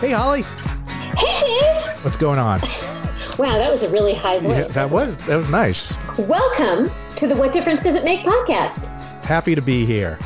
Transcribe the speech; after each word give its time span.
Hey, 0.00 0.12
Holly. 0.12 0.42
Hey, 1.16 1.80
What's 2.02 2.16
going 2.18 2.38
on? 2.38 2.60
Wow, 3.38 3.56
that 3.58 3.70
was 3.70 3.82
a 3.82 3.90
really 3.90 4.12
high 4.14 4.34
Yeah, 4.34 4.40
voice. 4.40 4.74
that 4.74 4.90
was 4.90 5.16
that 5.26 5.36
was 5.36 5.50
nice. 5.50 5.92
Welcome 6.28 6.90
to 7.16 7.26
the 7.26 7.34
What 7.34 7.52
Difference 7.52 7.82
Does 7.82 7.94
It 7.94 8.04
Make 8.04 8.20
podcast. 8.20 9.24
Happy 9.24 9.54
to 9.54 9.62
be 9.62 9.86
here. 9.86 10.18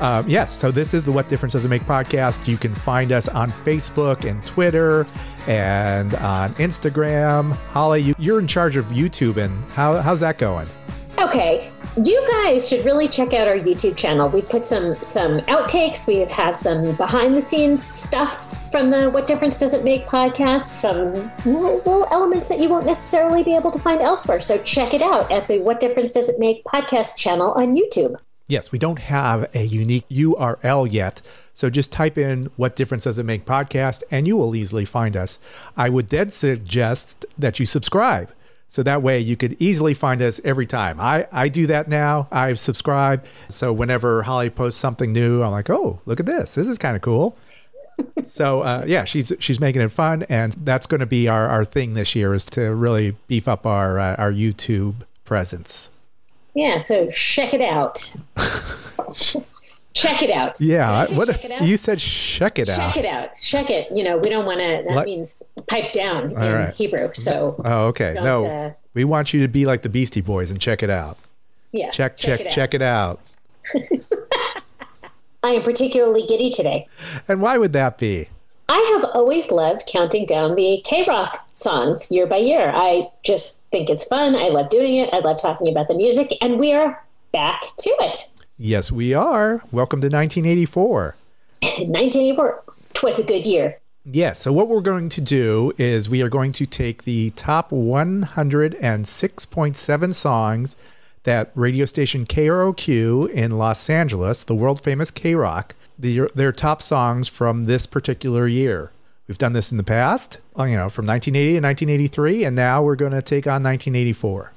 Um, 0.00 0.24
yes, 0.28 0.54
so 0.56 0.70
this 0.70 0.94
is 0.94 1.04
the 1.04 1.10
What 1.12 1.28
Difference 1.28 1.52
Does 1.54 1.64
It 1.64 1.68
Make 1.68 1.82
podcast. 1.82 2.46
You 2.46 2.56
can 2.56 2.72
find 2.74 3.10
us 3.10 3.28
on 3.28 3.50
Facebook 3.50 4.24
and 4.28 4.40
Twitter 4.44 5.06
and 5.48 6.14
on 6.16 6.50
Instagram. 6.54 7.52
Holly, 7.70 8.02
you, 8.02 8.14
you're 8.18 8.38
in 8.38 8.46
charge 8.46 8.76
of 8.76 8.84
YouTube, 8.86 9.36
and 9.36 9.64
how, 9.72 10.00
how's 10.00 10.20
that 10.20 10.38
going? 10.38 10.68
Okay, 11.18 11.70
you 12.02 12.24
guys 12.28 12.68
should 12.68 12.84
really 12.84 13.08
check 13.08 13.32
out 13.34 13.48
our 13.48 13.54
YouTube 13.56 13.96
channel. 13.96 14.28
We 14.28 14.42
put 14.42 14.64
some 14.64 14.94
some 14.94 15.40
outtakes. 15.42 16.06
We 16.06 16.18
have 16.32 16.56
some 16.56 16.94
behind 16.96 17.34
the 17.34 17.42
scenes 17.42 17.84
stuff 17.84 18.44
from 18.70 18.90
the 18.90 19.08
What 19.10 19.26
Difference 19.26 19.56
Does 19.56 19.72
It 19.72 19.84
Make 19.84 20.04
podcast. 20.06 20.72
Some 20.72 21.06
little, 21.44 22.06
elements 22.10 22.48
that 22.48 22.60
you 22.60 22.68
won't 22.68 22.86
necessarily 22.86 23.42
be 23.42 23.54
able 23.54 23.70
to 23.70 23.78
find 23.78 24.00
elsewhere. 24.00 24.40
So 24.40 24.58
check 24.58 24.94
it 24.94 25.02
out 25.02 25.30
at 25.30 25.46
the 25.48 25.60
What 25.60 25.80
Difference 25.80 26.12
Does 26.12 26.28
It 26.28 26.38
Make 26.38 26.64
podcast 26.64 27.16
channel 27.16 27.52
on 27.52 27.76
YouTube. 27.76 28.16
Yes, 28.46 28.72
we 28.72 28.78
don't 28.78 28.98
have 28.98 29.48
a 29.54 29.64
unique 29.64 30.08
URL 30.08 30.90
yet. 30.90 31.22
So 31.54 31.70
just 31.70 31.92
type 31.92 32.16
in 32.16 32.50
what 32.56 32.76
difference 32.76 33.04
does 33.04 33.18
it 33.18 33.24
make 33.24 33.44
podcast 33.44 34.02
and 34.10 34.26
you 34.26 34.36
will 34.36 34.54
easily 34.54 34.84
find 34.84 35.16
us. 35.16 35.38
I 35.76 35.88
would 35.88 36.08
then 36.08 36.30
suggest 36.30 37.26
that 37.36 37.58
you 37.58 37.66
subscribe. 37.66 38.30
So 38.68 38.82
that 38.82 39.02
way 39.02 39.18
you 39.18 39.36
could 39.36 39.56
easily 39.58 39.94
find 39.94 40.22
us 40.22 40.40
every 40.44 40.66
time. 40.66 41.00
I, 41.00 41.26
I 41.32 41.48
do 41.48 41.66
that 41.68 41.88
now. 41.88 42.28
I've 42.30 42.60
subscribed. 42.60 43.26
So 43.48 43.72
whenever 43.72 44.22
Holly 44.22 44.50
posts 44.50 44.80
something 44.80 45.12
new, 45.12 45.42
I'm 45.42 45.50
like, 45.50 45.70
oh, 45.70 46.00
look 46.06 46.20
at 46.20 46.26
this. 46.26 46.54
This 46.54 46.68
is 46.68 46.78
kind 46.78 46.94
of 46.94 47.02
cool. 47.02 47.36
So 48.24 48.62
uh, 48.62 48.84
yeah, 48.86 49.04
she's 49.04 49.32
she's 49.38 49.60
making 49.60 49.82
it 49.82 49.90
fun, 49.90 50.24
and 50.28 50.52
that's 50.52 50.86
going 50.86 51.00
to 51.00 51.06
be 51.06 51.28
our, 51.28 51.48
our 51.48 51.64
thing 51.64 51.94
this 51.94 52.14
year 52.14 52.34
is 52.34 52.44
to 52.44 52.74
really 52.74 53.16
beef 53.26 53.48
up 53.48 53.66
our 53.66 53.98
uh, 53.98 54.16
our 54.16 54.32
YouTube 54.32 54.94
presence. 55.24 55.90
Yeah, 56.54 56.78
so 56.78 57.10
check 57.10 57.54
it 57.54 57.60
out. 57.60 58.14
check 59.94 60.22
it 60.22 60.30
out. 60.30 60.60
Yeah, 60.60 61.12
what 61.14 61.28
check 61.28 61.44
it 61.44 61.50
out? 61.52 61.62
you 61.62 61.76
said? 61.76 61.98
Check 61.98 62.58
it 62.58 62.68
out. 62.68 62.76
Check 62.76 62.96
it 62.96 63.04
out. 63.04 63.30
Check 63.40 63.70
it. 63.70 63.88
You 63.94 64.04
know, 64.04 64.18
we 64.18 64.28
don't 64.30 64.46
want 64.46 64.60
to. 64.60 64.84
That 64.88 65.04
means 65.06 65.42
pipe 65.66 65.92
down 65.92 66.32
in 66.32 66.34
right. 66.34 66.76
Hebrew. 66.76 67.10
So 67.14 67.60
Oh, 67.64 67.86
okay. 67.86 68.14
No, 68.20 68.46
uh, 68.46 68.72
we 68.94 69.04
want 69.04 69.32
you 69.32 69.40
to 69.42 69.48
be 69.48 69.66
like 69.66 69.82
the 69.82 69.88
Beastie 69.88 70.20
Boys 70.20 70.50
and 70.50 70.60
check 70.60 70.82
it 70.82 70.90
out. 70.90 71.18
yeah, 71.72 71.90
Check, 71.90 72.16
check, 72.16 72.40
it 72.40 72.50
check, 72.50 72.74
out. 72.74 72.74
it 72.74 72.82
out. 72.82 73.20
I 75.42 75.50
am 75.50 75.62
particularly 75.62 76.26
giddy 76.26 76.50
today. 76.50 76.88
And 77.28 77.40
why 77.40 77.58
would 77.58 77.72
that 77.72 77.96
be? 77.96 78.28
I 78.68 78.78
have 78.94 79.04
always 79.14 79.50
loved 79.50 79.86
counting 79.86 80.26
down 80.26 80.56
the 80.56 80.82
K 80.84 81.04
Rock 81.06 81.46
songs 81.52 82.10
year 82.10 82.26
by 82.26 82.38
year. 82.38 82.72
I 82.74 83.08
just 83.24 83.62
think 83.70 83.88
it's 83.88 84.04
fun. 84.04 84.34
I 84.34 84.48
love 84.48 84.68
doing 84.68 84.96
it. 84.96 85.14
I 85.14 85.20
love 85.20 85.40
talking 85.40 85.68
about 85.68 85.86
the 85.88 85.94
music, 85.94 86.36
and 86.42 86.58
we 86.58 86.72
are 86.72 87.02
back 87.32 87.62
to 87.78 87.90
it. 88.00 88.18
Yes, 88.58 88.90
we 88.90 89.14
are. 89.14 89.62
Welcome 89.70 90.00
to 90.00 90.08
1984. 90.08 91.14
1984 91.62 92.64
twas 92.94 93.20
a 93.20 93.22
good 93.22 93.46
year. 93.46 93.78
Yes. 94.04 94.40
So 94.40 94.52
what 94.52 94.68
we're 94.68 94.80
going 94.80 95.08
to 95.10 95.20
do 95.20 95.72
is 95.78 96.08
we 96.08 96.20
are 96.22 96.28
going 96.28 96.50
to 96.52 96.66
take 96.66 97.04
the 97.04 97.30
top 97.30 97.70
106.7 97.70 100.14
songs 100.14 100.76
that 101.28 101.50
radio 101.54 101.84
station 101.84 102.24
KROQ 102.24 103.28
in 103.28 103.58
Los 103.58 103.90
Angeles, 103.90 104.42
the 104.42 104.54
world 104.54 104.80
famous 104.82 105.10
K 105.10 105.34
Rock, 105.34 105.74
their, 105.98 106.30
their 106.34 106.52
top 106.52 106.80
songs 106.80 107.28
from 107.28 107.64
this 107.64 107.84
particular 107.84 108.48
year. 108.48 108.92
We've 109.26 109.36
done 109.36 109.52
this 109.52 109.70
in 109.70 109.76
the 109.76 109.84
past, 109.84 110.38
uh, 110.58 110.64
you 110.64 110.76
know, 110.76 110.88
from 110.88 111.04
1980 111.04 111.60
to 111.60 111.66
1983, 111.66 112.44
and 112.44 112.56
now 112.56 112.82
we're 112.82 112.96
going 112.96 113.12
to 113.12 113.20
take 113.20 113.46
on 113.46 113.62
1984. 113.62 114.52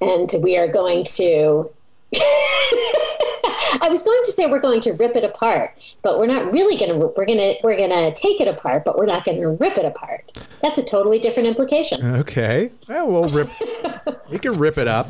and 0.00 0.30
we 0.40 0.56
are 0.56 0.68
going 0.68 1.02
to 1.16 1.70
I 3.80 3.88
was 3.88 4.04
going 4.04 4.22
to 4.22 4.30
say 4.30 4.46
we're 4.46 4.60
going 4.60 4.80
to 4.82 4.92
rip 4.92 5.16
it 5.16 5.24
apart, 5.24 5.76
but 6.02 6.20
we're 6.20 6.28
not 6.28 6.52
really 6.52 6.76
going 6.76 6.92
to 6.92 7.08
we're 7.16 7.26
going 7.26 7.38
to 7.38 7.56
we're 7.64 7.76
going 7.76 7.90
to 7.90 8.14
take 8.14 8.40
it 8.40 8.46
apart, 8.46 8.84
but 8.84 8.96
we're 8.96 9.06
not 9.06 9.24
going 9.24 9.40
to 9.40 9.48
rip 9.48 9.78
it 9.78 9.84
apart. 9.84 10.46
That's 10.62 10.78
a 10.78 10.84
totally 10.84 11.18
different 11.18 11.48
implication. 11.48 12.06
Okay. 12.18 12.70
Well, 12.88 13.10
we'll 13.10 13.28
rip. 13.30 13.50
we 14.30 14.38
can 14.38 14.52
rip 14.52 14.78
it 14.78 14.86
up. 14.86 15.08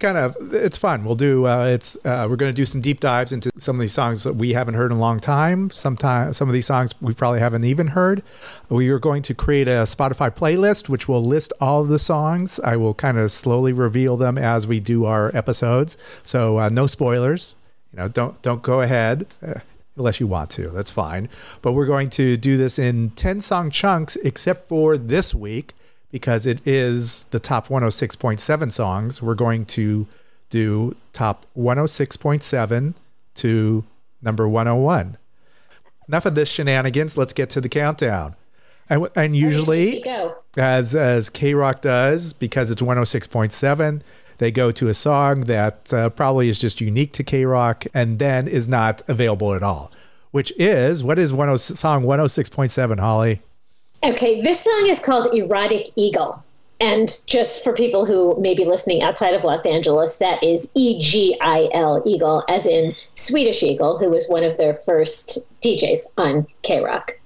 Kind 0.00 0.16
of 0.16 0.54
it's 0.54 0.78
fun. 0.78 1.04
We'll 1.04 1.14
do. 1.14 1.46
Uh, 1.46 1.66
it's 1.66 1.94
uh, 2.06 2.26
we're 2.28 2.36
going 2.36 2.50
to 2.50 2.56
do 2.56 2.64
some 2.64 2.80
deep 2.80 3.00
dives 3.00 3.32
into 3.32 3.50
some 3.58 3.76
of 3.76 3.80
these 3.80 3.92
songs 3.92 4.24
that 4.24 4.34
we 4.34 4.54
haven't 4.54 4.72
heard 4.72 4.90
in 4.90 4.96
a 4.96 5.00
long 5.00 5.20
time. 5.20 5.68
Sometime 5.70 6.32
some 6.32 6.48
of 6.48 6.54
these 6.54 6.64
songs 6.64 6.94
we 7.02 7.12
probably 7.12 7.40
haven't 7.40 7.64
even 7.64 7.88
heard. 7.88 8.22
We 8.70 8.88
are 8.88 8.98
going 8.98 9.22
to 9.24 9.34
create 9.34 9.68
a 9.68 9.82
Spotify 9.82 10.34
playlist 10.34 10.88
which 10.88 11.06
will 11.06 11.22
list 11.22 11.52
all 11.60 11.84
the 11.84 11.98
songs. 11.98 12.58
I 12.60 12.76
will 12.76 12.94
kind 12.94 13.18
of 13.18 13.30
slowly 13.30 13.74
reveal 13.74 14.16
them 14.16 14.38
as 14.38 14.66
we 14.66 14.80
do 14.80 15.04
our 15.04 15.36
episodes. 15.36 15.98
So 16.24 16.58
uh, 16.58 16.70
no 16.70 16.86
spoilers. 16.86 17.54
You 17.92 17.98
know, 17.98 18.08
don't 18.08 18.40
don't 18.40 18.62
go 18.62 18.80
ahead. 18.80 19.26
Uh, 19.46 19.60
unless 19.96 20.18
you 20.18 20.26
want 20.26 20.48
to. 20.50 20.68
That's 20.68 20.90
fine. 20.90 21.28
But 21.60 21.72
we're 21.72 21.84
going 21.86 22.08
to 22.10 22.38
do 22.38 22.56
this 22.56 22.78
in 22.78 23.10
10 23.10 23.42
song 23.42 23.70
chunks, 23.70 24.16
except 24.16 24.66
for 24.66 24.96
this 24.96 25.34
week, 25.34 25.74
because 26.10 26.46
it 26.46 26.60
is 26.66 27.24
the 27.30 27.40
top 27.40 27.68
106.7 27.68 28.72
songs. 28.72 29.22
We're 29.22 29.34
going 29.34 29.66
to 29.66 30.06
do 30.50 30.96
top 31.12 31.46
106.7 31.56 32.94
to 33.36 33.84
number 34.20 34.48
101. 34.48 35.16
Enough 36.08 36.26
of 36.26 36.34
this 36.34 36.48
shenanigans. 36.48 37.16
Let's 37.16 37.32
get 37.32 37.50
to 37.50 37.60
the 37.60 37.68
countdown. 37.68 38.34
And, 38.88 39.08
and 39.14 39.36
usually, 39.36 40.02
as 40.56 40.96
as 40.96 41.30
K 41.30 41.54
Rock 41.54 41.80
does, 41.80 42.32
because 42.32 42.72
it's 42.72 42.82
106.7, 42.82 44.02
they 44.38 44.50
go 44.50 44.72
to 44.72 44.88
a 44.88 44.94
song 44.94 45.42
that 45.42 45.92
uh, 45.92 46.08
probably 46.10 46.48
is 46.48 46.58
just 46.58 46.80
unique 46.80 47.12
to 47.12 47.22
K 47.22 47.44
Rock 47.44 47.86
and 47.94 48.18
then 48.18 48.48
is 48.48 48.68
not 48.68 49.02
available 49.08 49.54
at 49.54 49.62
all. 49.62 49.92
Which 50.32 50.52
is 50.56 51.04
what 51.04 51.20
is 51.20 51.30
10, 51.30 51.58
song 51.58 52.02
106.7, 52.02 52.98
Holly? 52.98 53.40
Okay, 54.02 54.40
this 54.40 54.60
song 54.60 54.86
is 54.86 55.00
called 55.00 55.34
Erotic 55.34 55.92
Egil. 55.96 56.42
And 56.80 57.14
just 57.26 57.62
for 57.62 57.74
people 57.74 58.06
who 58.06 58.40
may 58.40 58.54
be 58.54 58.64
listening 58.64 59.02
outside 59.02 59.34
of 59.34 59.44
Los 59.44 59.66
Angeles, 59.66 60.16
that 60.16 60.42
is 60.42 60.70
E 60.74 60.98
G 60.98 61.36
I 61.42 61.68
L 61.74 62.02
Egil, 62.06 62.42
as 62.48 62.64
in 62.64 62.96
Swedish 63.14 63.62
Egil, 63.62 63.98
who 63.98 64.08
was 64.08 64.26
one 64.28 64.42
of 64.42 64.56
their 64.56 64.74
first 64.86 65.38
DJs 65.60 66.12
on 66.16 66.46
K 66.62 66.82
Rock. 66.82 67.20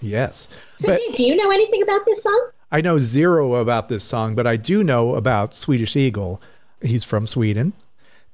Yes. 0.00 0.48
So, 0.76 0.88
But 0.88 0.98
Dave, 0.98 1.14
do 1.14 1.24
you 1.24 1.36
know 1.36 1.50
anything 1.50 1.82
about 1.82 2.06
this 2.06 2.22
song? 2.22 2.50
I 2.72 2.80
know 2.80 2.98
zero 2.98 3.56
about 3.56 3.90
this 3.90 4.02
song, 4.02 4.34
but 4.34 4.46
I 4.46 4.56
do 4.56 4.82
know 4.82 5.14
about 5.14 5.52
Swedish 5.52 5.94
Egil. 5.94 6.40
He's 6.80 7.04
from 7.04 7.26
Sweden. 7.26 7.74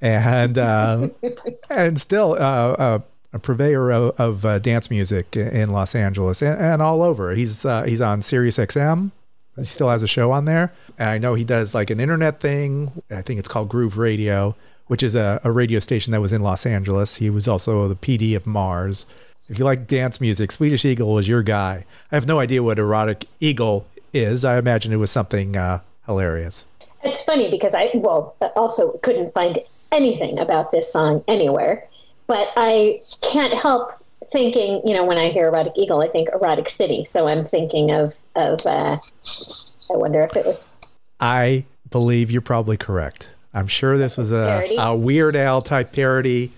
And 0.01 0.59
uh, 0.59 1.09
and 1.71 2.01
still 2.01 2.35
uh, 2.35 2.37
uh, 2.37 2.99
a 3.33 3.39
purveyor 3.39 3.91
of, 3.91 4.21
of 4.21 4.47
uh, 4.47 4.59
dance 4.59 4.91
music 4.91 5.37
in 5.37 5.71
Los 5.71 5.95
Angeles 5.95 6.43
and, 6.43 6.61
and 6.61 6.83
all 6.83 7.03
over. 7.03 7.33
He's 7.33 7.65
uh, 7.65 7.83
he's 7.85 8.01
on 8.01 8.23
Sirius 8.23 8.59
XM. 8.59 9.11
He 9.57 9.65
still 9.65 9.89
has 9.89 10.03
a 10.03 10.07
show 10.07 10.33
on 10.33 10.45
there. 10.45 10.73
And 10.99 11.09
I 11.09 11.19
know 11.19 11.35
he 11.35 11.45
does 11.45 11.75
like 11.75 11.91
an 11.91 12.01
internet 12.01 12.41
thing. 12.41 12.93
I 13.11 13.23
think 13.23 13.39
it's 13.39 13.49
called 13.49 13.69
Groove 13.69 13.97
Radio, 13.97 14.55
which 14.87 15.03
is 15.03 15.15
a, 15.15 15.41
a 15.45 15.51
radio 15.51 15.81
station 15.81 16.13
that 16.13 16.21
was 16.21 16.33
in 16.33 16.43
Los 16.43 16.67
Angeles. 16.67 17.17
He 17.17 17.31
was 17.31 17.49
also 17.49 17.89
the 17.89 17.97
PD 17.97 18.37
of 18.37 18.47
Mars. 18.47 19.07
If 19.49 19.59
you 19.59 19.65
like 19.65 19.87
dance 19.87 20.21
music, 20.21 20.51
Swedish 20.51 20.85
Egil 20.85 21.19
is 21.19 21.29
your 21.29 21.43
guy. 21.43 21.85
I 22.11 22.15
have 22.15 22.27
no 22.27 22.41
idea 22.41 22.63
what 22.63 22.79
Erotic 22.79 23.27
Egil 23.41 23.87
is. 24.13 24.45
I 24.45 24.59
imagine 24.59 24.93
it 24.93 24.97
was 24.97 25.11
something 25.11 25.57
uh, 25.57 25.81
hilarious. 26.05 26.65
It's 27.05 27.23
funny 27.23 27.51
because 27.51 27.73
I, 27.73 27.91
well, 27.95 28.35
also 28.57 28.99
couldn't 29.03 29.33
find 29.33 29.61
anything 29.93 30.39
about 30.39 30.73
this 30.73 30.93
song 30.93 31.23
anywhere, 31.29 31.89
but 32.27 32.53
I 32.57 33.03
can't 33.23 33.55
help 33.55 33.93
thinking, 34.31 34.81
you 34.85 34.95
know, 34.95 35.05
when 35.05 35.19
I 35.19 35.31
hear 35.31 35.49
Erotic 35.49 35.73
Egil, 35.77 36.01
I 36.01 36.09
think 36.09 36.29
Erotic 36.31 36.69
City. 36.69 37.05
So 37.05 37.29
I'm 37.29 37.45
thinking 37.45 37.93
of, 37.93 38.17
of, 38.35 38.65
uh, 38.67 38.99
I 38.99 39.97
wonder 39.97 40.21
if 40.23 40.37
it 40.37 40.45
was. 40.45 40.75
I 41.21 41.67
believe 41.91 42.31
you're 42.31 42.41
probably 42.43 42.77
correct. 42.77 43.31
I'm 43.55 43.69
sure 43.69 43.97
this 43.97 44.19
was 44.19 44.33
a, 44.33 44.75
a 44.79 44.95
Weird 44.95 45.37
Al 45.37 45.63
type 45.63 45.93
parody 45.93 46.51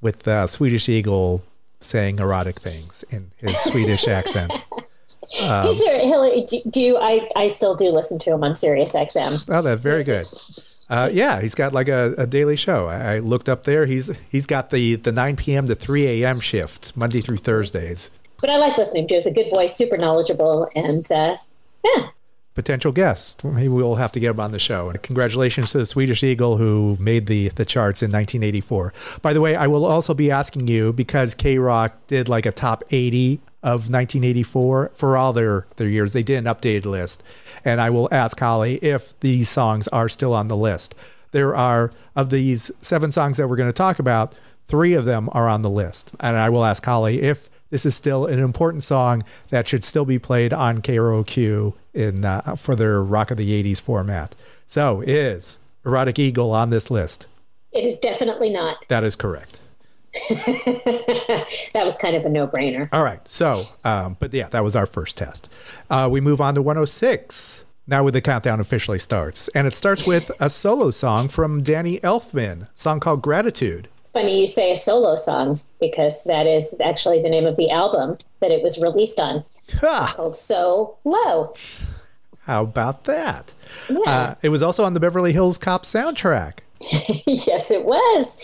with 0.00 0.28
uh, 0.28 0.46
Swedish 0.46 0.88
Egil 0.88 1.42
saying 1.80 2.18
erotic 2.18 2.60
things 2.60 3.04
in 3.10 3.32
his 3.38 3.58
Swedish 3.58 4.06
accent. 4.08 4.52
Um, 5.42 5.66
He's 5.66 5.78
Hillary. 5.78 6.42
Do, 6.42 6.60
do 6.68 6.96
I? 6.96 7.28
I 7.36 7.46
still 7.46 7.76
do 7.76 7.90
listen 7.90 8.18
to 8.20 8.32
him 8.32 8.42
on 8.42 8.56
Sirius 8.56 8.94
XM. 8.94 9.48
Oh, 9.52 9.62
that's 9.62 9.80
very 9.80 10.02
good. 10.02 10.26
Uh, 10.88 11.08
yeah, 11.12 11.40
he's 11.40 11.54
got 11.54 11.72
like 11.72 11.88
a, 11.88 12.14
a 12.18 12.26
daily 12.26 12.56
show. 12.56 12.88
I, 12.88 13.14
I, 13.14 13.18
looked 13.20 13.48
up 13.48 13.62
there. 13.62 13.86
He's 13.86 14.10
he's 14.28 14.46
got 14.46 14.70
the 14.70 14.96
the 14.96 15.12
9 15.12 15.36
p.m. 15.36 15.66
to 15.66 15.76
3 15.76 16.22
a.m. 16.22 16.40
shift, 16.40 16.96
Monday 16.96 17.20
through 17.20 17.36
Thursdays. 17.36 18.10
But 18.40 18.50
I 18.50 18.56
like 18.56 18.76
listening 18.76 19.06
to. 19.08 19.14
He's 19.14 19.26
a 19.26 19.32
good 19.32 19.50
voice, 19.54 19.76
super 19.76 19.96
knowledgeable, 19.96 20.68
and 20.74 21.10
uh, 21.12 21.36
yeah. 21.84 22.08
Potential 22.56 22.90
guest. 22.90 23.44
Maybe 23.44 23.68
we'll 23.68 23.94
have 23.94 24.10
to 24.12 24.20
get 24.20 24.30
him 24.30 24.40
on 24.40 24.50
the 24.50 24.58
show. 24.58 24.90
And 24.90 25.00
congratulations 25.00 25.70
to 25.70 25.78
the 25.78 25.86
Swedish 25.86 26.24
Egil 26.24 26.56
who 26.56 26.96
made 26.98 27.26
the 27.26 27.50
the 27.50 27.64
charts 27.64 28.02
in 28.02 28.10
1984. 28.10 28.92
By 29.22 29.32
the 29.32 29.40
way, 29.40 29.54
I 29.54 29.68
will 29.68 29.84
also 29.84 30.12
be 30.12 30.32
asking 30.32 30.66
you 30.66 30.92
because 30.92 31.34
K 31.34 31.58
Rock 31.58 31.96
did 32.08 32.28
like 32.28 32.46
a 32.46 32.52
top 32.52 32.82
80 32.90 33.40
of 33.62 33.90
1984 33.90 34.92
for 34.94 35.16
all 35.16 35.32
their 35.32 35.66
their 35.76 35.88
years. 35.88 36.12
They 36.12 36.22
did 36.22 36.38
an 36.38 36.52
updated 36.52 36.86
list, 36.86 37.22
and 37.64 37.80
I 37.80 37.90
will 37.90 38.08
ask 38.10 38.38
Holly 38.38 38.76
if 38.76 39.18
these 39.20 39.48
songs 39.48 39.88
are 39.88 40.08
still 40.08 40.34
on 40.34 40.48
the 40.48 40.56
list. 40.56 40.94
There 41.32 41.54
are 41.54 41.90
of 42.16 42.30
these 42.30 42.70
seven 42.80 43.12
songs 43.12 43.36
that 43.36 43.48
we're 43.48 43.56
going 43.56 43.68
to 43.68 43.76
talk 43.76 43.98
about, 43.98 44.34
three 44.66 44.94
of 44.94 45.04
them 45.04 45.28
are 45.32 45.48
on 45.48 45.62
the 45.62 45.70
list, 45.70 46.12
and 46.20 46.36
I 46.36 46.48
will 46.48 46.64
ask 46.64 46.84
Holly 46.84 47.22
if 47.22 47.48
this 47.70 47.86
is 47.86 47.94
still 47.94 48.26
an 48.26 48.38
important 48.38 48.82
song 48.82 49.22
that 49.50 49.68
should 49.68 49.84
still 49.84 50.04
be 50.04 50.18
played 50.18 50.52
on 50.52 50.82
KROQ 50.82 51.72
in 51.94 52.24
uh, 52.24 52.56
for 52.56 52.74
their 52.74 53.02
Rock 53.02 53.30
of 53.30 53.38
the 53.38 53.62
80s 53.62 53.80
format. 53.80 54.34
So, 54.66 55.02
is 55.02 55.58
Erotic 55.84 56.18
Egil 56.18 56.50
on 56.52 56.70
this 56.70 56.90
list? 56.90 57.26
It 57.72 57.86
is 57.86 57.98
definitely 57.98 58.50
not. 58.50 58.84
That 58.88 59.04
is 59.04 59.14
correct. 59.14 59.60
that 61.74 61.82
was 61.84 61.96
kind 61.96 62.16
of 62.16 62.24
a 62.24 62.28
no-brainer. 62.28 62.88
All 62.92 63.02
right. 63.02 63.26
So, 63.28 63.62
um, 63.84 64.16
but 64.20 64.32
yeah, 64.32 64.48
that 64.48 64.62
was 64.62 64.76
our 64.76 64.86
first 64.86 65.16
test. 65.16 65.50
Uh, 65.88 66.08
we 66.10 66.20
move 66.20 66.40
on 66.40 66.54
to 66.54 66.62
106. 66.62 67.64
Now, 67.86 68.04
with 68.04 68.14
the 68.14 68.20
countdown 68.20 68.60
officially 68.60 69.00
starts, 69.00 69.48
and 69.48 69.66
it 69.66 69.74
starts 69.74 70.06
with 70.06 70.30
a 70.38 70.48
solo 70.48 70.92
song 70.92 71.26
from 71.26 71.60
Danny 71.60 71.98
Elfman, 72.00 72.68
song 72.76 73.00
called 73.00 73.20
"Gratitude." 73.20 73.88
It's 73.98 74.10
funny 74.10 74.40
you 74.40 74.46
say 74.46 74.70
a 74.70 74.76
solo 74.76 75.16
song 75.16 75.60
because 75.80 76.22
that 76.22 76.46
is 76.46 76.72
actually 76.80 77.20
the 77.20 77.28
name 77.28 77.46
of 77.46 77.56
the 77.56 77.68
album 77.70 78.16
that 78.38 78.52
it 78.52 78.62
was 78.62 78.80
released 78.80 79.18
on. 79.18 79.44
Huh. 79.80 80.06
called 80.14 80.36
"So 80.36 80.98
Low." 81.04 81.52
How 82.42 82.62
about 82.62 83.04
that? 83.04 83.54
Yeah. 83.88 83.98
Uh, 84.06 84.34
it 84.42 84.50
was 84.50 84.62
also 84.62 84.84
on 84.84 84.94
the 84.94 85.00
Beverly 85.00 85.32
Hills 85.32 85.58
Cop 85.58 85.82
soundtrack. 85.84 86.60
yes, 87.26 87.70
it 87.70 87.84
was. 87.84 88.40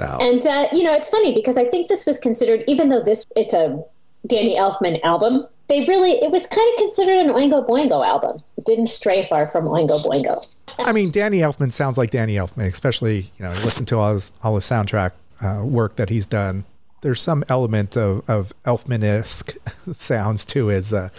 So. 0.00 0.18
And 0.18 0.46
uh, 0.46 0.68
you 0.72 0.82
know, 0.82 0.94
it's 0.94 1.10
funny 1.10 1.34
because 1.34 1.58
I 1.58 1.66
think 1.66 1.88
this 1.88 2.06
was 2.06 2.18
considered, 2.18 2.64
even 2.66 2.88
though 2.88 3.02
this 3.02 3.26
it's 3.36 3.52
a 3.52 3.84
Danny 4.26 4.56
Elfman 4.56 4.98
album, 5.02 5.46
they 5.68 5.84
really 5.84 6.12
it 6.12 6.30
was 6.30 6.46
kind 6.46 6.72
of 6.72 6.78
considered 6.78 7.18
an 7.18 7.28
Oingo 7.28 7.68
Boingo 7.68 8.04
album. 8.04 8.42
It 8.56 8.64
didn't 8.64 8.86
stray 8.86 9.26
far 9.28 9.46
from 9.46 9.66
Oingo 9.66 10.02
Boingo. 10.02 10.56
I 10.78 10.92
mean, 10.92 11.10
Danny 11.10 11.38
Elfman 11.38 11.70
sounds 11.70 11.98
like 11.98 12.10
Danny 12.10 12.36
Elfman, 12.36 12.72
especially 12.72 13.30
you 13.38 13.44
know, 13.44 13.50
listen 13.50 13.84
to 13.86 13.98
all 13.98 14.14
his 14.14 14.32
all 14.42 14.54
his 14.54 14.64
soundtrack 14.64 15.12
uh, 15.42 15.62
work 15.64 15.96
that 15.96 16.08
he's 16.08 16.26
done. 16.26 16.64
There's 17.02 17.20
some 17.20 17.44
element 17.50 17.94
of 17.94 18.28
of 18.28 18.54
Elfman 18.64 19.02
esque 19.02 19.56
sounds 19.92 20.46
to 20.46 20.68
his 20.68 20.94
uh, 20.94 21.10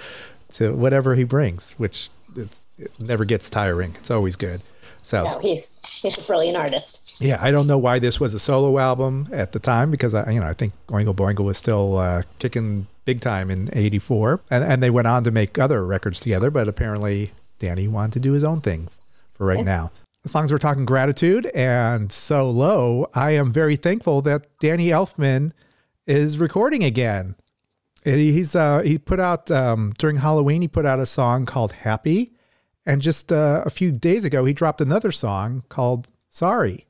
to 0.54 0.74
whatever 0.74 1.14
he 1.14 1.24
brings, 1.24 1.74
which 1.74 2.10
it, 2.36 2.50
it 2.80 2.92
never 2.98 3.26
gets 3.26 3.48
tiring. 3.48 3.96
It's 4.00 4.10
always 4.10 4.36
good. 4.36 4.62
So 5.04 5.24
no, 5.24 5.40
he's 5.40 5.80
he's 5.86 6.18
a 6.18 6.28
brilliant 6.28 6.58
artist. 6.58 7.22
Yeah, 7.22 7.38
I 7.42 7.52
don't 7.52 7.68
know 7.68 7.78
why 7.78 8.00
this 8.00 8.20
was 8.20 8.34
a 8.34 8.40
solo 8.40 8.78
album 8.80 9.28
at 9.32 9.52
the 9.52 9.60
time 9.60 9.92
because 9.92 10.14
I, 10.14 10.30
you 10.32 10.40
know, 10.40 10.48
I 10.48 10.54
think 10.54 10.74
Oingo 10.88 11.16
Boingo 11.16 11.44
was 11.44 11.58
still 11.58 11.98
uh, 11.98 12.24
kicking 12.40 12.88
big 13.06 13.22
time 13.22 13.50
in 13.50 13.70
'84, 13.74 14.42
and 14.50 14.64
and 14.64 14.84
they 14.84 14.90
went 14.90 15.08
on 15.08 15.24
to 15.24 15.32
make 15.32 15.58
other 15.58 15.86
records 15.86 16.20
together. 16.20 16.52
But 16.52 16.68
apparently, 16.68 17.32
Danny 17.60 17.88
wanted 17.88 18.14
to 18.14 18.20
do 18.20 18.34
his 18.34 18.44
own 18.44 18.62
thing 18.62 18.90
for 19.34 19.46
right 19.46 19.66
now. 19.66 19.92
As 20.24 20.36
long 20.36 20.44
as 20.44 20.52
we're 20.52 20.60
talking 20.60 20.86
gratitude 20.86 21.48
and 21.48 22.12
so 22.12 22.50
low, 22.50 23.08
I 23.16 23.32
am 23.32 23.52
very 23.52 23.76
thankful 23.76 24.22
that 24.22 24.46
Danny 24.60 24.90
Elfman 24.90 25.52
is 26.06 26.38
recording 26.38 26.84
again. 26.84 27.36
He's 28.04 28.56
uh, 28.56 28.82
he 28.82 29.00
put 29.00 29.20
out 29.20 29.50
um, 29.50 29.94
during 29.98 30.18
Halloween. 30.18 30.62
He 30.62 30.68
put 30.68 30.86
out 30.86 31.00
a 31.00 31.06
song 31.08 31.46
called 31.46 31.72
"Happy." 31.72 32.34
And 32.86 33.02
just 33.02 33.32
uh, 33.32 33.64
a 33.66 33.70
few 33.70 33.92
days 33.92 34.26
ago, 34.26 34.46
he 34.46 34.54
dropped 34.54 34.82
another 34.82 35.12
song 35.12 35.64
called 35.70 36.08
Sorry. 36.30 36.86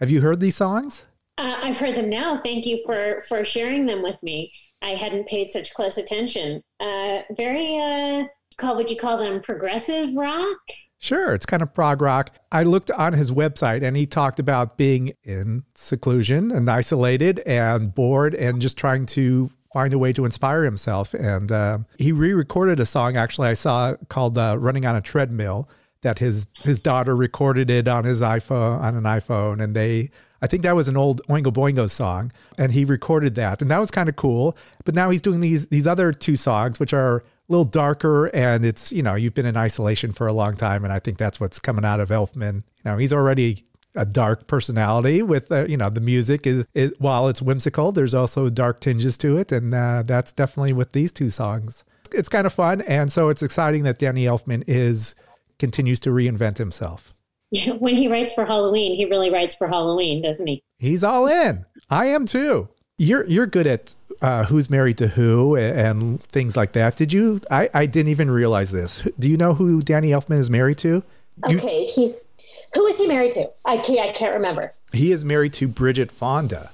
Have 0.00 0.10
you 0.10 0.20
heard 0.20 0.40
these 0.40 0.56
songs? 0.56 1.04
Uh, 1.36 1.58
I've 1.62 1.78
heard 1.78 1.96
them 1.96 2.08
now. 2.08 2.38
Thank 2.38 2.66
you 2.66 2.82
for, 2.84 3.22
for 3.28 3.44
sharing 3.44 3.86
them 3.86 4.02
with 4.02 4.20
me. 4.22 4.52
I 4.82 4.90
hadn't 4.90 5.26
paid 5.26 5.48
such 5.48 5.74
close 5.74 5.98
attention. 5.98 6.62
Uh, 6.80 7.22
very, 7.36 7.78
uh, 7.78 8.24
call, 8.56 8.76
would 8.76 8.90
you 8.90 8.96
call 8.96 9.18
them 9.18 9.40
progressive 9.40 10.14
rock? 10.14 10.58
Sure, 11.00 11.32
it's 11.32 11.46
kind 11.46 11.62
of 11.62 11.72
prog 11.74 12.02
rock. 12.02 12.34
I 12.50 12.64
looked 12.64 12.90
on 12.90 13.12
his 13.12 13.30
website 13.30 13.82
and 13.84 13.96
he 13.96 14.04
talked 14.04 14.40
about 14.40 14.76
being 14.76 15.12
in 15.22 15.62
seclusion 15.74 16.50
and 16.50 16.68
isolated 16.68 17.38
and 17.40 17.94
bored 17.94 18.34
and 18.34 18.60
just 18.60 18.76
trying 18.76 19.06
to 19.06 19.50
find 19.78 19.94
a 19.94 19.98
way 19.98 20.12
to 20.12 20.24
inspire 20.24 20.64
himself. 20.64 21.14
And 21.14 21.52
uh, 21.52 21.78
he 21.98 22.10
re-recorded 22.10 22.80
a 22.80 22.86
song 22.86 23.16
actually 23.16 23.46
I 23.46 23.54
saw 23.54 23.94
called 24.08 24.36
uh, 24.36 24.56
"Running 24.58 24.84
on 24.84 24.96
a 24.96 25.00
Treadmill." 25.00 25.68
That 26.02 26.18
his 26.18 26.46
his 26.62 26.80
daughter 26.80 27.14
recorded 27.14 27.70
it 27.70 27.86
on 27.88 28.04
his 28.04 28.20
iPhone 28.22 28.80
on 28.80 28.96
an 28.96 29.04
iPhone, 29.04 29.62
and 29.62 29.74
they 29.74 30.10
I 30.40 30.46
think 30.46 30.62
that 30.62 30.76
was 30.76 30.88
an 30.88 30.96
old 30.96 31.20
Oingo 31.28 31.52
Boingo 31.52 31.90
song, 31.90 32.32
and 32.56 32.72
he 32.72 32.84
recorded 32.84 33.34
that, 33.34 33.60
and 33.60 33.70
that 33.70 33.78
was 33.78 33.90
kind 33.90 34.08
of 34.08 34.14
cool. 34.14 34.56
But 34.84 34.94
now 34.94 35.10
he's 35.10 35.22
doing 35.22 35.40
these 35.40 35.66
these 35.66 35.86
other 35.86 36.12
two 36.12 36.36
songs, 36.36 36.78
which 36.78 36.92
are 36.92 37.18
a 37.18 37.22
little 37.48 37.64
darker, 37.64 38.26
and 38.26 38.64
it's 38.64 38.92
you 38.92 39.02
know 39.02 39.14
you've 39.14 39.34
been 39.34 39.46
in 39.46 39.56
isolation 39.56 40.12
for 40.12 40.26
a 40.26 40.32
long 40.32 40.56
time, 40.56 40.84
and 40.84 40.92
I 40.92 40.98
think 41.00 41.18
that's 41.18 41.40
what's 41.40 41.58
coming 41.58 41.84
out 41.84 42.00
of 42.00 42.10
Elfman. 42.10 42.62
You 42.84 42.90
know 42.90 42.96
he's 42.98 43.12
already 43.12 43.64
a 43.98 44.06
dark 44.06 44.46
personality 44.46 45.22
with 45.22 45.50
uh, 45.50 45.66
you 45.66 45.76
know 45.76 45.90
the 45.90 46.00
music 46.00 46.46
is, 46.46 46.64
is, 46.72 46.92
while 46.98 47.28
it's 47.28 47.42
whimsical 47.42 47.90
there's 47.92 48.14
also 48.14 48.48
dark 48.48 48.80
tinges 48.80 49.18
to 49.18 49.36
it. 49.36 49.52
And 49.52 49.74
uh, 49.74 50.04
that's 50.06 50.32
definitely 50.32 50.72
with 50.72 50.92
these 50.92 51.12
two 51.12 51.28
songs. 51.28 51.84
It's 52.12 52.28
kind 52.28 52.46
of 52.46 52.52
fun. 52.54 52.80
And 52.82 53.12
so 53.12 53.28
it's 53.28 53.42
exciting 53.42 53.82
that 53.82 53.98
danny 53.98 54.24
elfman 54.24 54.64
is 54.66 55.14
continues 55.58 55.98
to 56.00 56.10
reinvent 56.10 56.56
himself. 56.56 57.12
When 57.78 57.96
he 57.96 58.08
writes 58.08 58.32
for 58.32 58.44
halloween 58.44 58.94
he 58.94 59.04
really 59.06 59.30
writes 59.30 59.54
for 59.54 59.66
halloween 59.66 60.22
doesn't 60.22 60.46
he? 60.46 60.62
He's 60.78 61.02
all 61.02 61.26
in. 61.26 61.66
I 61.90 62.06
am 62.06 62.24
too. 62.24 62.68
You're 62.98 63.26
you're 63.26 63.46
good 63.46 63.66
at 63.66 63.94
uh, 64.20 64.44
who's 64.44 64.68
married 64.68 64.98
to 64.98 65.08
who 65.08 65.56
and 65.56 66.22
things 66.24 66.56
like 66.56 66.72
that. 66.72 66.96
Did 66.96 67.12
you 67.12 67.40
I, 67.50 67.68
I 67.74 67.86
didn't 67.86 68.10
even 68.10 68.30
realize 68.30 68.70
this. 68.70 69.06
Do 69.18 69.28
you 69.28 69.36
know 69.36 69.54
who 69.54 69.82
danny 69.82 70.10
elfman 70.10 70.38
is 70.38 70.50
married 70.50 70.78
to? 70.78 71.02
Okay 71.44 71.86
he's 71.86 72.26
who 72.74 72.86
is 72.86 72.98
he 72.98 73.06
married 73.06 73.32
to? 73.32 73.50
I 73.64 73.78
can't, 73.78 74.00
I 74.00 74.12
can't 74.12 74.34
remember. 74.34 74.72
He 74.92 75.12
is 75.12 75.24
married 75.24 75.52
to 75.54 75.68
Bridget 75.68 76.10
Fonda. 76.10 76.70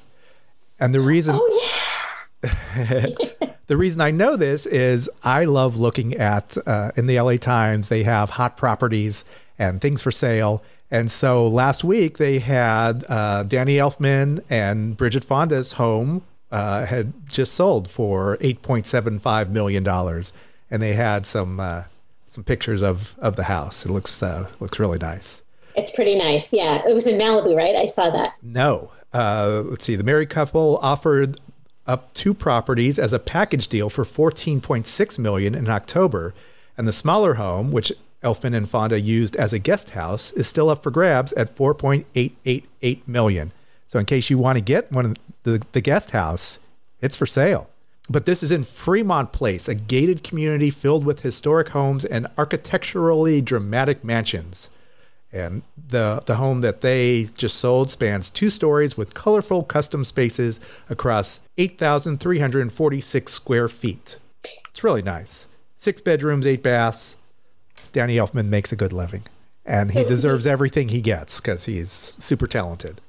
And 0.79 0.95
the 0.95 1.01
reason 1.01 1.37
Oh 1.39 1.71
yeah. 2.43 3.07
the 3.67 3.77
reason 3.77 4.01
I 4.01 4.11
know 4.11 4.37
this 4.37 4.67
is 4.67 5.09
I 5.23 5.45
love 5.45 5.77
looking 5.77 6.15
at 6.15 6.57
uh, 6.67 6.93
in 6.97 7.07
the 7.07 7.19
LA 7.19 7.37
Times 7.37 7.89
they 7.89 8.03
have 8.03 8.31
hot 8.31 8.57
properties 8.57 9.25
and 9.59 9.81
things 9.81 10.03
for 10.03 10.11
sale. 10.11 10.63
And 10.91 11.11
so 11.11 11.47
last 11.49 11.85
week 11.85 12.19
they 12.19 12.39
had 12.39 13.05
uh, 13.09 13.45
Danny 13.45 13.77
Elfman 13.77 14.45
and 14.51 14.97
Bridget 14.97 15.25
Fonda's 15.25 15.73
home 15.73 16.23
uh, 16.53 16.87
had 16.87 17.13
just 17.29 17.55
sold 17.55 17.91
for 17.91 18.37
eight 18.41 18.63
point 18.63 18.87
seven 18.87 19.19
five 19.19 19.51
million 19.51 19.83
dollars, 19.83 20.33
and 20.71 20.81
they 20.81 20.93
had 20.93 21.27
some 21.27 21.59
uh, 21.59 21.85
some 22.27 22.45
pictures 22.45 22.83
of 22.83 23.17
of 23.19 23.35
the 23.35 23.45
house. 23.45 23.85
It 23.85 23.91
looks 23.91 24.23
uh, 24.23 24.49
looks 24.61 24.79
really 24.79 24.99
nice. 24.99 25.43
It's 25.76 25.90
pretty 25.90 26.14
nice. 26.14 26.52
Yeah. 26.52 26.87
It 26.87 26.95
was 26.95 27.07
in 27.07 27.19
Malibu, 27.19 27.57
right? 27.57 27.75
I 27.75 27.87
saw 27.87 28.11
that. 28.11 28.35
No. 28.43 28.90
Uh, 29.12 29.62
let's 29.66 29.85
see. 29.85 29.97
The 29.97 30.04
married 30.04 30.31
couple 30.31 30.78
offered 30.83 31.38
up 31.87 32.12
two 32.14 32.35
properties 32.35 32.99
as 32.99 33.12
a 33.12 33.19
package 33.19 33.69
deal 33.69 33.90
for 33.90 34.04
14.6 34.04 35.19
million 35.19 35.54
in 35.54 35.69
October, 35.69 36.35
and 36.76 36.88
the 36.88 36.93
smaller 36.93 37.35
home, 37.35 37.71
which 37.71 37.93
Elfman 38.23 38.57
and 38.57 38.69
Fonda 38.69 38.99
used 38.99 39.37
as 39.37 39.52
a 39.52 39.59
guest 39.59 39.90
house, 39.90 40.33
is 40.33 40.49
still 40.49 40.71
up 40.71 40.83
for 40.83 40.90
grabs 40.90 41.33
at 41.35 41.54
4.888 41.54 43.07
million. 43.07 43.52
So, 43.87 43.99
in 43.99 44.07
case 44.07 44.31
you 44.31 44.38
want 44.38 44.57
to 44.57 44.62
get 44.62 44.90
one 44.90 45.04
of 45.04 45.16
the, 45.43 45.62
the 45.73 45.81
guest 45.81 46.12
house, 46.12 46.59
it's 47.00 47.16
for 47.16 47.26
sale. 47.26 47.69
But 48.09 48.26
this 48.26 48.43
is 48.43 48.50
in 48.50 48.64
Fremont 48.64 49.33
Place, 49.33 49.69
a 49.69 49.75
gated 49.75 50.25
community 50.25 50.71
filled 50.71 51.04
with 51.04 51.21
historic 51.21 51.71
homes 51.71 52.04
and 52.04 52.26
architecturally 52.37 53.40
dramatic 53.40 54.02
mansions. 54.02 54.71
And 55.35 55.62
the 55.88 56.23
the 56.25 56.37
home 56.37 56.61
that 56.61 56.81
they 56.81 57.25
just 57.37 57.59
sold 57.59 57.91
spans 57.91 58.31
two 58.31 58.50
stories 58.50 58.97
with 58.97 59.14
colorful 59.14 59.64
custom 59.64 60.05
spaces 60.05 60.61
across 60.88 61.41
8,346 61.59 63.33
square 63.33 63.69
feet. 63.69 64.19
It's 64.71 64.85
really 64.85 65.03
nice. 65.03 65.49
Six 65.75 66.00
bedrooms, 66.00 66.47
eight 66.47 66.62
baths. 66.62 67.17
Danny 67.91 68.17
Elfman 68.17 68.47
makes 68.47 68.71
a 68.71 68.76
good 68.76 68.93
living, 68.93 69.23
and 69.67 69.91
he 69.91 70.05
deserves 70.05 70.47
everything 70.47 70.91
he 70.91 71.00
gets 71.00 71.41
because 71.41 71.64
he's 71.64 72.14
super 72.19 72.47
talented. 72.47 73.00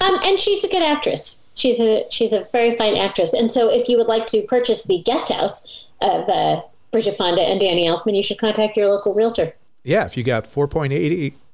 Um, 0.00 0.18
and 0.24 0.40
she's 0.40 0.64
a 0.64 0.68
good 0.68 0.82
actress. 0.82 1.38
She's 1.54 1.80
a 1.80 2.04
she's 2.10 2.32
a 2.32 2.46
very 2.50 2.76
fine 2.76 2.96
actress. 2.96 3.34
And 3.34 3.52
so, 3.52 3.68
if 3.68 3.90
you 3.90 3.98
would 3.98 4.06
like 4.06 4.24
to 4.26 4.42
purchase 4.42 4.84
the 4.84 5.02
guest 5.02 5.30
house 5.30 5.66
of 6.00 6.28
uh, 6.30 6.62
Bridget 6.92 7.18
Fonda 7.18 7.42
and 7.42 7.60
Danny 7.60 7.86
Elfman, 7.86 8.16
you 8.16 8.22
should 8.22 8.38
contact 8.38 8.74
your 8.74 8.88
local 8.88 9.12
realtor. 9.12 9.52
Yeah, 9.82 10.04
if 10.04 10.16
you 10.16 10.24
got 10.24 10.46
four 10.46 10.68
point 10.68 10.92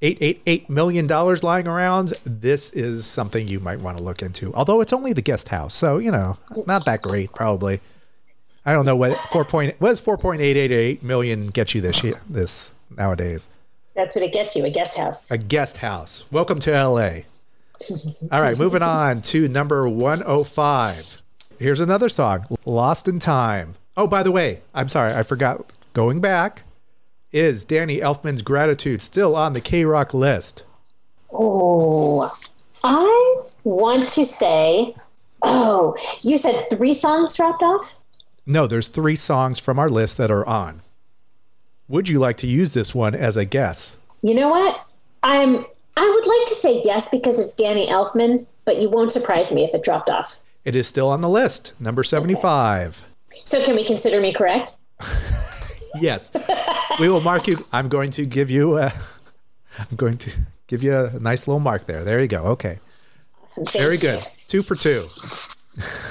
eight 0.04 0.18
eight 0.20 0.20
eight 0.20 0.42
eight 0.46 0.70
million 0.70 1.06
dollars 1.06 1.42
lying 1.42 1.66
around, 1.66 2.12
this 2.25 2.70
is 2.73 3.06
something 3.06 3.49
you 3.49 3.58
might 3.58 3.80
want 3.80 3.96
to 3.99 4.04
look 4.04 4.23
into. 4.23 4.54
Although 4.54 4.80
it's 4.80 4.92
only 4.92 5.12
the 5.12 5.23
guest 5.23 5.49
house, 5.49 5.75
so 5.75 5.99
you 5.99 6.11
know, 6.11 6.37
not 6.66 6.84
that 6.84 7.02
great, 7.02 7.32
probably. 7.32 7.80
I 8.66 8.73
don't 8.73 8.87
know 8.87 8.96
what 8.96 9.18
four 9.28 9.44
point 9.44 9.75
what 9.78 9.88
does 9.90 10.00
four 10.00 10.18
point 10.18 10.40
eight 10.40 10.56
eight 10.56 10.70
eight 10.70 11.02
million 11.02 11.49
get 11.49 11.75
you 11.75 11.80
this 11.80 12.04
year, 12.04 12.14
this 12.28 12.75
nowadays. 12.96 13.49
That's 13.94 14.14
what 14.16 14.25
it 14.25 14.32
gets 14.32 14.56
you 14.56 14.64
a 14.64 14.70
guest 14.70 14.96
house. 14.96 15.30
A 15.30 15.38
guest 15.38 15.78
house. 15.78 16.30
Welcome 16.32 16.58
to 16.61 16.70
LA. 16.73 17.20
All 18.32 18.40
right, 18.40 18.58
moving 18.58 18.82
on 18.82 19.23
to 19.23 19.46
number 19.46 19.88
105. 19.88 21.23
Here's 21.58 21.80
another 21.80 22.08
song, 22.08 22.46
Lost 22.64 23.06
in 23.06 23.20
Time. 23.20 23.75
Oh, 23.96 24.08
by 24.08 24.25
the 24.25 24.32
way, 24.32 24.62
I'm 24.75 24.88
sorry, 24.88 25.12
I 25.12 25.23
forgot. 25.23 25.73
Going 25.92 26.20
back, 26.20 26.63
is 27.35 27.64
Danny 27.64 27.99
Elfman's 27.99 28.43
Gratitude 28.43 29.03
still 29.03 29.35
on 29.35 29.55
the 29.55 29.61
K 29.61 29.85
Rock 29.85 30.14
list? 30.14 30.62
Oh, 31.33 32.33
I 32.85 33.43
want 33.64 34.09
to 34.11 34.25
say, 34.25 34.95
oh, 35.43 35.97
you 36.23 36.38
said 36.38 36.69
three 36.71 36.95
songs 36.95 37.37
dropped 37.37 37.64
off? 37.64 37.97
No, 38.47 38.69
there's 38.69 38.87
three 38.87 39.17
songs 39.17 39.59
from 39.59 39.81
our 39.81 39.88
list 39.88 40.17
that 40.19 40.31
are 40.31 40.47
on. 40.47 40.83
Would 41.88 42.09
you 42.09 42.21
like 42.21 42.37
to 42.37 42.47
use 42.47 42.73
this 42.73 42.95
one 42.95 43.17
as 43.17 43.37
a 43.37 43.45
guess? 43.45 43.97
You 44.23 44.35
know 44.35 44.49
what? 44.49 44.87
I'm 45.25 45.67
I 45.97 46.09
would 46.09 46.26
like 46.26 46.49
to 46.49 46.55
say 46.55 46.81
yes 46.85 47.09
because 47.09 47.41
it's 47.41 47.53
Danny 47.53 47.88
Elfman, 47.88 48.47
but 48.64 48.81
you 48.81 48.88
won't 48.88 49.11
surprise 49.11 49.50
me 49.50 49.64
if 49.64 49.75
it 49.75 49.83
dropped 49.83 50.09
off. 50.09 50.37
It 50.64 50.76
is 50.76 50.87
still 50.87 51.11
on 51.11 51.21
the 51.21 51.29
list, 51.29 51.73
number 51.81 52.05
75. 52.05 53.05
So 53.43 53.62
can 53.64 53.75
we 53.75 53.85
consider 53.85 54.21
me 54.21 54.33
correct? 54.33 54.76
yes. 56.00 56.30
we 57.00 57.08
will 57.08 57.20
mark 57.20 57.46
you. 57.46 57.58
I'm 57.72 57.88
going 57.88 58.10
to 58.12 58.26
give 58.26 58.50
you 58.50 58.78
a 58.78 58.92
I'm 59.78 59.96
going 59.96 60.18
to 60.18 60.30
give 60.66 60.82
you 60.82 60.96
a 60.96 61.18
nice 61.18 61.46
little 61.48 61.60
mark 61.60 61.86
there. 61.86 62.04
There 62.04 62.20
you 62.20 62.28
go. 62.28 62.42
Okay. 62.44 62.78
Awesome. 63.42 63.64
Very 63.66 63.96
good. 63.96 64.22
Two 64.48 64.62
for 64.62 64.76
two. 64.76 65.08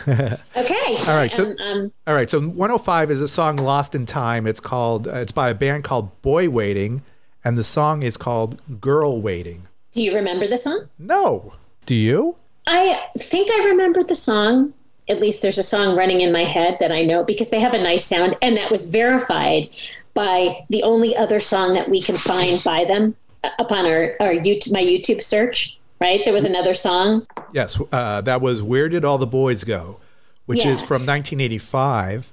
okay. 0.08 0.38
All 1.08 1.14
right. 1.16 1.34
So, 1.34 1.52
Um, 1.52 1.58
um, 1.62 1.92
all 2.06 2.16
right. 2.16 2.30
So 2.30 2.40
105 2.42 3.12
is 3.12 3.22
a 3.22 3.28
song 3.28 3.56
"Lost 3.58 3.96
in 3.96 4.06
Time." 4.06 4.46
It's 4.46 4.60
called. 4.60 5.08
Uh, 5.08 5.16
it's 5.16 5.32
by 5.32 5.50
a 5.50 5.54
band 5.54 5.84
called 5.86 6.22
Boy 6.22 6.50
Waiting, 6.50 7.02
and 7.46 7.58
the 7.58 7.64
song 7.64 8.04
is 8.04 8.18
called 8.18 8.62
"Girl 8.82 9.22
Waiting." 9.22 9.68
do 9.94 10.04
you 10.04 10.16
remember 10.16 10.48
the 10.48 10.58
song? 10.58 10.90
No. 10.98 11.54
Do 11.86 11.94
you? 11.94 12.36
I 12.66 13.00
think 13.18 13.50
I 13.52 13.66
remember 13.70 14.04
the 14.04 14.16
song. 14.16 14.74
At 15.10 15.20
least 15.20 15.42
there's 15.42 15.58
a 15.58 15.64
song 15.64 15.98
running 15.98 16.22
in 16.22 16.32
my 16.32 16.44
head 16.44 16.78
that 16.80 16.92
I 16.92 17.02
know 17.04 17.24
because 17.24 17.50
they 17.50 17.60
have 17.60 17.74
a 17.74 17.82
nice 17.82 18.06
sound, 18.06 18.36
and 18.42 18.56
that 18.58 18.72
was 18.72 18.90
verified 18.90 19.74
by 20.14 20.66
the 20.70 20.84
only 20.84 21.16
other 21.16 21.40
song 21.40 21.74
that 21.74 21.90
we 21.90 22.02
can 22.02 22.16
find 22.16 22.64
by 22.64 22.86
them 22.86 23.16
upon 23.60 23.86
our, 23.86 24.16
our 24.20 24.32
YouTube, 24.32 24.72
my 24.72 24.84
YouTube 24.84 25.22
search. 25.22 25.78
Right, 26.00 26.22
there 26.26 26.34
was 26.34 26.44
another 26.44 26.74
song. 26.74 27.26
Yes. 27.54 27.80
Uh, 27.92 28.20
that 28.22 28.42
was 28.42 28.62
"Where 28.62 28.90
Did 28.90 29.06
All 29.06 29.18
the 29.18 29.26
Boys 29.28 29.64
Go," 29.64 30.00
which 30.46 30.66
is 30.66 30.82
from 30.82 31.06
1985. 31.06 32.32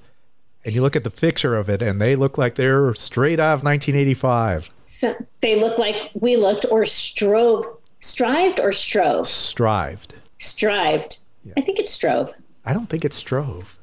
And 0.65 0.75
you 0.75 0.83
look 0.83 0.97
at 0.97 1.05
the 1.05 1.11
picture 1.11 1.57
of 1.57 1.71
it, 1.71 1.81
and 1.81 2.00
they 2.00 2.17
look 2.17 2.37
like 2.37 2.57
they're 2.57 2.93
straight 2.95 3.39
out 3.41 3.55
of 3.55 3.65
1985. 3.65 4.69
So 4.81 5.15
they 5.41 5.59
look 5.59 5.79
like 5.79 6.11
we 6.15 6.37
looked, 6.37 6.67
or 6.71 6.85
strove, 6.85 7.65
strived, 8.00 8.59
or 8.61 8.73
strove, 8.73 9.27
Strived. 9.29 10.15
strived. 10.39 11.19
I 11.57 11.61
think 11.61 11.79
it's 11.79 11.93
strove. 11.93 12.33
I 12.64 12.73
don't 12.73 12.87
think 12.88 13.05
it's 13.05 13.17
strove. 13.17 13.79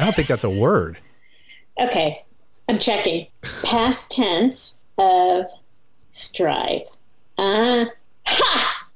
I 0.00 0.04
don't 0.04 0.14
think 0.16 0.28
that's 0.28 0.44
a 0.44 0.50
word. 0.50 0.98
Okay, 1.80 2.24
I'm 2.68 2.78
checking. 2.78 3.26
Past 3.62 4.12
tense 4.12 4.76
of 4.98 5.44
strive. 6.10 6.82
Uh, 7.38 7.86
ha! 8.26 8.86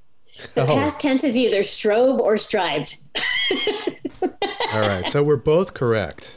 The 0.55 0.63
Oh. 0.63 0.67
past 0.67 1.01
tense 1.01 1.23
is 1.25 1.37
either 1.37 1.63
strove 1.63 2.19
or 2.19 2.37
strived. 2.39 2.99
All 4.73 4.81
right. 4.81 5.07
So 5.09 5.23
we're 5.23 5.37
both 5.37 5.75
correct. 5.75 6.33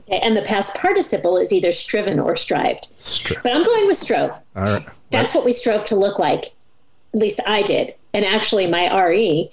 Okay, 0.00 0.18
and 0.20 0.36
the 0.36 0.42
past 0.42 0.74
participle 0.76 1.36
is 1.36 1.52
either 1.52 1.72
striven 1.72 2.20
or 2.20 2.36
strived. 2.36 2.88
Stri- 2.98 3.42
But 3.42 3.52
I'm 3.52 3.64
going 3.64 3.86
with 3.86 3.96
strove. 3.96 4.38
All 4.56 4.64
right. 4.64 4.86
That's 5.10 5.34
what 5.34 5.44
we 5.44 5.52
strove 5.52 5.84
to 5.86 5.96
look 5.96 6.18
like. 6.18 6.46
At 7.14 7.20
least 7.20 7.40
I 7.46 7.62
did. 7.62 7.94
And 8.14 8.24
actually, 8.24 8.66
my 8.66 8.94
RE 9.06 9.50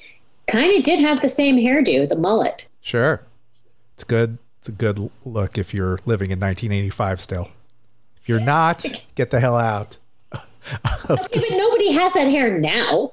kind 0.47 0.77
of 0.77 0.83
did 0.83 0.99
have 0.99 1.21
the 1.21 1.29
same 1.29 1.57
hairdo, 1.57 2.07
the 2.07 2.17
mullet. 2.17 2.67
Sure. 2.89 3.21
It's 3.93 4.03
good. 4.03 4.39
It's 4.57 4.67
a 4.67 4.71
good 4.71 5.11
look 5.23 5.59
if 5.59 5.75
you're 5.75 5.99
living 6.07 6.31
in 6.31 6.39
1985 6.39 7.21
still. 7.21 7.49
If 8.17 8.27
you're 8.27 8.39
not, 8.43 8.83
get 9.13 9.29
the 9.29 9.39
hell 9.39 9.55
out. 9.57 9.97
Okay, 11.09 11.39
but 11.39 11.49
nobody 11.51 11.91
has 11.93 12.13
that 12.13 12.29
hair 12.29 12.59
now. 12.59 13.11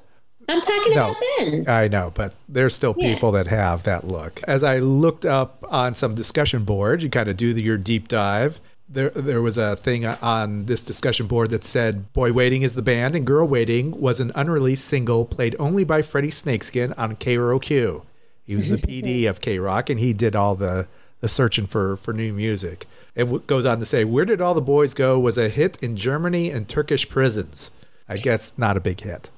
I'm 0.49 0.61
talking 0.61 0.93
No. 0.95 1.11
about 1.11 1.23
then. 1.39 1.65
I 1.67 1.87
know, 1.87 2.11
but 2.13 2.33
there's 2.49 2.73
still 2.75 2.93
Yeah. 2.97 3.13
people 3.13 3.31
that 3.33 3.47
have 3.47 3.83
that 3.83 4.07
look. 4.07 4.41
As 4.47 4.63
I 4.63 4.79
looked 4.79 5.25
up 5.25 5.63
on 5.69 5.93
some 5.95 6.13
discussion 6.15 6.63
boards, 6.63 7.03
you 7.03 7.09
kind 7.09 7.29
of 7.29 7.37
do 7.37 7.53
the, 7.53 7.61
your 7.61 7.77
deep 7.77 8.07
dive. 8.07 8.59
There, 8.89 9.09
there 9.11 9.41
was 9.41 9.57
a 9.57 9.75
thing 9.75 10.05
on 10.05 10.65
this 10.65 10.81
discussion 10.83 11.25
board 11.27 11.49
that 11.51 11.63
said 11.63 12.11
"Boy 12.13 12.31
Waiting" 12.33 12.61
is 12.63 12.75
the 12.75 12.81
band, 12.81 13.15
and 13.15 13.25
"Girl 13.25 13.47
Waiting" 13.47 13.99
was 13.99 14.19
an 14.19 14.31
unreleased 14.35 14.85
single 14.85 15.23
played 15.25 15.55
only 15.59 15.83
by 15.83 16.01
Freddy 16.01 16.31
Snakeskin 16.31 16.93
on 16.93 17.15
KROQ. 17.15 18.01
He 18.47 18.55
was 18.55 18.69
the 18.69 18.77
PD 18.77 19.25
of 19.29 19.41
K 19.41 19.59
Rock, 19.59 19.89
and 19.91 19.99
he 19.99 20.13
did 20.13 20.35
all 20.35 20.55
the 20.55 20.87
the 21.19 21.27
searching 21.27 21.65
for 21.67 21.97
for 21.97 22.13
new 22.13 22.33
music. 22.33 22.87
It 23.13 23.23
w- 23.25 23.43
goes 23.45 23.65
on 23.65 23.79
to 23.79 23.85
say, 23.85 24.03
"Where 24.05 24.25
Did 24.25 24.41
All 24.41 24.53
the 24.53 24.61
Boys 24.61 24.93
Go" 24.93 25.19
was 25.19 25.37
a 25.37 25.49
hit 25.49 25.77
in 25.81 25.95
Germany 25.95 26.49
and 26.49 26.67
Turkish 26.67 27.09
prisons. 27.09 27.71
I 28.07 28.15
guess 28.15 28.53
not 28.57 28.77
a 28.77 28.79
big 28.79 29.01
hit. 29.01 29.29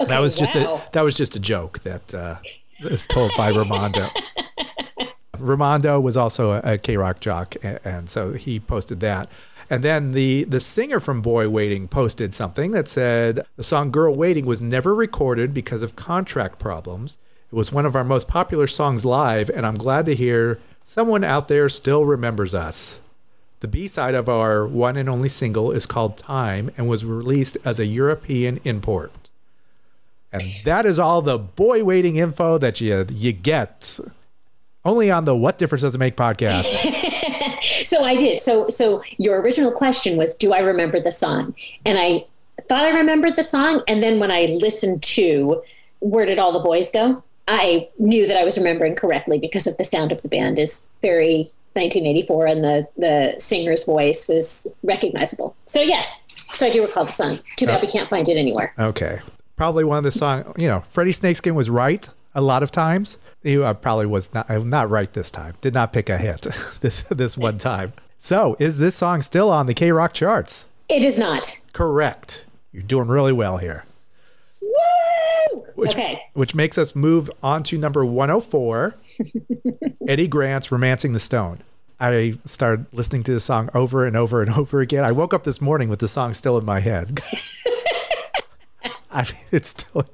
Okay, 0.00 0.08
That 0.08 0.20
was 0.20 0.36
just 0.36 0.54
a 0.54 0.80
that 0.92 1.02
was 1.02 1.16
just 1.16 1.36
a 1.36 1.40
joke 1.40 1.80
that 1.82 2.14
uh, 2.14 2.36
is 2.80 3.06
told 3.06 3.32
by 3.36 3.52
Ramondo. 3.52 4.10
Ramondo 5.36 6.00
was 6.00 6.16
also 6.16 6.52
a, 6.52 6.60
a 6.74 6.78
K 6.78 6.96
Rock 6.96 7.20
jock, 7.20 7.56
and, 7.62 7.78
and 7.84 8.10
so 8.10 8.32
he 8.32 8.58
posted 8.58 9.00
that. 9.00 9.28
And 9.68 9.82
then 9.82 10.12
the 10.12 10.44
the 10.44 10.60
singer 10.60 11.00
from 11.00 11.20
Boy 11.20 11.48
Waiting 11.48 11.88
posted 11.88 12.34
something 12.34 12.70
that 12.70 12.88
said 12.88 13.44
the 13.56 13.64
song 13.64 13.90
"Girl 13.90 14.14
Waiting" 14.14 14.46
was 14.46 14.60
never 14.60 14.94
recorded 14.94 15.52
because 15.52 15.82
of 15.82 15.96
contract 15.96 16.58
problems. 16.58 17.18
It 17.50 17.54
was 17.54 17.72
one 17.72 17.86
of 17.86 17.94
our 17.94 18.04
most 18.04 18.28
popular 18.28 18.66
songs 18.66 19.04
live, 19.04 19.48
and 19.50 19.64
I'm 19.64 19.76
glad 19.76 20.06
to 20.06 20.14
hear 20.14 20.58
someone 20.84 21.24
out 21.24 21.48
there 21.48 21.68
still 21.68 22.04
remembers 22.04 22.54
us. 22.54 23.00
The 23.60 23.68
B 23.68 23.88
side 23.88 24.14
of 24.14 24.28
our 24.28 24.66
one 24.66 24.96
and 24.96 25.08
only 25.08 25.28
single 25.28 25.72
is 25.72 25.86
called 25.86 26.18
Time 26.18 26.70
and 26.76 26.88
was 26.88 27.04
released 27.04 27.56
as 27.64 27.80
a 27.80 27.86
European 27.86 28.60
import. 28.64 29.12
And 30.32 30.52
that 30.64 30.84
is 30.84 30.98
all 30.98 31.22
the 31.22 31.38
boy 31.38 31.82
waiting 31.82 32.16
info 32.16 32.58
that 32.58 32.80
you 32.80 33.06
you 33.10 33.32
get 33.32 33.98
only 34.84 35.10
on 35.10 35.24
the 35.24 35.34
What 35.34 35.56
Difference 35.56 35.82
Does 35.82 35.94
It 35.94 35.98
Make 35.98 36.16
podcast. 36.16 36.72
So 37.62 38.04
I 38.04 38.14
did. 38.14 38.38
So 38.38 38.68
so 38.68 39.02
your 39.16 39.40
original 39.40 39.72
question 39.72 40.16
was, 40.16 40.34
do 40.34 40.52
I 40.52 40.60
remember 40.60 41.00
the 41.00 41.10
song? 41.10 41.54
And 41.84 41.98
I 41.98 42.24
thought 42.68 42.84
I 42.84 42.90
remembered 42.90 43.34
the 43.34 43.42
song, 43.42 43.82
and 43.88 44.02
then 44.02 44.20
when 44.20 44.30
I 44.30 44.46
listened 44.60 45.02
to 45.04 45.62
Where 46.00 46.26
Did 46.26 46.38
All 46.38 46.52
the 46.52 46.60
Boys 46.60 46.90
Go, 46.90 47.24
I 47.48 47.88
knew 47.98 48.26
that 48.26 48.36
I 48.36 48.44
was 48.44 48.58
remembering 48.58 48.94
correctly 48.94 49.38
because 49.38 49.66
of 49.66 49.76
the 49.76 49.84
sound 49.84 50.12
of 50.12 50.22
the 50.22 50.28
band 50.28 50.58
is 50.58 50.86
very 51.00 51.52
1984, 51.74 52.46
and 52.46 52.64
the 52.64 52.88
the 52.96 53.34
singer's 53.38 53.84
voice 53.84 54.28
was 54.28 54.66
recognizable. 54.82 55.54
So 55.66 55.80
yes, 55.80 56.24
so 56.50 56.66
I 56.66 56.70
do 56.70 56.82
recall 56.82 57.04
the 57.04 57.12
song. 57.12 57.38
Too 57.56 57.66
bad 57.66 57.82
we 57.82 57.88
can't 57.88 58.08
find 58.08 58.28
it 58.28 58.36
anywhere. 58.36 58.72
Okay. 58.78 59.20
Probably 59.56 59.84
one 59.84 59.98
of 59.98 60.04
the 60.04 60.12
song, 60.12 60.54
you 60.58 60.68
know, 60.68 60.84
Freddy 60.90 61.12
Snakeskin 61.12 61.54
was 61.54 61.70
right 61.70 62.08
a 62.34 62.42
lot 62.42 62.62
of 62.62 62.70
times. 62.70 63.16
You 63.42 63.64
uh, 63.64 63.74
probably 63.74 64.06
was 64.06 64.32
not 64.34 64.50
uh, 64.50 64.58
not 64.58 64.90
right 64.90 65.12
this 65.12 65.30
time. 65.30 65.54
Did 65.60 65.74
not 65.74 65.92
pick 65.92 66.08
a 66.08 66.18
hit 66.18 66.42
this 66.80 67.02
this 67.02 67.38
one 67.38 67.58
time. 67.58 67.92
So, 68.18 68.56
is 68.58 68.78
this 68.78 68.94
song 68.94 69.22
still 69.22 69.50
on 69.50 69.66
the 69.66 69.74
K 69.74 69.92
Rock 69.92 70.14
charts? 70.14 70.66
It 70.88 71.04
is 71.04 71.18
not. 71.18 71.60
Correct. 71.72 72.46
You're 72.72 72.82
doing 72.82 73.08
really 73.08 73.32
well 73.32 73.58
here. 73.58 73.84
Which, 75.74 75.92
okay. 75.92 76.22
Which 76.32 76.54
makes 76.54 76.78
us 76.78 76.96
move 76.96 77.30
on 77.42 77.62
to 77.64 77.78
number 77.78 78.04
104 78.04 78.94
Eddie 80.08 80.28
Grant's 80.28 80.72
Romancing 80.72 81.12
the 81.12 81.20
Stone. 81.20 81.62
I 81.98 82.38
started 82.44 82.86
listening 82.92 83.22
to 83.24 83.32
the 83.32 83.40
song 83.40 83.70
over 83.74 84.06
and 84.06 84.16
over 84.16 84.42
and 84.42 84.50
over 84.50 84.80
again. 84.80 85.04
I 85.04 85.12
woke 85.12 85.32
up 85.32 85.44
this 85.44 85.60
morning 85.60 85.88
with 85.88 85.98
the 85.98 86.08
song 86.08 86.34
still 86.34 86.58
in 86.58 86.64
my 86.64 86.80
head. 86.80 87.20
I 89.10 89.22
mean, 89.22 89.32
it's 89.50 89.68
still, 89.68 90.06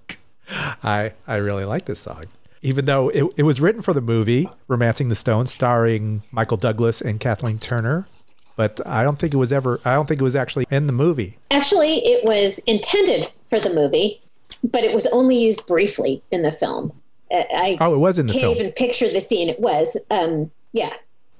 I, 0.82 1.12
I 1.26 1.36
really 1.36 1.64
like 1.64 1.86
this 1.86 1.98
song. 1.98 2.24
Even 2.62 2.84
though 2.84 3.08
it, 3.08 3.24
it 3.36 3.42
was 3.42 3.60
written 3.60 3.82
for 3.82 3.92
the 3.92 4.00
movie 4.00 4.48
Romancing 4.68 5.08
the 5.08 5.16
Stone, 5.16 5.46
starring 5.46 6.22
Michael 6.30 6.56
Douglas 6.56 7.00
and 7.00 7.18
Kathleen 7.18 7.58
Turner, 7.58 8.06
but 8.54 8.80
I 8.86 9.02
don't 9.02 9.18
think 9.18 9.34
it 9.34 9.38
was 9.38 9.52
ever, 9.52 9.80
I 9.84 9.94
don't 9.94 10.06
think 10.06 10.20
it 10.20 10.24
was 10.24 10.36
actually 10.36 10.66
in 10.70 10.86
the 10.86 10.92
movie. 10.92 11.38
Actually, 11.50 11.98
it 12.06 12.24
was 12.24 12.60
intended 12.60 13.28
for 13.48 13.58
the 13.58 13.72
movie, 13.74 14.22
but 14.64 14.84
it 14.84 14.92
was 14.94 15.06
only 15.06 15.36
used 15.36 15.66
briefly 15.66 16.22
in 16.30 16.42
the 16.42 16.52
film. 16.52 16.92
I 17.32 17.78
Oh, 17.80 17.94
it 17.94 17.98
was 17.98 18.18
in 18.18 18.26
the 18.26 18.32
can't 18.34 18.42
film. 18.44 18.56
even 18.56 18.72
picture 18.72 19.10
the 19.12 19.20
scene. 19.20 19.48
It 19.48 19.58
was, 19.60 19.96
um, 20.10 20.50
yeah, 20.72 20.92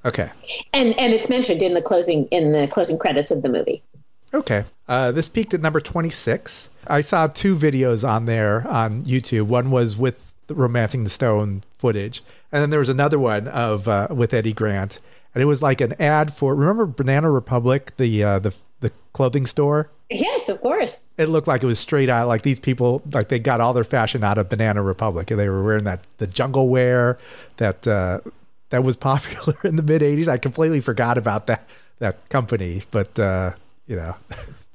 Okay. 0.05 0.31
and 0.73 0.99
and 0.99 1.13
it's 1.13 1.29
mentioned 1.29 1.63
in 1.63 1.75
the 1.75 1.83
closing 1.83 2.27
in 2.27 2.53
the 2.53 2.67
closing 2.69 2.99
credits 2.99 3.31
of 3.31 3.43
the 3.43 3.49
movie. 3.49 3.83
Okay. 4.35 4.65
Uh, 4.89 5.13
this 5.13 5.29
peaked 5.29 5.53
at 5.55 5.61
number 5.61 5.81
26. 5.81 6.69
I 6.87 7.03
saw 7.03 7.27
two 7.27 7.55
videos 7.57 8.07
on 8.09 8.25
there 8.25 8.67
on 8.69 9.03
YouTube. 9.05 9.43
One 9.45 9.71
was 9.71 9.97
with 9.97 10.33
the 10.47 10.55
Romancing 10.55 11.05
the 11.05 11.11
Stone 11.11 11.63
footage, 11.79 12.23
and 12.51 12.63
then 12.63 12.71
there 12.71 12.81
was 12.81 12.89
another 12.89 13.19
one 13.19 13.47
of 13.49 13.87
uh, 13.87 14.09
with 14.11 14.33
Eddie 14.35 14.53
Grant, 14.55 14.99
and 15.35 15.43
it 15.43 15.47
was 15.47 15.63
like 15.63 15.81
an 15.83 15.95
ad 16.01 16.33
for. 16.35 16.55
Remember 16.55 16.87
Banana 16.87 17.31
Republic, 17.31 17.93
the 17.99 18.25
uh, 18.25 18.39
the 18.39 18.55
the 18.83 18.93
clothing 19.13 19.47
store? 19.47 19.91
Yes, 20.11 20.49
of 20.49 20.61
course. 20.61 21.07
It 21.17 21.27
looked 21.27 21.49
like 21.49 21.63
it 21.63 21.67
was 21.67 21.79
straight 21.79 22.11
out 22.11 22.29
like 22.29 22.43
these 22.43 22.61
people 22.61 23.03
like 23.13 23.29
they 23.29 23.39
got 23.39 23.61
all 23.61 23.73
their 23.73 23.85
fashion 23.85 24.23
out 24.23 24.37
of 24.37 24.49
Banana 24.49 24.83
Republic, 24.83 25.31
and 25.31 25.41
they 25.41 25.49
were 25.49 25.63
wearing 25.63 25.85
that 25.85 26.01
the 26.19 26.27
jungle 26.27 26.69
wear 26.69 27.19
that 27.57 27.89
uh, 27.89 28.21
that 28.69 28.85
was 28.85 28.97
popular 29.11 29.57
in 29.65 29.77
the 29.77 29.83
mid 29.83 30.03
'80s. 30.03 30.29
I 30.29 30.37
completely 30.37 30.81
forgot 30.81 31.17
about 31.17 31.47
that 31.47 31.67
that 31.99 32.29
company, 32.29 32.83
but 32.91 33.19
uh, 33.19 33.53
you 33.87 33.97
know. 33.97 34.15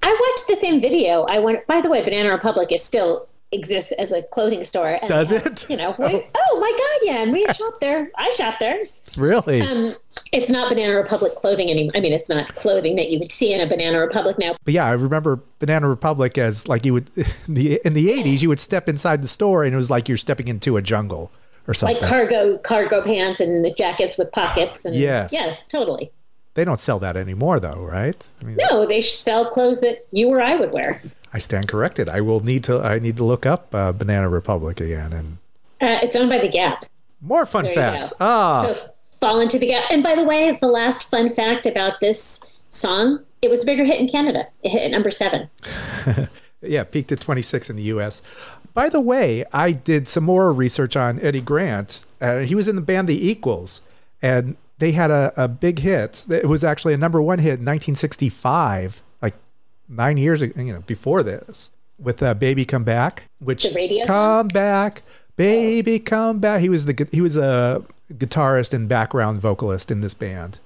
I 0.03 0.09
watched 0.09 0.47
the 0.47 0.55
same 0.55 0.81
video. 0.81 1.23
I 1.23 1.39
went. 1.39 1.67
By 1.67 1.81
the 1.81 1.89
way, 1.89 2.03
Banana 2.03 2.31
Republic 2.31 2.71
is 2.71 2.83
still 2.83 3.27
exists 3.51 3.91
as 3.93 4.11
a 4.11 4.21
clothing 4.23 4.63
store. 4.63 4.99
And, 5.01 5.09
Does 5.09 5.31
uh, 5.31 5.41
it? 5.45 5.69
You 5.69 5.77
know. 5.77 5.95
We, 5.97 6.05
oh 6.35 6.59
my 6.59 6.71
God! 6.71 6.99
Yeah, 7.03 7.23
and 7.23 7.31
we 7.31 7.45
shop 7.47 7.79
there. 7.79 8.09
I 8.17 8.29
shop 8.31 8.59
there. 8.59 8.79
Really? 9.17 9.61
Um, 9.61 9.93
it's 10.31 10.49
not 10.49 10.69
Banana 10.69 10.95
Republic 10.95 11.35
clothing 11.35 11.69
anymore. 11.69 11.93
I 11.95 11.99
mean, 11.99 12.13
it's 12.13 12.29
not 12.29 12.53
clothing 12.55 12.95
that 12.97 13.09
you 13.09 13.19
would 13.19 13.31
see 13.31 13.53
in 13.53 13.61
a 13.61 13.67
Banana 13.67 13.99
Republic 13.99 14.37
now. 14.37 14.55
But 14.63 14.73
yeah, 14.73 14.85
I 14.85 14.91
remember 14.91 15.39
Banana 15.59 15.87
Republic 15.87 16.37
as 16.37 16.67
like 16.67 16.85
you 16.85 16.93
would 16.93 17.09
in 17.17 17.25
the 17.53 17.81
in 17.85 17.93
the 17.93 18.11
eighties, 18.11 18.41
you 18.41 18.49
would 18.49 18.59
step 18.59 18.89
inside 18.89 19.23
the 19.23 19.27
store 19.27 19.63
and 19.63 19.73
it 19.73 19.77
was 19.77 19.89
like 19.89 20.07
you're 20.07 20.17
stepping 20.17 20.47
into 20.47 20.77
a 20.77 20.81
jungle 20.81 21.31
or 21.67 21.73
something. 21.73 21.97
Like 21.97 22.07
cargo 22.07 22.57
cargo 22.59 23.01
pants 23.01 23.39
and 23.39 23.63
the 23.63 23.73
jackets 23.73 24.17
with 24.17 24.31
pockets 24.31 24.85
and 24.85 24.95
Yes. 24.95 25.31
yes, 25.31 25.65
totally. 25.65 26.11
they 26.53 26.63
don't 26.65 26.79
sell 26.79 26.99
that 26.99 27.15
anymore, 27.17 27.59
though, 27.59 27.81
right? 27.83 28.27
I 28.41 28.45
mean, 28.45 28.57
No, 28.69 28.85
they 28.85 29.01
sell 29.01 29.49
clothes 29.49 29.81
that 29.81 30.07
you 30.11 30.27
or 30.29 30.41
I 30.41 30.55
would 30.55 30.71
wear. 30.71 31.01
I 31.33 31.39
stand 31.39 31.67
corrected. 31.67 32.07
I 32.09 32.21
will 32.21 32.39
need 32.39 32.63
to. 32.65 32.79
I 32.81 32.99
need 32.99 33.17
to 33.17 33.23
look 33.23 33.45
up 33.45 33.73
uh, 33.75 33.91
Banana 33.91 34.29
Republic 34.29 34.79
again 34.81 35.13
and 35.13 35.37
Uh, 35.81 35.99
it's 36.01 36.15
owned 36.15 36.29
by 36.29 36.37
the 36.39 36.47
Gap. 36.47 36.85
more 37.21 37.45
fun 37.45 37.65
There 37.65 37.73
facts. 37.73 38.13
Ah, 38.19 38.63
So 38.73 38.89
fall 39.19 39.39
into 39.39 39.59
the 39.59 39.67
Gap. 39.67 39.85
And 39.91 40.01
by 40.03 40.15
the 40.15 40.23
way, 40.23 40.57
the 40.61 40.67
last 40.67 41.09
fun 41.11 41.29
fact 41.29 41.65
about 41.65 41.99
this 42.01 42.43
song, 42.69 43.19
it 43.41 43.49
was 43.49 43.63
a 43.63 43.65
bigger 43.65 43.83
hit 43.85 43.99
in 43.99 44.07
Canada. 44.09 44.47
It 44.63 44.69
hit 44.69 44.81
at 44.83 44.91
number 44.91 45.11
seven. 45.11 45.49
yeah, 46.61 46.83
peaked 46.83 47.11
at 47.11 47.19
26 47.19 47.69
in 47.69 47.75
the 47.75 47.83
U.S. 47.83 48.21
By 48.73 48.89
the 48.89 49.01
way, 49.01 49.43
I 49.51 49.71
did 49.71 50.07
some 50.07 50.23
more 50.23 50.53
research 50.53 50.95
on 50.95 51.19
Eddie 51.21 51.41
Grant. 51.41 52.05
Uh, 52.21 52.39
he 52.39 52.53
was 52.55 52.67
in 52.67 52.75
the 52.75 52.81
band 52.81 53.07
The 53.07 53.27
Equals, 53.29 53.81
and 54.21 54.55
they 54.77 54.91
had 54.91 55.09
a, 55.09 55.33
a 55.35 55.47
big 55.47 55.79
hit. 55.79 56.25
It 56.29 56.45
was 56.47 56.63
actually 56.63 56.93
a 56.93 56.97
number 56.97 57.19
one 57.21 57.39
hit 57.39 57.59
in 57.59 57.65
1965, 57.65 59.01
like 59.01 59.06
nine 59.89 60.17
years 60.17 60.41
ago, 60.41 60.61
you 60.61 60.73
know, 60.73 60.83
before 60.87 61.23
this, 61.23 61.71
with 61.99 62.21
uh, 62.21 62.33
"Baby 62.33 62.65
Come 62.65 62.83
Back," 62.83 63.25
which 63.39 63.65
come 64.05 64.47
back, 64.49 65.01
baby, 65.35 65.99
come 65.99 66.39
back. 66.39 66.61
He 66.61 66.69
was 66.69 66.85
the 66.85 67.07
he 67.11 67.21
was 67.21 67.37
a 67.37 67.83
guitarist 68.13 68.73
and 68.73 68.87
background 68.87 69.41
vocalist 69.41 69.91
in 69.91 69.99
this 70.01 70.13
band. 70.13 70.59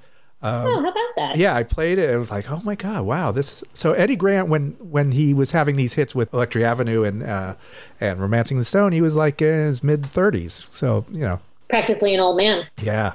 oh, 0.43 0.47
how 0.47 0.79
about 0.79 0.93
that? 1.17 1.34
Um, 1.34 1.39
Yeah, 1.39 1.55
I 1.55 1.63
played 1.63 1.97
it. 1.99 2.10
It 2.10 2.17
was 2.17 2.31
like, 2.31 2.51
oh 2.51 2.62
my 2.63 2.75
god, 2.75 3.03
wow! 3.05 3.31
This. 3.31 3.63
So 3.73 3.93
Eddie 3.93 4.15
Grant, 4.15 4.47
when 4.47 4.71
when 4.79 5.12
he 5.12 5.34
was 5.34 5.51
having 5.51 5.75
these 5.75 5.93
hits 5.93 6.15
with 6.15 6.34
Electric 6.34 6.63
Avenue 6.63 7.03
and 7.03 7.23
uh, 7.23 7.55
and 7.99 8.19
Romancing 8.19 8.57
the 8.57 8.65
Stone, 8.65 8.91
he 8.91 9.01
was 9.01 9.15
like 9.15 9.41
in 9.41 9.67
his 9.67 9.84
mid 9.84 10.05
thirties. 10.05 10.67
So 10.71 11.05
you 11.12 11.19
know, 11.19 11.39
Practically 11.69 12.13
an 12.13 12.19
old 12.19 12.38
man. 12.38 12.65
yeah. 12.81 13.13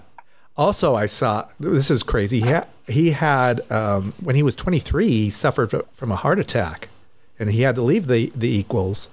Also, 0.56 0.94
I 0.94 1.04
saw 1.06 1.46
this 1.60 1.90
is 1.90 2.02
crazy. 2.02 2.40
He 2.40 2.46
had, 2.46 2.66
he 2.86 3.10
had 3.10 3.70
um, 3.70 4.12
when 4.20 4.36
he 4.36 4.42
was 4.42 4.54
twenty 4.54 4.78
three, 4.78 5.08
he 5.08 5.30
suffered 5.30 5.74
from 5.92 6.12
a 6.12 6.16
heart 6.16 6.38
attack, 6.38 6.88
and 7.38 7.50
he 7.50 7.62
had 7.62 7.74
to 7.74 7.82
leave 7.82 8.06
the 8.06 8.32
the 8.34 8.54
Equals, 8.56 9.10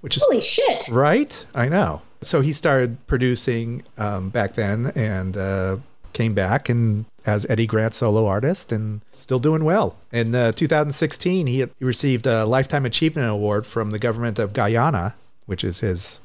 which 0.00 0.16
is 0.16 0.22
Holy 0.22 0.40
shit. 0.40 0.88
Right? 0.88 1.44
I 1.54 1.68
know. 1.68 2.02
So 2.20 2.40
he 2.40 2.52
started 2.52 3.06
producing 3.06 3.84
um, 3.96 4.30
back 4.30 4.54
then 4.54 4.92
and 4.96 5.36
uh, 5.36 5.76
came 6.12 6.34
back 6.34 6.68
and 6.68 7.04
as 7.24 7.46
Eddie 7.48 7.66
Grant 7.66 7.94
solo 7.94 8.26
artist 8.26 8.72
and 8.72 9.02
still 9.12 9.38
doing 9.38 9.64
well. 9.64 9.96
In 10.10 10.34
uh, 10.34 10.50
2016, 10.52 11.46
he, 11.46 11.58
he 11.58 11.84
received 11.84 12.26
a 12.26 12.44
Lifetime 12.44 12.86
Achievement 12.86 13.28
Award 13.28 13.66
from 13.66 13.90
the 13.90 13.98
government 13.98 14.38
of 14.38 14.52
Guyana, 14.52 15.14
which 15.46 15.62
is 15.62 15.80
his 15.80 16.20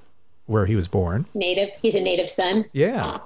where 0.45 0.65
he 0.65 0.75
was 0.75 0.87
born. 0.87 1.25
Native. 1.33 1.69
He's 1.81 1.95
a 1.95 2.01
native 2.01 2.29
son. 2.29 2.65
Yeah. 2.73 3.19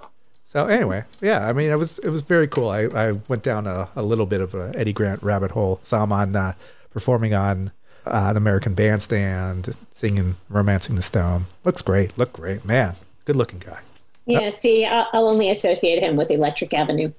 So 0.47 0.65
anyway, 0.65 1.03
yeah, 1.21 1.45
I 1.45 1.51
mean, 1.51 1.69
it 1.69 1.75
was 1.75 1.99
it 1.99 2.07
was 2.07 2.21
very 2.21 2.47
cool. 2.47 2.69
I, 2.69 2.83
I 2.83 3.11
went 3.27 3.43
down 3.43 3.67
a, 3.67 3.89
a 3.97 4.01
little 4.01 4.25
bit 4.25 4.39
of 4.39 4.55
a 4.55 4.71
Eddie 4.75 4.93
Grant 4.93 5.21
rabbit 5.21 5.51
hole. 5.51 5.81
Saw 5.83 6.05
him 6.05 6.13
on 6.13 6.37
uh, 6.37 6.53
performing 6.89 7.33
on 7.33 7.71
uh, 8.05 8.27
an 8.29 8.37
American 8.37 8.73
Bandstand, 8.73 9.75
singing 9.91 10.37
"Romancing 10.47 10.95
the 10.95 11.01
Stone." 11.01 11.47
Looks 11.65 11.81
great. 11.81 12.17
Look 12.17 12.31
great, 12.31 12.63
man. 12.63 12.95
Good 13.25 13.35
looking 13.35 13.59
guy. 13.59 13.79
Yeah, 14.25 14.49
see, 14.49 14.85
I'll, 14.85 15.07
I'll 15.11 15.29
only 15.29 15.49
associate 15.49 15.99
him 15.99 16.15
with 16.15 16.31
Electric 16.31 16.73
Avenue. 16.73 17.11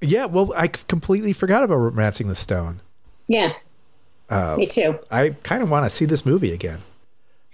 Yeah. 0.00 0.26
Well, 0.26 0.52
I 0.56 0.68
completely 0.68 1.32
forgot 1.32 1.64
about 1.64 1.78
"Romancing 1.78 2.28
the 2.28 2.36
Stone." 2.36 2.80
Yeah. 3.26 3.54
Uh, 4.30 4.54
Me 4.56 4.68
too. 4.68 5.00
I 5.10 5.30
kind 5.42 5.64
of 5.64 5.70
want 5.70 5.84
to 5.84 5.90
see 5.90 6.04
this 6.04 6.24
movie 6.24 6.52
again. 6.52 6.82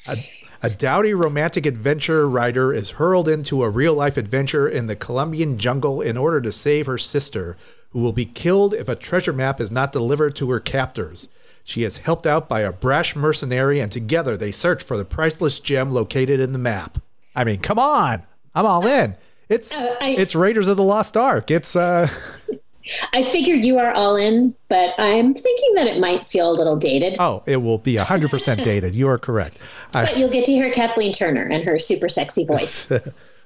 A, 0.07 0.19
a 0.65 0.71
dowdy 0.71 1.13
romantic 1.13 1.67
adventure 1.67 2.27
writer 2.27 2.73
is 2.73 2.91
hurled 2.93 3.29
into 3.29 3.63
a 3.63 3.69
real 3.69 3.93
life 3.95 4.17
adventure 4.17 4.67
in 4.67 4.87
the 4.87 4.97
Colombian 4.97 5.59
jungle 5.59 6.01
in 6.01 6.17
order 6.17 6.41
to 6.41 6.51
save 6.51 6.87
her 6.87 6.97
sister, 6.97 7.57
who 7.91 8.01
will 8.01 8.13
be 8.13 8.25
killed 8.25 8.73
if 8.73 8.89
a 8.89 8.97
treasure 8.97 9.33
map 9.33 9.61
is 9.61 9.71
not 9.71 9.93
delivered 9.93 10.35
to 10.37 10.51
her 10.51 10.61
captors. 10.61 11.29
She 11.65 11.85
is 11.85 11.99
helped 11.99 12.27
out 12.27 12.49
by 12.49 12.61
a 12.61 12.73
brash 12.73 13.15
mercenary, 13.15 13.79
and 13.79 13.93
together 13.93 14.37
they 14.39 14.53
search 14.53 14.83
for 14.83 14.97
the 14.97 15.05
priceless 15.05 15.61
gem 15.61 15.93
located 15.93 16.41
in 16.41 16.53
the 16.55 16.59
map. 16.59 16.99
I 17.37 17.45
mean, 17.45 17.61
come 17.61 17.79
on, 17.79 18.23
I'm 18.55 18.65
all 18.67 18.87
in. 18.87 19.17
It's 19.51 19.75
Uh, 19.77 19.97
I- 20.01 20.17
it's 20.19 20.35
Raiders 20.35 20.69
of 20.69 20.79
the 20.79 20.83
Lost 20.83 21.15
Ark. 21.17 21.51
It's 21.51 21.77
uh, 21.77 22.09
I 23.13 23.23
figure 23.23 23.55
you 23.55 23.79
are 23.79 23.93
all 23.93 24.17
in, 24.17 24.55
but 24.69 24.95
I'm 24.99 25.33
thinking 25.35 25.75
that 25.75 25.87
it 25.87 25.99
might 25.99 26.29
feel 26.29 26.51
a 26.51 26.53
little 26.53 26.77
dated. 26.77 27.17
oh, 27.19 27.43
it 27.47 27.57
will 27.59 27.79
be 27.79 27.97
hundred 27.97 28.31
percent 28.31 28.63
dated. 28.65 28.95
You 28.95 29.09
are 29.09 29.19
correct. 29.19 29.59
I, 29.95 30.05
But 30.07 30.19
you'll 30.19 30.29
get 30.31 30.45
to 30.47 30.53
hear 30.53 30.71
Kathleen 30.71 31.13
Turner 31.13 31.43
and 31.45 31.65
her 31.65 31.79
super 31.79 32.09
sexy 32.09 32.45
voice. 32.47 32.91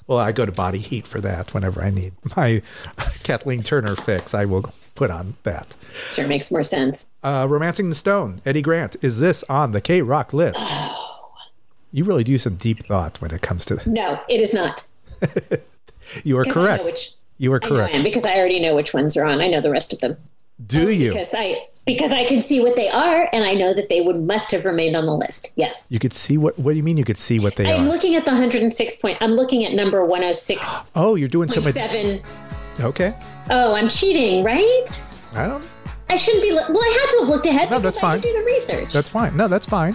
Well, 0.06 0.18
I 0.18 0.32
go 0.32 0.46
to 0.46 0.52
Body 0.52 0.78
Heat 0.78 1.06
for 1.06 1.20
that 1.20 1.52
whenever 1.54 1.82
I 1.82 1.90
need 1.90 2.14
my 2.36 2.62
Kathleen 3.22 3.62
Turner 3.62 3.94
fix. 3.94 4.34
I 4.34 4.44
will 4.46 4.72
put 4.94 5.10
on 5.10 5.34
that. 5.44 5.76
Sure 6.14 6.26
makes 6.26 6.50
more 6.50 6.64
sense. 6.64 7.04
Uh, 7.22 7.46
Romancing 7.48 7.90
the 7.90 7.94
Stone, 7.94 8.40
Eddie 8.46 8.62
Grant. 8.62 8.96
Is 9.02 9.20
this 9.20 9.44
on 9.50 9.72
the 9.72 9.80
K 9.80 10.02
Rock 10.02 10.32
list? 10.32 10.60
You 11.92 12.04
really 12.04 12.24
do 12.24 12.38
some 12.38 12.56
deep 12.56 12.84
thought 12.86 13.20
when 13.20 13.30
it 13.32 13.40
comes 13.42 13.64
to 13.66 13.76
that. 13.76 13.86
No, 13.86 14.20
it 14.28 14.40
is 14.40 14.52
not. 14.52 14.84
You 16.24 16.38
are 16.38 16.44
'Cause 16.44 16.56
I 16.56 16.60
know 16.60 16.66
correct. 16.66 16.84
which- 16.84 17.12
You 17.38 17.52
are 17.52 17.60
know 17.60 17.76
I 17.76 17.80
am 17.84 17.88
correct. 17.90 18.04
because 18.04 18.24
I 18.24 18.36
already 18.36 18.60
know 18.60 18.74
which 18.74 18.92
ones 18.92 19.16
are 19.16 19.24
on. 19.24 19.40
I 19.40 19.46
know 19.46 19.60
the 19.60 19.70
rest 19.70 19.92
of 19.92 20.00
them. 20.00 20.16
Do 20.64 20.90
you? 20.90 21.10
Because 21.10 21.34
I 21.36 21.66
because 21.86 22.12
I 22.12 22.24
can 22.24 22.42
see 22.42 22.60
what 22.60 22.76
they 22.76 22.88
are 22.88 23.28
and 23.32 23.44
I 23.44 23.54
know 23.54 23.72
that 23.72 23.88
they 23.88 24.00
would 24.00 24.20
must 24.20 24.50
have 24.50 24.64
remained 24.64 24.96
on 24.96 25.06
the 25.06 25.14
list. 25.14 25.52
Yes. 25.56 25.86
You 25.90 25.98
could 25.98 26.12
see 26.12 26.36
what? 26.36 26.58
What 26.58 26.72
do 26.72 26.76
you 26.76 26.82
mean? 26.82 26.96
You 26.96 27.04
could 27.04 27.16
see 27.16 27.38
what 27.38 27.56
they 27.56 27.70
are? 27.70 27.76
I'm 27.78 27.88
looking 27.88 28.16
at 28.16 28.24
the 28.24 28.32
106 28.32 28.96
point. 28.96 29.18
I'm 29.20 29.32
looking 29.32 29.64
at 29.64 29.72
number 29.72 30.04
106. 30.04 30.90
Oh, 30.94 31.14
you're 31.14 31.28
doing 31.28 31.48
some. 31.48 31.64
Okay. 32.80 33.14
Oh, 33.50 33.74
I'm 33.74 33.88
cheating, 33.88 34.44
right? 34.44 34.84
I 35.34 35.46
don't. 35.46 35.64
I 36.10 36.16
shouldn't 36.16 36.42
be. 36.42 36.52
Well, 36.52 36.60
I 36.60 36.98
had 37.00 37.10
to 37.12 37.18
have 37.20 37.28
looked 37.28 37.46
ahead. 37.46 37.70
No, 37.70 37.78
that's 37.78 37.98
fine. 37.98 38.20
do 38.20 38.32
the 38.32 38.44
research. 38.44 38.92
That's 38.92 39.08
fine. 39.08 39.36
No, 39.36 39.48
that's 39.48 39.66
fine. 39.66 39.94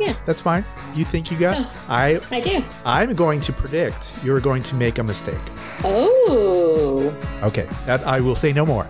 Yeah. 0.00 0.14
That's 0.26 0.40
fine. 0.40 0.64
You 0.94 1.04
think 1.04 1.30
you 1.30 1.38
got? 1.38 1.56
So- 1.56 1.92
I 1.92 2.18
I 2.30 2.40
do. 2.40 2.62
I'm 2.84 3.14
going 3.14 3.40
to 3.42 3.52
predict 3.52 4.24
you're 4.24 4.40
going 4.40 4.62
to 4.64 4.74
make 4.74 4.98
a 4.98 5.02
mistake. 5.04 5.34
Oh, 5.84 7.14
Okay, 7.42 7.66
that 7.86 8.06
I 8.06 8.20
will 8.20 8.36
say 8.36 8.52
no 8.52 8.64
more. 8.64 8.86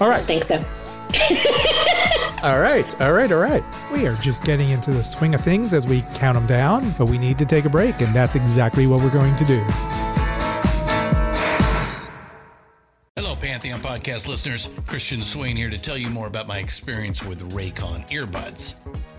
All 0.00 0.08
right. 0.08 0.14
I 0.14 0.18
right, 0.18 0.24
think 0.24 0.44
so. 0.44 0.56
all 2.42 2.58
right, 2.60 2.84
all 3.00 3.12
right, 3.12 3.30
all 3.30 3.38
right. 3.40 3.62
We 3.92 4.06
are 4.06 4.16
just 4.16 4.42
getting 4.44 4.68
into 4.70 4.90
the 4.90 5.02
swing 5.04 5.34
of 5.34 5.40
things 5.42 5.72
as 5.72 5.86
we 5.86 6.02
count 6.16 6.34
them 6.34 6.46
down, 6.46 6.90
but 6.98 7.06
we 7.06 7.18
need 7.18 7.38
to 7.38 7.46
take 7.46 7.64
a 7.64 7.70
break, 7.70 8.00
and 8.00 8.12
that's 8.14 8.34
exactly 8.34 8.86
what 8.88 9.00
we're 9.00 9.12
going 9.12 9.36
to 9.36 9.44
do. 9.44 9.64
Hello, 13.16 13.36
Pantheon 13.36 13.78
podcast 13.80 14.26
listeners. 14.28 14.68
Christian 14.86 15.20
Swain 15.20 15.56
here 15.56 15.70
to 15.70 15.78
tell 15.78 15.96
you 15.96 16.08
more 16.10 16.26
about 16.26 16.48
my 16.48 16.58
experience 16.58 17.22
with 17.24 17.48
Raycon 17.52 18.08
earbuds. 18.10 18.74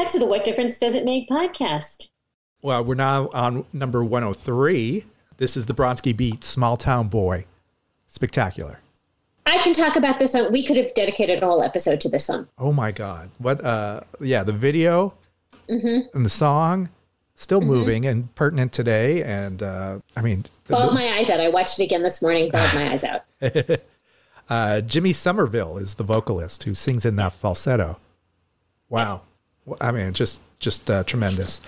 Back 0.00 0.10
to 0.12 0.18
the 0.18 0.24
What 0.24 0.44
Difference 0.44 0.78
Does 0.78 0.94
It 0.94 1.04
Make 1.04 1.28
podcast. 1.28 2.08
Well, 2.62 2.82
we're 2.82 2.94
now 2.94 3.28
on 3.34 3.66
number 3.70 4.02
103. 4.02 5.04
This 5.36 5.58
is 5.58 5.66
the 5.66 5.74
Bronski 5.74 6.16
Beat, 6.16 6.42
Small 6.42 6.78
Town 6.78 7.08
Boy. 7.08 7.44
Spectacular. 8.06 8.80
I 9.44 9.58
can 9.58 9.74
talk 9.74 9.96
about 9.96 10.18
this 10.18 10.32
song. 10.32 10.50
We 10.52 10.64
could 10.64 10.78
have 10.78 10.94
dedicated 10.94 11.42
a 11.42 11.46
whole 11.46 11.62
episode 11.62 12.00
to 12.00 12.08
this 12.08 12.24
song. 12.24 12.48
Oh 12.56 12.72
my 12.72 12.92
God. 12.92 13.28
What, 13.36 13.62
uh, 13.62 14.00
yeah, 14.22 14.42
the 14.42 14.54
video 14.54 15.12
Mm-hmm. 15.68 16.16
and 16.16 16.24
the 16.24 16.30
song 16.30 16.88
still 17.34 17.60
moving 17.60 18.06
and 18.06 18.34
pertinent 18.34 18.72
today. 18.72 19.22
And, 19.22 19.62
uh, 19.62 20.00
I 20.16 20.22
mean, 20.22 20.46
Bawled 20.66 20.94
my 20.94 21.08
eyes 21.10 21.28
out. 21.28 21.42
I 21.42 21.50
watched 21.50 21.78
it 21.78 21.84
again 21.84 22.02
this 22.02 22.22
morning. 22.22 22.50
Bawled 22.50 22.72
my 22.72 22.90
eyes 22.90 23.04
out. 23.04 23.24
uh, 24.48 24.80
Jimmy 24.80 25.12
Somerville 25.12 25.76
is 25.76 25.96
the 25.96 26.04
vocalist 26.04 26.62
who 26.62 26.74
sings 26.74 27.04
in 27.04 27.16
that 27.16 27.34
falsetto. 27.34 27.98
Wow. 28.88 29.20
Well, 29.64 29.78
I 29.80 29.92
mean, 29.92 30.12
just, 30.12 30.40
just 30.58 30.90
uh, 30.90 31.04
tremendous. 31.04 31.60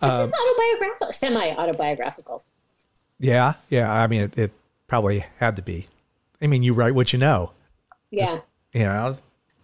This 0.00 0.12
is 0.12 0.32
autobiographical, 0.32 1.12
semi-autobiographical. 1.12 2.44
Yeah. 3.18 3.54
Yeah. 3.68 3.92
I 3.92 4.06
mean, 4.06 4.22
it, 4.22 4.38
it 4.38 4.52
probably 4.86 5.24
had 5.38 5.56
to 5.56 5.62
be. 5.62 5.86
I 6.40 6.46
mean, 6.46 6.62
you 6.62 6.72
write 6.74 6.94
what 6.94 7.12
you 7.12 7.18
know, 7.18 7.52
Yeah. 8.10 8.40
you 8.72 8.84
know? 8.84 9.18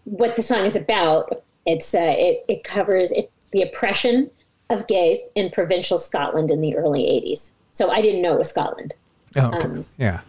What 0.04 0.34
the 0.36 0.42
song 0.42 0.64
is 0.66 0.76
about, 0.76 1.44
it's 1.66 1.94
uh, 1.94 2.14
it 2.18 2.44
it 2.48 2.62
covers 2.64 3.10
it 3.12 3.30
the 3.52 3.62
oppression 3.62 4.30
of 4.68 4.86
gays 4.86 5.18
in 5.34 5.50
provincial 5.50 5.96
Scotland 5.96 6.50
in 6.50 6.60
the 6.60 6.76
early 6.76 7.02
'80s. 7.04 7.52
So 7.72 7.90
I 7.90 8.02
didn't 8.02 8.20
know 8.20 8.32
it 8.34 8.38
was 8.38 8.50
Scotland. 8.50 8.94
Oh, 9.36 9.52
okay. 9.54 9.84
yeah. 9.96 10.20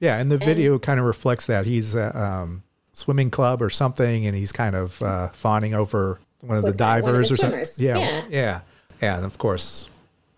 Yeah. 0.00 0.16
And 0.18 0.30
the 0.30 0.38
video 0.38 0.78
kind 0.78 0.98
of 1.00 1.06
reflects 1.06 1.46
that. 1.46 1.66
He's 1.66 1.94
a 1.94 2.16
um, 2.18 2.62
swimming 2.92 3.30
club 3.30 3.60
or 3.60 3.68
something, 3.68 4.26
and 4.26 4.34
he's 4.34 4.52
kind 4.52 4.74
of 4.74 5.02
uh, 5.02 5.28
fawning 5.30 5.74
over 5.74 6.18
one 6.40 6.56
of 6.58 6.64
the 6.64 6.70
of 6.70 6.76
divers 6.76 7.28
the 7.28 7.34
or 7.34 7.38
something. 7.38 7.64
Yeah. 7.78 7.96
Yeah. 7.98 8.24
Yeah. 8.28 8.60
Yeah. 9.02 9.16
And 9.16 9.24
of 9.24 9.38
course, 9.38 9.88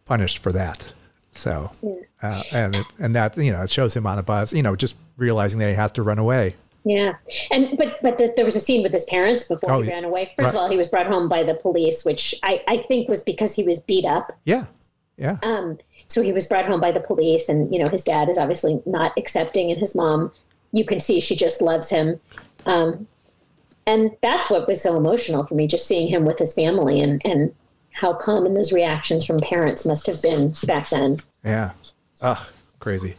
punished 0.07 0.39
for 0.39 0.53
that. 0.53 0.93
So, 1.33 1.71
uh, 2.23 2.43
and, 2.51 2.75
it, 2.77 2.87
and 2.99 3.15
that, 3.15 3.37
you 3.37 3.53
know, 3.53 3.63
it 3.63 3.71
shows 3.71 3.95
him 3.95 4.07
on 4.07 4.19
a 4.19 4.23
bus, 4.23 4.53
you 4.53 4.63
know, 4.63 4.75
just 4.77 4.97
realizing 5.17 5.61
that 5.61 5.69
he 5.69 5.75
has 5.75 5.93
to 5.93 6.03
run 6.03 6.19
away. 6.19 6.57
Yeah, 6.83 7.17
and 7.51 7.77
but 7.77 8.01
but 8.03 8.17
the, 8.17 8.33
there 8.37 8.45
was 8.47 8.57
a 8.57 8.61
scene 8.61 8.83
with 8.83 8.93
his 8.93 9.05
parents 9.05 9.47
before 9.47 9.71
Oh, 9.71 9.83
he 9.83 9.91
ran 9.91 10.03
away. 10.05 10.33
First 10.37 10.47
Right. 10.47 10.55
of 10.55 10.57
all, 10.57 10.71
he 10.71 10.79
was 10.79 10.89
brought 10.89 11.07
home 11.07 11.29
by 11.29 11.43
the 11.43 11.53
police, 11.53 12.07
which 12.07 12.35
I 12.43 12.63
I 12.67 12.79
think 12.79 13.07
was 13.07 13.23
because 13.23 13.55
he 13.55 13.63
was 13.63 13.83
beat 13.83 14.07
up. 14.07 14.33
Yeah. 14.47 14.65
Yeah. 15.19 15.37
Um, 15.43 15.79
so 16.09 16.23
he 16.23 16.33
was 16.33 16.47
brought 16.47 16.65
home 16.65 16.81
by 16.81 16.91
the 16.91 17.01
police, 17.01 17.51
and 17.51 17.71
you 17.71 17.79
know 17.79 17.91
his 17.91 18.03
dad 18.03 18.31
is 18.31 18.39
obviously 18.39 18.81
not 18.87 19.13
accepting, 19.19 19.71
and 19.71 19.79
his 19.79 19.95
mom, 19.95 20.33
you 20.73 20.87
can 20.87 21.01
see 21.01 21.21
she 21.21 21.37
just 21.37 21.61
loves 21.61 21.91
him. 21.91 22.19
Um, 22.65 23.07
and 23.87 24.11
that's 24.23 24.51
what 24.51 24.66
was 24.69 24.83
so 24.83 24.97
emotional 24.97 25.45
for 25.47 25.55
me, 25.55 25.66
just 25.66 25.87
seeing 25.87 26.09
him 26.09 26.25
with 26.25 26.38
his 26.38 26.55
family, 26.55 27.01
and 27.01 27.21
and 27.25 27.55
how 27.93 28.12
common 28.14 28.55
those 28.55 28.73
reactions 28.73 29.25
from 29.27 29.38
parents 29.38 29.85
must 29.85 30.07
have 30.07 30.23
been 30.23 30.53
back 30.66 30.88
then. 30.88 31.16
Yeah. 31.45 31.73
Ah, 32.23 32.49
crazy. 32.79 33.16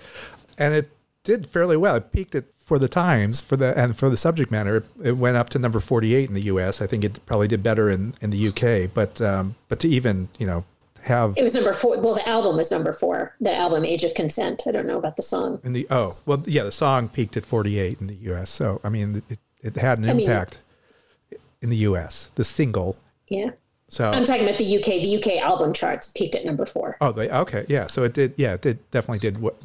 And 0.57 0.73
it 0.73 0.89
did 1.23 1.47
fairly 1.47 1.77
well. 1.77 1.95
It 1.95 2.11
peaked 2.11 2.35
at 2.35 2.45
for 2.57 2.79
the 2.79 2.87
times 2.87 3.41
for 3.41 3.57
the 3.57 3.77
and 3.77 3.97
for 3.97 4.09
the 4.09 4.17
subject 4.17 4.49
matter. 4.51 4.77
It, 4.77 4.85
it 5.03 5.17
went 5.17 5.37
up 5.37 5.49
to 5.49 5.59
number 5.59 5.79
forty 5.79 6.15
eight 6.15 6.29
in 6.29 6.35
the 6.35 6.43
U.S. 6.43 6.81
I 6.81 6.87
think 6.87 7.03
it 7.03 7.23
probably 7.25 7.47
did 7.47 7.61
better 7.61 7.89
in 7.89 8.13
in 8.21 8.29
the 8.29 8.37
U.K. 8.37 8.89
But 8.93 9.21
um, 9.21 9.55
but 9.67 9.79
to 9.79 9.89
even 9.89 10.29
you 10.39 10.47
know 10.47 10.63
have 11.01 11.35
It 11.37 11.43
was 11.43 11.53
number 11.53 11.73
four. 11.73 11.99
Well, 11.99 12.13
the 12.13 12.27
album 12.29 12.55
was 12.55 12.71
number 12.71 12.93
four. 12.93 13.35
The 13.41 13.53
album 13.53 13.83
"Age 13.83 14.03
of 14.03 14.13
Consent." 14.13 14.63
I 14.67 14.71
don't 14.71 14.85
know 14.85 14.97
about 14.97 15.15
the 15.17 15.23
song. 15.23 15.59
in 15.63 15.73
the 15.73 15.85
oh 15.89 16.15
well 16.25 16.43
yeah 16.45 16.63
the 16.63 16.71
song 16.71 17.09
peaked 17.09 17.35
at 17.35 17.45
forty 17.45 17.77
eight 17.79 17.99
in 17.99 18.07
the 18.07 18.15
U.S. 18.15 18.49
So 18.49 18.79
I 18.83 18.89
mean 18.89 19.21
it, 19.29 19.39
it 19.61 19.75
had 19.77 19.99
an 19.99 20.09
I 20.09 20.13
mean- 20.13 20.29
impact 20.29 20.59
in 21.61 21.69
the 21.69 21.77
U.S. 21.77 22.31
The 22.35 22.43
single. 22.43 22.97
Yeah. 23.27 23.51
So 23.87 24.09
I'm 24.09 24.23
talking 24.23 24.43
about 24.47 24.57
the 24.57 24.77
UK. 24.77 24.85
The 25.03 25.17
UK 25.17 25.41
album 25.43 25.73
charts 25.73 26.07
peaked 26.15 26.33
at 26.35 26.45
number 26.45 26.65
four. 26.65 26.95
Oh, 27.01 27.11
they 27.11 27.29
okay, 27.29 27.65
yeah. 27.67 27.87
So 27.87 28.03
it 28.03 28.13
did, 28.13 28.33
yeah, 28.37 28.53
it 28.53 28.61
did 28.61 28.89
definitely 28.91 29.19
did 29.19 29.33
w- 29.35 29.55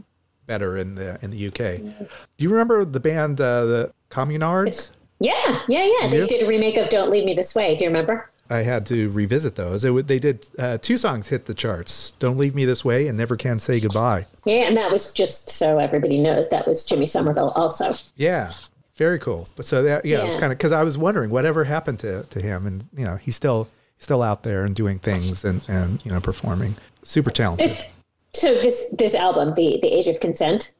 better 0.47 0.77
in 0.77 0.97
the 0.97 1.17
in 1.23 1.31
the 1.31 1.47
UK. 1.47 1.79
Do 1.81 2.45
you 2.45 2.49
remember 2.51 2.85
the 2.85 2.99
band 2.99 3.41
uh, 3.41 3.65
the 3.65 3.93
Communards? 4.11 4.91
Yeah, 5.21 5.63
yeah, 5.69 5.89
yeah. 6.01 6.09
They 6.09 6.27
did 6.27 6.43
a 6.43 6.47
remake 6.47 6.77
of 6.77 6.89
"Don't 6.89 7.09
Leave 7.09 7.25
Me 7.25 7.35
This 7.35 7.55
Way." 7.55 7.77
Do 7.77 7.85
you 7.85 7.91
remember? 7.91 8.29
I 8.51 8.63
had 8.63 8.85
to 8.87 9.11
revisit 9.11 9.55
those. 9.57 9.85
It, 9.85 10.07
they 10.07 10.19
did 10.19 10.49
uh, 10.59 10.79
two 10.79 10.97
songs 10.99 11.29
hit 11.29 11.47
the 11.47 11.55
charts: 11.55 12.11
"Don't 12.19 12.37
Leave 12.37 12.55
Me 12.57 12.65
This 12.65 12.85
Way" 12.85 13.07
and 13.07 13.17
"Never 13.17 13.37
Can 13.37 13.61
Say 13.61 13.79
Goodbye." 13.79 14.27
Yeah, 14.45 14.67
and 14.67 14.77
that 14.77 14.91
was 14.91 15.13
just 15.13 15.51
so 15.51 15.79
everybody 15.79 16.19
knows 16.21 16.51
that 16.51 16.67
was 16.67 16.85
Jimmy 16.85 17.07
Somerville 17.07 17.51
also. 17.51 17.93
Yeah, 18.17 18.53
very 18.97 19.19
cool. 19.19 19.49
But 19.57 19.67
so 19.67 19.83
that 19.83 20.05
yeah, 20.05 20.23
it 20.23 20.27
was 20.27 20.35
kind 20.35 20.53
of 20.53 20.59
because 20.59 20.73
I 20.73 20.83
was 20.83 20.99
wondering 20.99 21.31
whatever 21.31 21.65
happened 21.65 21.99
to 22.01 22.25
to 22.25 22.41
him, 22.41 22.67
and 22.67 22.89
you 22.97 23.05
know 23.05 23.17
he's 23.17 23.37
still 23.37 23.69
still 23.99 24.23
out 24.23 24.43
there 24.43 24.65
and 24.65 24.75
doing 24.75 24.99
things 24.99 25.45
and 25.45 25.65
and 25.69 26.05
you 26.05 26.13
know 26.13 26.21
performing. 26.21 26.75
Super 27.03 27.31
talented. 27.31 27.69
This, 27.69 27.89
so 28.33 28.55
this 28.55 28.89
this 28.93 29.15
album, 29.15 29.55
the 29.55 29.79
the 29.81 29.89
Age 29.89 30.07
of 30.09 30.21
Consent, 30.21 30.73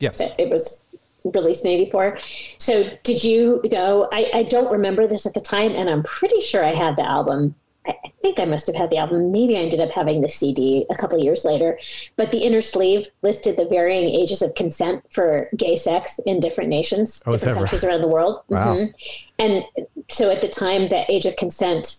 yes. 0.00 0.20
it 0.38 0.48
was 0.48 0.84
released 1.24 1.64
in 1.64 1.70
84. 1.70 2.18
So 2.58 2.84
did 3.02 3.24
you 3.24 3.60
know, 3.72 4.08
I, 4.12 4.30
I 4.34 4.42
don't 4.42 4.70
remember 4.70 5.06
this 5.06 5.26
at 5.26 5.34
the 5.34 5.40
time, 5.40 5.72
and 5.72 5.88
I'm 5.88 6.02
pretty 6.02 6.40
sure 6.40 6.64
I 6.64 6.74
had 6.74 6.96
the 6.96 7.08
album. 7.08 7.54
I 7.86 7.94
think 8.22 8.40
I 8.40 8.46
must 8.46 8.66
have 8.66 8.76
had 8.76 8.88
the 8.90 8.96
album. 8.96 9.30
Maybe 9.30 9.56
I 9.56 9.60
ended 9.60 9.80
up 9.80 9.90
having 9.92 10.22
the 10.22 10.28
CD 10.28 10.86
a 10.90 10.94
couple 10.94 11.18
of 11.18 11.24
years 11.24 11.44
later. 11.44 11.78
But 12.16 12.32
the 12.32 12.38
inner 12.38 12.60
sleeve 12.62 13.08
listed 13.22 13.56
the 13.56 13.66
varying 13.66 14.06
ages 14.08 14.40
of 14.40 14.54
consent 14.54 15.04
for 15.10 15.48
gay 15.56 15.76
sex 15.76 16.18
in 16.24 16.40
different 16.40 16.70
nations, 16.70 17.22
Oh, 17.26 17.32
different 17.32 17.56
right? 17.56 17.60
countries 17.60 17.84
around 17.84 18.00
the 18.00 18.08
world. 18.08 18.40
Wow. 18.48 18.76
Mhm. 18.76 18.94
And 19.38 19.64
so 20.08 20.30
at 20.30 20.40
the 20.40 20.48
time, 20.48 20.88
the 20.88 21.04
age 21.12 21.26
of 21.26 21.36
consent 21.36 21.96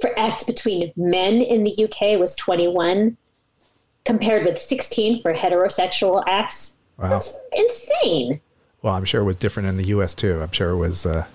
for 0.00 0.18
acts 0.18 0.44
between 0.44 0.92
men 0.96 1.42
in 1.42 1.64
the 1.64 1.74
UK 1.84 2.16
was 2.18 2.34
21, 2.36 3.18
compared 4.06 4.46
with 4.46 4.58
16 4.60 5.20
for 5.20 5.34
heterosexual 5.34 6.24
acts. 6.26 6.76
Wow. 6.98 7.10
That's 7.10 7.38
insane. 7.52 8.40
Well, 8.82 8.94
I'm 8.94 9.04
sure 9.04 9.20
it 9.20 9.24
was 9.24 9.36
different 9.36 9.68
in 9.68 9.76
the 9.76 9.88
U.S. 9.88 10.14
too. 10.14 10.40
I'm 10.40 10.52
sure 10.52 10.70
it 10.70 10.78
was 10.78 11.04
uh, 11.04 11.26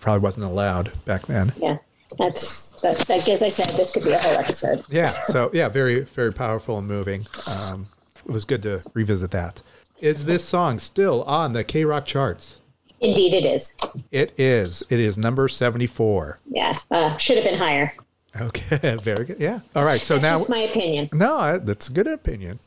probably 0.00 0.20
wasn't 0.20 0.46
allowed 0.46 0.90
back 1.04 1.26
then. 1.26 1.52
Yeah, 1.60 1.76
that's 2.18 2.80
that. 2.82 3.08
Like 3.08 3.28
as 3.28 3.42
I 3.42 3.48
said, 3.48 3.68
this 3.76 3.92
could 3.92 4.04
be 4.04 4.12
a 4.12 4.18
whole 4.18 4.36
episode. 4.36 4.84
Yeah. 4.88 5.10
So 5.26 5.50
yeah, 5.52 5.68
very 5.68 6.00
very 6.00 6.32
powerful 6.32 6.78
and 6.78 6.86
moving. 6.86 7.26
Um, 7.48 7.86
it 8.26 8.32
was 8.32 8.44
good 8.44 8.62
to 8.62 8.82
revisit 8.94 9.30
that. 9.32 9.62
Is 10.00 10.24
this 10.26 10.44
song 10.44 10.78
still 10.78 11.22
on 11.24 11.52
the 11.52 11.64
K 11.64 11.84
Rock 11.84 12.04
charts? 12.06 12.58
Indeed, 13.00 13.34
it 13.34 13.44
is. 13.44 13.74
It 14.10 14.32
is. 14.38 14.82
It 14.88 14.98
is 14.98 15.18
number 15.18 15.46
74. 15.48 16.38
Yeah, 16.46 16.74
uh, 16.90 17.16
should 17.18 17.36
have 17.36 17.44
been 17.44 17.58
higher. 17.58 17.92
Okay, 18.40 18.96
very 19.02 19.26
good. 19.26 19.38
Yeah. 19.38 19.60
All 19.76 19.84
right. 19.84 20.00
So 20.00 20.14
That's 20.14 20.22
now, 20.24 20.38
just 20.38 20.50
my 20.50 20.60
opinion. 20.60 21.10
no, 21.12 21.58
that's 21.58 21.88
a 21.88 21.92
good 21.92 22.06
opinion. 22.06 22.58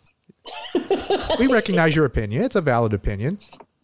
we 1.39 1.47
recognize 1.47 1.95
your 1.95 2.05
opinion. 2.05 2.43
It's 2.43 2.55
a 2.55 2.61
valid 2.61 2.93
opinion. 2.93 3.39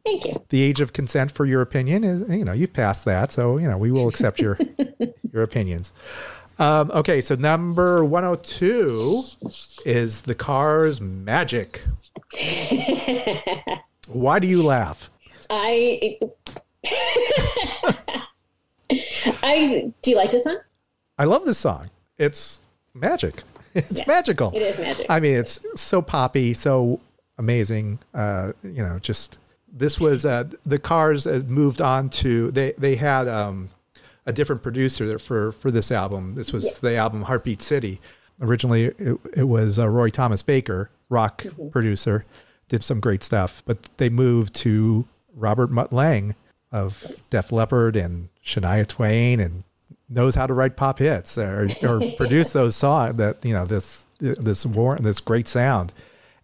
Thank 0.06 0.26
you. 0.26 0.34
The 0.50 0.62
age 0.62 0.82
of 0.82 0.92
consent 0.94 1.32
for 1.32 1.46
your 1.46 1.62
opinion 1.62 2.04
is, 2.04 2.30
you 2.30 2.44
know, 2.44 2.52
you've 2.52 2.74
passed 2.74 3.06
that, 3.06 3.32
so 3.32 3.58
you 3.58 3.68
know 3.70 3.78
we 3.78 3.92
will 3.92 4.08
accept 4.10 4.40
your 4.42 4.60
your 5.34 5.44
opinions. 5.44 5.94
Um, 6.60 6.92
okay, 6.92 7.20
so 7.22 7.36
number 7.36 8.04
102 8.06 9.24
is 9.86 10.22
the 10.24 10.36
car's 10.36 11.02
magic. 11.02 11.82
Why 14.10 14.40
do 14.40 14.48
you 14.48 14.62
laugh? 14.64 15.10
I. 15.50 16.20
I 19.42 19.92
do 20.02 20.12
you 20.12 20.18
like 20.18 20.32
this 20.32 20.44
song? 20.44 20.60
I 21.18 21.26
love 21.26 21.46
this 21.46 21.58
song. 21.58 21.90
It's 22.18 22.62
magic. 22.94 23.44
It's 23.74 24.00
Yes, 24.00 24.08
magical. 24.08 24.52
it 24.54 24.62
is 24.62 24.78
magic. 24.80 25.06
I 25.10 25.20
mean, 25.20 25.36
it's 25.36 25.66
so 25.82 26.02
poppy, 26.02 26.54
so 26.54 27.00
amazing. 27.38 28.00
Uh, 28.14 28.52
you 28.64 28.84
know, 28.84 29.00
just 29.00 29.38
this 29.74 30.00
was 30.00 30.26
uh, 30.26 30.46
the 30.66 30.80
Cars 30.80 31.26
moved 31.26 31.82
on 31.82 32.10
to 32.10 32.52
they 32.52 32.74
they 32.78 32.96
had 32.96 33.28
um, 33.28 33.70
a 34.26 34.32
different 34.32 34.62
producer 34.64 35.18
for 35.20 35.52
for 35.52 35.72
this 35.72 35.92
album. 35.92 36.36
This 36.36 36.54
was 36.54 36.80
the 36.80 36.96
album 36.96 37.24
Heartbeat 37.24 37.62
City. 37.62 38.00
Originally, 38.42 38.86
it, 38.86 39.20
it 39.36 39.44
was 39.48 39.78
uh, 39.80 39.88
Roy 39.90 40.10
Thomas 40.10 40.42
Baker, 40.44 40.90
rock 41.10 41.44
Mm-hmm. 41.44 41.70
producer, 41.70 42.26
did 42.70 42.84
some 42.84 43.00
great 43.00 43.24
stuff, 43.24 43.64
but 43.66 43.78
they 43.98 44.10
moved 44.10 44.54
to 44.56 45.06
Robert 45.36 45.70
Mutt 45.72 45.92
Lange 45.92 46.36
of 46.72 47.06
Def 47.30 47.52
Leppard 47.52 47.96
and 47.96 48.30
Shania 48.46 48.88
Twain 48.88 49.40
and 49.40 49.64
knows 50.10 50.36
how 50.36 50.46
to 50.48 50.54
write 50.54 50.76
pop 50.76 51.00
hits 51.00 51.38
or, 51.38 51.70
or 51.82 52.12
produce 52.18 52.54
those 52.54 52.76
songs 52.76 53.16
that 53.18 53.44
you 53.44 53.54
know 53.54 53.66
this 53.66 54.06
this 54.20 54.66
war 54.66 54.96
this 54.98 55.20
great 55.20 55.48
sound 55.48 55.92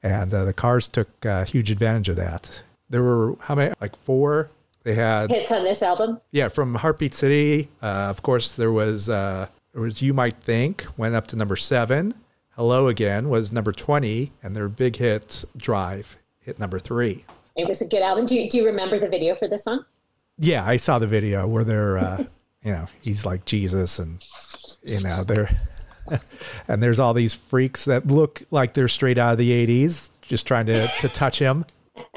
and 0.01 0.33
uh, 0.33 0.43
the 0.45 0.53
cars 0.53 0.87
took 0.87 1.25
uh, 1.25 1.45
huge 1.45 1.69
advantage 1.71 2.09
of 2.09 2.15
that 2.15 2.63
there 2.89 3.03
were 3.03 3.35
how 3.41 3.55
many 3.55 3.73
like 3.81 3.95
four 3.95 4.49
they 4.83 4.95
had 4.95 5.29
Hits 5.29 5.51
on 5.51 5.63
this 5.63 5.81
album. 5.83 6.19
yeah 6.31 6.47
from 6.49 6.75
heartbeat 6.75 7.13
city 7.13 7.69
uh, 7.81 8.07
of 8.09 8.21
course 8.21 8.55
there 8.55 8.71
was 8.71 9.09
uh, 9.09 9.47
there 9.73 9.81
was 9.81 10.01
you 10.01 10.13
might 10.13 10.35
think 10.37 10.85
went 10.97 11.15
up 11.15 11.27
to 11.27 11.35
number 11.35 11.55
seven 11.55 12.13
hello 12.55 12.87
again 12.87 13.29
was 13.29 13.51
number 13.51 13.71
20 13.71 14.31
and 14.43 14.55
their 14.55 14.67
big 14.69 14.95
hit 14.97 15.43
drive 15.57 16.17
hit 16.39 16.57
number 16.59 16.79
three 16.79 17.23
It 17.55 17.67
was 17.67 17.81
a 17.81 17.87
good 17.87 18.01
album. 18.01 18.25
Do 18.25 18.35
you, 18.35 18.49
do 18.49 18.57
you 18.57 18.65
remember 18.65 18.97
the 18.99 19.07
video 19.09 19.35
for 19.35 19.47
this 19.47 19.63
song? 19.65 19.83
Yeah, 20.37 20.65
I 20.65 20.77
saw 20.77 20.97
the 20.99 21.07
video 21.07 21.45
where 21.45 21.65
they're, 21.65 21.97
uh, 21.97 22.23
you 22.63 22.71
know, 22.71 22.85
he's 23.01 23.25
like 23.25 23.43
Jesus, 23.43 23.99
and 23.99 24.23
you 24.81 25.01
know, 25.01 25.23
they're, 25.25 25.49
and 26.69 26.81
there's 26.81 26.99
all 26.99 27.13
these 27.13 27.33
freaks 27.33 27.83
that 27.85 28.07
look 28.07 28.43
like 28.49 28.73
they're 28.73 28.87
straight 28.87 29.17
out 29.17 29.33
of 29.33 29.37
the 29.37 29.51
'80s, 29.51 30.09
just 30.21 30.47
trying 30.47 30.65
to 30.67 30.87
to 31.01 31.09
touch 31.09 31.39
him. 31.39 31.65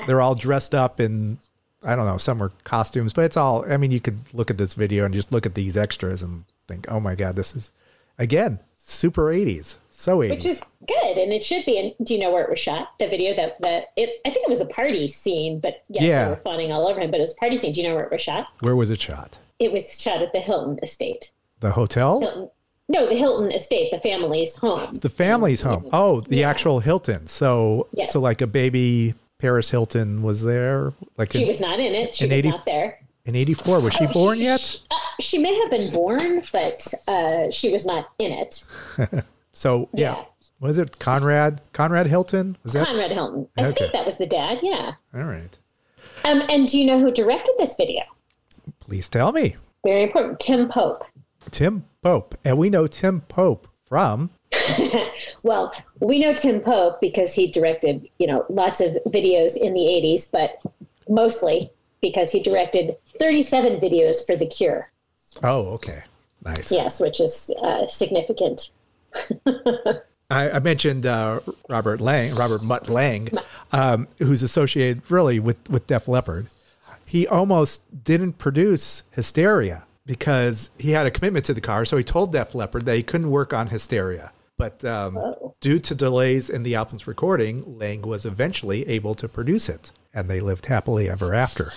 They're 0.06 0.20
all 0.20 0.34
dressed 0.34 0.74
up 0.74 1.00
in, 1.00 1.38
I 1.82 1.96
don't 1.96 2.06
know, 2.06 2.18
some 2.18 2.42
are 2.42 2.50
costumes, 2.64 3.12
but 3.12 3.24
it's 3.24 3.36
all. 3.36 3.64
I 3.70 3.76
mean, 3.76 3.90
you 3.90 4.00
could 4.00 4.18
look 4.32 4.50
at 4.50 4.58
this 4.58 4.74
video 4.74 5.04
and 5.04 5.14
just 5.14 5.32
look 5.32 5.46
at 5.46 5.54
these 5.54 5.76
extras 5.76 6.22
and 6.22 6.44
think, 6.68 6.86
oh 6.90 7.00
my 7.00 7.14
god, 7.14 7.36
this 7.36 7.54
is 7.56 7.72
again 8.18 8.58
super 8.76 9.26
'80s, 9.26 9.78
so 9.90 10.18
'80s. 10.18 10.30
Which 10.30 10.46
is 10.46 10.60
good, 10.86 11.16
and 11.18 11.32
it 11.32 11.42
should 11.44 11.64
be. 11.64 11.78
And 11.78 12.06
do 12.06 12.14
you 12.14 12.20
know 12.20 12.30
where 12.32 12.44
it 12.44 12.50
was 12.50 12.58
shot? 12.60 12.88
The 12.98 13.08
video 13.08 13.34
that 13.36 13.60
that 13.62 13.92
it. 13.96 14.20
I 14.24 14.30
think 14.30 14.44
it 14.44 14.50
was 14.50 14.60
a 14.60 14.66
party 14.66 15.08
scene, 15.08 15.60
but 15.60 15.82
yes, 15.88 16.02
Yeah. 16.04 16.24
they 16.24 16.30
were 16.30 16.36
fawning 16.36 16.72
all 16.72 16.86
over 16.88 17.00
him. 17.00 17.10
But 17.10 17.18
it 17.18 17.22
was 17.22 17.32
a 17.34 17.36
party 17.40 17.56
scene. 17.58 17.72
Do 17.72 17.80
you 17.82 17.88
know 17.88 17.94
where 17.94 18.04
it 18.04 18.12
was 18.12 18.20
shot? 18.22 18.48
where 18.60 18.76
was 18.76 18.90
it 18.90 19.00
shot? 19.00 19.38
It 19.58 19.72
was 19.72 20.00
shot 20.00 20.22
at 20.22 20.32
the 20.32 20.40
Hilton 20.40 20.78
Estate. 20.82 21.30
The 21.60 21.70
hotel, 21.72 22.20
Hilton. 22.20 22.50
No, 22.88 23.08
the 23.08 23.14
Hilton 23.14 23.52
Estate, 23.52 23.90
the 23.92 23.98
family's 24.00 24.56
home. 24.56 24.96
the 24.96 25.08
family's 25.08 25.60
home. 25.62 25.88
Oh, 25.92 26.20
the 26.20 26.42
actual 26.44 26.80
Hilton. 26.80 27.28
So, 27.28 27.86
Yes. 27.92 28.12
so 28.12 28.20
like 28.20 28.40
a 28.40 28.46
baby 28.48 29.14
Paris 29.42 29.70
Hilton 29.70 30.22
was 30.22 30.42
there, 30.42 30.92
like 31.18 31.32
She 31.32 31.42
in, 31.42 31.48
was 31.48 31.60
not 31.60 31.80
in 31.80 31.94
it. 31.94 32.14
She 32.14 32.24
in 32.24 32.30
was 32.30 32.38
80 32.38 32.48
not 32.50 32.64
there. 32.64 33.00
in 33.26 33.34
'84. 33.36 33.80
Was 33.80 33.92
she 33.92 34.06
born 34.06 34.38
she, 34.38 34.44
yet? 34.44 34.80
Uh, 34.90 34.94
she 35.20 35.38
may 35.38 35.52
have 35.58 35.68
been 35.70 35.92
born, 35.92 36.42
but 36.52 36.94
uh, 37.08 37.50
she 37.50 37.70
was 37.72 37.84
not 37.84 38.08
in 38.18 38.32
it. 38.32 38.64
So 39.54 39.90
yeah. 39.92 40.16
Yeah. 40.16 40.24
Was 40.60 40.78
it 40.78 40.98
Conrad? 40.98 41.60
Conrad 41.74 42.06
Hilton? 42.06 42.56
Was 42.62 42.72
that 42.72 42.86
Conrad 42.86 43.10
Hilton. 43.12 43.48
I 43.58 43.64
Okay. 43.66 43.80
think 43.80 43.92
that 43.92 44.06
was 44.06 44.16
the 44.16 44.24
dad. 44.26 44.60
Yeah. 44.62 44.92
all 45.14 45.24
right? 45.24 45.58
Um, 46.24 46.42
and 46.48 46.66
do 46.66 46.78
you 46.80 46.86
know 46.86 46.98
who 46.98 47.10
directed 47.10 47.54
this 47.58 47.76
video? 47.76 48.00
Please 48.80 49.10
tell 49.10 49.30
me, 49.32 49.56
Very 49.84 50.04
important. 50.04 50.40
Tim 50.40 50.68
Pope. 50.70 51.04
Tim 51.50 51.84
Pope, 52.02 52.34
and 52.46 52.56
we 52.56 52.70
know 52.70 52.86
Tim 52.86 53.20
Pope 53.22 53.68
from 53.84 54.30
Well, 55.42 55.74
we 56.00 56.20
know 56.20 56.34
Tim 56.34 56.60
Pope 56.60 57.00
because 57.00 57.34
he 57.34 57.48
directed, 57.48 58.08
you 58.18 58.26
know, 58.26 58.46
lots 58.48 58.80
of 58.80 58.96
videos 59.06 59.56
in 59.56 59.74
the 59.74 59.80
80s, 59.80 60.30
but 60.30 60.62
mostly 61.08 61.70
because 62.00 62.30
he 62.30 62.40
directed 62.42 62.96
37 63.06 63.80
videos 63.80 64.24
for 64.24 64.36
The 64.36 64.46
Cure. 64.46 64.90
Oh, 65.42 65.68
okay, 65.74 66.02
nice. 66.44 66.70
Yes, 66.70 67.00
which 67.00 67.20
is 67.20 67.50
uh, 67.62 67.86
significant. 67.86 68.70
I, 70.30 70.50
I 70.50 70.58
mentioned 70.60 71.06
uh, 71.06 71.40
Robert 71.68 72.00
Lange, 72.00 72.34
Robert 72.34 72.62
Mutt 72.62 72.88
Lange, 72.88 73.30
um, 73.72 74.08
who's 74.18 74.42
associated 74.42 75.02
really 75.10 75.38
with 75.38 75.68
with 75.70 75.86
Def 75.86 76.08
Leppard. 76.08 76.46
He 77.04 77.26
almost 77.26 78.04
didn't 78.04 78.34
produce 78.34 79.02
Hysteria 79.10 79.84
because 80.06 80.70
he 80.78 80.92
had 80.92 81.06
a 81.06 81.10
commitment 81.10 81.44
to 81.46 81.54
the 81.54 81.60
car. 81.60 81.84
So 81.84 81.96
he 81.96 82.04
told 82.04 82.32
Def 82.32 82.54
Leppard 82.54 82.86
that 82.86 82.96
he 82.96 83.02
couldn't 83.02 83.30
work 83.30 83.52
on 83.52 83.68
Hysteria. 83.68 84.32
But 84.58 84.84
um, 84.84 85.18
due 85.60 85.80
to 85.80 85.94
delays 85.94 86.50
in 86.50 86.62
the 86.62 86.74
album's 86.74 87.06
recording, 87.06 87.78
Lange 87.78 88.02
was 88.02 88.24
eventually 88.24 88.88
able 88.88 89.14
to 89.16 89.28
produce 89.28 89.68
it, 89.68 89.92
and 90.14 90.28
they 90.28 90.40
lived 90.40 90.66
happily 90.66 91.08
ever 91.08 91.34
after. 91.34 91.70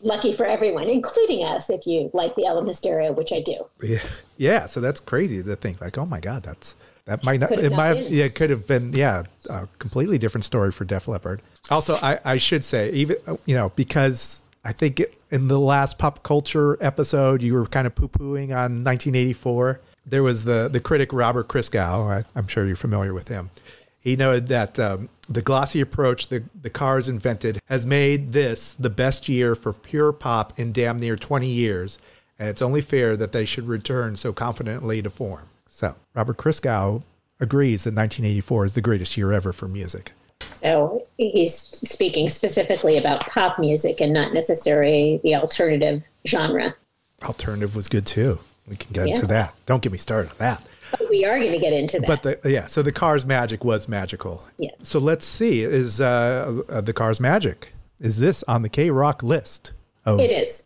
Lucky 0.00 0.32
for 0.32 0.46
everyone, 0.46 0.88
including 0.88 1.44
us, 1.44 1.70
if 1.70 1.86
you 1.86 2.10
like 2.12 2.34
the 2.34 2.46
album 2.46 2.66
Hysteria, 2.66 3.12
which 3.12 3.32
I 3.32 3.40
do. 3.40 3.66
Yeah, 3.82 4.02
yeah. 4.36 4.66
So 4.66 4.80
that's 4.80 4.98
crazy 4.98 5.42
to 5.42 5.56
think. 5.56 5.80
Like, 5.80 5.98
oh 5.98 6.06
my 6.06 6.20
God, 6.20 6.42
that's 6.42 6.76
that 7.04 7.24
might 7.24 7.40
not. 7.40 7.50
It 7.52 7.72
might. 7.72 7.96
Have, 7.96 8.10
yeah, 8.10 8.24
it 8.24 8.34
could 8.34 8.50
have 8.50 8.66
been. 8.66 8.92
Yeah, 8.92 9.24
a 9.50 9.68
completely 9.78 10.18
different 10.18 10.44
story 10.44 10.70
for 10.70 10.84
Def 10.84 11.08
Leppard. 11.08 11.42
Also, 11.70 11.96
I, 12.02 12.18
I 12.24 12.36
should 12.36 12.64
say, 12.64 12.90
even 12.90 13.16
you 13.44 13.56
know, 13.56 13.70
because 13.70 14.42
I 14.64 14.72
think 14.72 15.00
it, 15.00 15.14
in 15.30 15.48
the 15.48 15.58
last 15.58 15.98
pop 15.98 16.22
culture 16.22 16.78
episode, 16.80 17.42
you 17.42 17.54
were 17.54 17.66
kind 17.66 17.86
of 17.86 17.94
poo 17.94 18.08
pooing 18.08 18.50
on 18.50 18.84
1984. 18.84 19.80
There 20.04 20.22
was 20.22 20.44
the 20.44 20.68
the 20.70 20.80
critic 20.80 21.12
Robert 21.12 21.48
Christgau. 21.48 22.10
I, 22.10 22.24
I'm 22.34 22.48
sure 22.48 22.66
you're 22.66 22.76
familiar 22.76 23.14
with 23.14 23.28
him. 23.28 23.50
He 24.00 24.16
noted 24.16 24.48
that 24.48 24.78
um, 24.80 25.08
the 25.28 25.42
glossy 25.42 25.80
approach 25.80 26.26
the, 26.26 26.42
the 26.60 26.70
Cars 26.70 27.08
invented 27.08 27.60
has 27.66 27.86
made 27.86 28.32
this 28.32 28.72
the 28.72 28.90
best 28.90 29.28
year 29.28 29.54
for 29.54 29.72
pure 29.72 30.12
pop 30.12 30.58
in 30.58 30.72
damn 30.72 30.98
near 30.98 31.14
20 31.14 31.46
years, 31.46 32.00
and 32.36 32.48
it's 32.48 32.60
only 32.60 32.80
fair 32.80 33.16
that 33.16 33.30
they 33.30 33.44
should 33.44 33.68
return 33.68 34.16
so 34.16 34.32
confidently 34.32 35.00
to 35.02 35.08
form. 35.08 35.48
So, 35.68 35.94
Robert 36.14 36.36
Christgau 36.36 37.02
agrees 37.38 37.84
that 37.84 37.94
1984 37.94 38.64
is 38.64 38.74
the 38.74 38.80
greatest 38.80 39.16
year 39.16 39.32
ever 39.32 39.52
for 39.52 39.68
music. 39.68 40.12
So 40.56 41.06
he's 41.16 41.54
speaking 41.54 42.28
specifically 42.28 42.98
about 42.98 43.20
pop 43.20 43.58
music 43.58 44.00
and 44.00 44.12
not 44.12 44.32
necessarily 44.32 45.20
the 45.24 45.34
alternative 45.34 46.02
genre. 46.26 46.74
Alternative 47.22 47.74
was 47.74 47.88
good 47.88 48.06
too. 48.06 48.38
We 48.66 48.76
can 48.76 48.92
get 48.92 49.08
into 49.08 49.26
that. 49.26 49.54
Don't 49.66 49.82
get 49.82 49.92
me 49.92 49.98
started 49.98 50.30
on 50.30 50.36
that. 50.38 50.62
But 50.92 51.08
we 51.08 51.24
are 51.24 51.38
going 51.38 51.52
to 51.52 51.58
get 51.58 51.72
into 51.72 51.98
that. 52.00 52.06
But 52.06 52.22
the, 52.22 52.50
yeah, 52.50 52.66
so 52.66 52.82
the 52.82 52.92
car's 52.92 53.24
magic 53.24 53.64
was 53.64 53.88
magical. 53.88 54.44
Yeah. 54.58 54.70
So 54.82 54.98
let's 54.98 55.24
see. 55.24 55.62
Is 55.62 56.00
uh, 56.00 56.62
uh, 56.68 56.80
the 56.80 56.92
car's 56.92 57.18
magic? 57.18 57.72
Is 57.98 58.18
this 58.18 58.42
on 58.44 58.62
the 58.62 58.68
K 58.68 58.90
Rock 58.90 59.22
list? 59.22 59.72
Of, 60.04 60.20
It 60.20 60.30
is. 60.30 60.64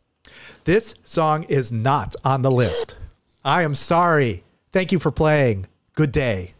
This 0.64 0.96
song 1.04 1.44
is 1.44 1.70
not 1.70 2.16
on 2.24 2.42
the 2.42 2.50
list. 2.50 2.96
I 3.44 3.62
am 3.62 3.74
sorry. 3.74 4.42
Thank 4.72 4.90
you 4.90 4.98
for 4.98 5.10
playing. 5.10 5.68
Good 5.94 6.10
day. 6.12 6.54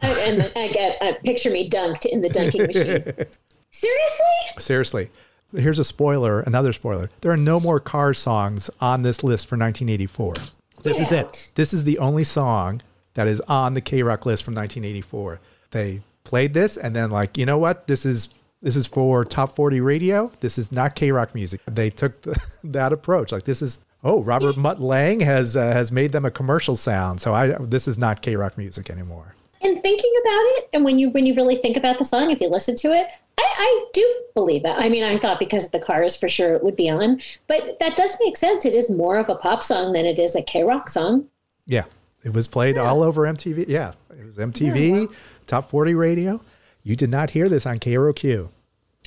I, 0.00 0.08
and 0.26 0.52
I 0.56 0.68
get 0.68 1.02
uh, 1.02 1.12
picture 1.24 1.50
me 1.50 1.68
dunked 1.68 2.06
in 2.06 2.20
the 2.20 2.28
dunking 2.28 2.62
machine. 2.62 3.26
Seriously? 3.70 4.24
Seriously. 4.58 5.10
Here's 5.56 5.78
a 5.78 5.84
spoiler, 5.84 6.40
another 6.40 6.74
spoiler. 6.74 7.08
There 7.22 7.32
are 7.32 7.36
no 7.36 7.58
more 7.58 7.80
car 7.80 8.12
songs 8.12 8.68
on 8.80 9.02
this 9.02 9.24
list 9.24 9.46
for 9.46 9.56
1984. 9.56 10.34
This 10.82 11.00
is 11.00 11.10
it. 11.10 11.52
This 11.54 11.72
is 11.72 11.84
the 11.84 11.98
only 11.98 12.24
song 12.24 12.82
that 13.14 13.26
is 13.26 13.40
on 13.42 13.74
the 13.74 13.80
K 13.80 14.02
Rock 14.02 14.26
list 14.26 14.44
from 14.44 14.54
1984. 14.54 15.40
They 15.70 16.02
played 16.24 16.52
this 16.52 16.76
and 16.76 16.94
then 16.94 17.10
like, 17.10 17.38
you 17.38 17.46
know 17.46 17.58
what? 17.58 17.86
This 17.86 18.04
is 18.04 18.28
this 18.60 18.76
is 18.76 18.86
for 18.86 19.24
top 19.24 19.56
40 19.56 19.80
radio. 19.80 20.30
This 20.40 20.58
is 20.58 20.70
not 20.70 20.94
K 20.94 21.12
Rock 21.12 21.34
music. 21.34 21.62
They 21.66 21.88
took 21.90 22.20
the, 22.22 22.38
that 22.64 22.92
approach. 22.92 23.32
Like 23.32 23.44
this 23.44 23.62
is 23.62 23.80
oh, 24.04 24.22
Robert 24.22 24.58
Mutt 24.58 24.80
Lange 24.80 25.20
has 25.20 25.56
uh, 25.56 25.72
has 25.72 25.90
made 25.90 26.12
them 26.12 26.26
a 26.26 26.30
commercial 26.30 26.76
sound. 26.76 27.22
So 27.22 27.32
I 27.32 27.56
this 27.58 27.88
is 27.88 27.96
not 27.96 28.20
K 28.20 28.36
Rock 28.36 28.58
music 28.58 28.90
anymore. 28.90 29.34
And 29.62 29.82
thinking 29.82 30.12
about 30.20 30.42
it, 30.42 30.68
and 30.74 30.84
when 30.84 30.98
you 30.98 31.08
when 31.10 31.24
you 31.24 31.34
really 31.34 31.56
think 31.56 31.78
about 31.78 31.98
the 31.98 32.04
song, 32.04 32.30
if 32.30 32.40
you 32.40 32.48
listen 32.48 32.76
to 32.76 32.92
it, 32.92 33.08
I, 33.38 33.46
I 33.58 33.84
do 33.92 34.22
believe 34.34 34.64
that. 34.64 34.78
I 34.80 34.88
mean, 34.88 35.04
I 35.04 35.16
thought 35.18 35.38
because 35.38 35.66
of 35.66 35.72
the 35.72 35.78
cars, 35.78 36.16
for 36.16 36.28
sure 36.28 36.54
it 36.54 36.62
would 36.64 36.76
be 36.76 36.90
on, 36.90 37.20
but 37.46 37.78
that 37.80 37.96
does 37.96 38.16
make 38.22 38.36
sense. 38.36 38.66
It 38.66 38.74
is 38.74 38.90
more 38.90 39.16
of 39.18 39.28
a 39.28 39.34
pop 39.36 39.62
song 39.62 39.92
than 39.92 40.04
it 40.04 40.18
is 40.18 40.34
a 40.34 40.42
K 40.42 40.64
rock 40.64 40.88
song. 40.88 41.28
Yeah, 41.66 41.84
it 42.24 42.32
was 42.34 42.48
played 42.48 42.76
all 42.76 43.02
over 43.02 43.22
MTV. 43.22 43.66
Yeah, 43.68 43.92
it 44.18 44.24
was 44.26 44.36
MTV, 44.36 45.14
top 45.46 45.70
40 45.70 45.94
radio. 45.94 46.40
You 46.82 46.96
did 46.96 47.10
not 47.10 47.30
hear 47.30 47.48
this 47.48 47.64
on 47.66 47.78
KROQ. 47.78 48.48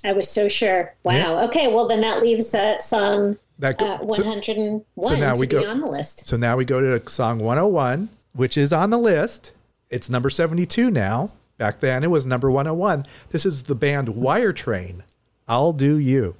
I 0.04 0.14
was 0.14 0.30
so 0.30 0.48
sure. 0.48 0.94
Wow. 1.04 1.44
Okay. 1.46 1.68
Well, 1.68 1.88
then 1.88 2.02
that 2.02 2.22
leaves 2.22 2.54
uh, 2.56 2.80
song 2.80 3.38
That 3.60 3.78
go- 3.80 3.86
uh, 3.94 3.98
101 4.00 4.84
so 5.08 5.16
now 5.16 5.34
to 5.34 5.40
we 5.40 5.48
be 5.48 5.52
go- 5.52 5.70
on 5.70 5.80
the 5.80 5.88
list. 5.88 6.28
So 6.28 6.38
now 6.38 6.56
we 6.58 6.66
go 6.66 6.80
to 6.80 7.10
song 7.10 7.40
101, 7.40 8.10
which 8.34 8.58
is 8.58 8.72
on 8.74 8.90
the 8.90 8.98
list. 8.98 9.52
It's 9.90 10.10
number 10.10 10.30
72 10.30 10.90
now. 10.90 11.32
Back 11.62 11.80
then 11.80 12.04
it 12.04 12.10
was 12.10 12.26
number 12.26 12.50
101. 12.50 13.06
This 13.30 13.46
is 13.46 13.62
the 13.62 13.76
band 13.76 14.10
Wire 14.10 14.52
Train. 14.52 15.04
I'll 15.48 15.74
Do 15.74 15.98
You, 15.98 16.36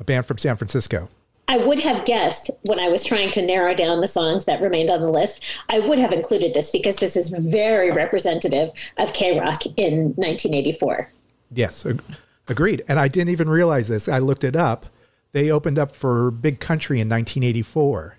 a 0.00 0.02
band 0.02 0.26
from 0.26 0.38
San 0.38 0.56
Francisco. 0.56 1.08
I 1.46 1.58
would 1.58 1.78
have 1.78 2.04
guessed 2.04 2.50
when 2.62 2.80
I 2.80 2.88
was 2.88 3.04
trying 3.04 3.30
to 3.30 3.46
narrow 3.46 3.74
down 3.74 4.00
the 4.00 4.08
songs 4.08 4.46
that 4.46 4.60
remained 4.60 4.90
on 4.90 5.02
the 5.02 5.08
list, 5.08 5.44
I 5.68 5.78
would 5.78 6.00
have 6.00 6.12
included 6.12 6.52
this 6.52 6.72
because 6.72 6.96
this 6.96 7.14
is 7.14 7.30
very 7.30 7.92
representative 7.92 8.70
of 8.98 9.12
K 9.12 9.38
Rock 9.38 9.66
in 9.76 10.14
1984. 10.16 11.08
Yes, 11.52 11.86
ag- 11.86 12.02
agreed. 12.48 12.82
And 12.88 12.98
I 12.98 13.06
didn't 13.06 13.30
even 13.30 13.48
realize 13.48 13.86
this. 13.86 14.08
I 14.08 14.18
looked 14.18 14.42
it 14.42 14.56
up. 14.56 14.86
They 15.30 15.48
opened 15.48 15.78
up 15.78 15.94
for 15.94 16.32
Big 16.32 16.58
Country 16.58 16.96
in 16.96 17.08
1984. 17.08 18.16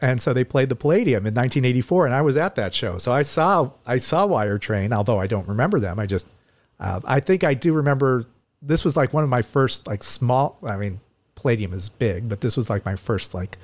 And 0.00 0.22
so 0.22 0.32
they 0.32 0.44
played 0.44 0.68
the 0.68 0.76
Palladium 0.76 1.26
in 1.26 1.34
1984 1.34 2.06
and 2.06 2.14
I 2.14 2.22
was 2.22 2.36
at 2.36 2.54
that 2.54 2.72
show. 2.72 2.98
So 2.98 3.12
I 3.12 3.22
saw 3.22 3.72
I 3.86 3.98
saw 3.98 4.26
Wire 4.26 4.58
Train, 4.58 4.92
although 4.92 5.18
I 5.18 5.26
don't 5.26 5.48
remember 5.48 5.80
them. 5.80 5.98
I 5.98 6.06
just 6.06 6.26
uh, 6.78 7.00
I 7.04 7.20
think 7.20 7.42
I 7.44 7.54
do 7.54 7.72
remember 7.72 8.24
this 8.62 8.84
was 8.84 8.96
like 8.96 9.12
one 9.12 9.24
of 9.24 9.30
my 9.30 9.42
first 9.42 9.86
like 9.86 10.02
small 10.04 10.58
I 10.62 10.76
mean 10.76 11.00
Palladium 11.34 11.72
is 11.72 11.88
big, 11.88 12.28
but 12.28 12.40
this 12.40 12.56
was 12.56 12.70
like 12.70 12.84
my 12.84 12.96
first 12.96 13.34
like 13.34 13.58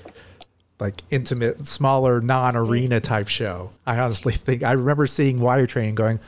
like 0.80 1.02
intimate, 1.10 1.66
smaller, 1.66 2.20
non-arena 2.20 3.00
type 3.00 3.28
show. 3.28 3.70
I 3.86 3.98
honestly 3.98 4.32
think 4.46 4.62
I 4.62 4.72
remember 4.72 5.06
seeing 5.06 5.40
Wire 5.40 5.66
Train 5.66 5.94
going, 5.94 6.20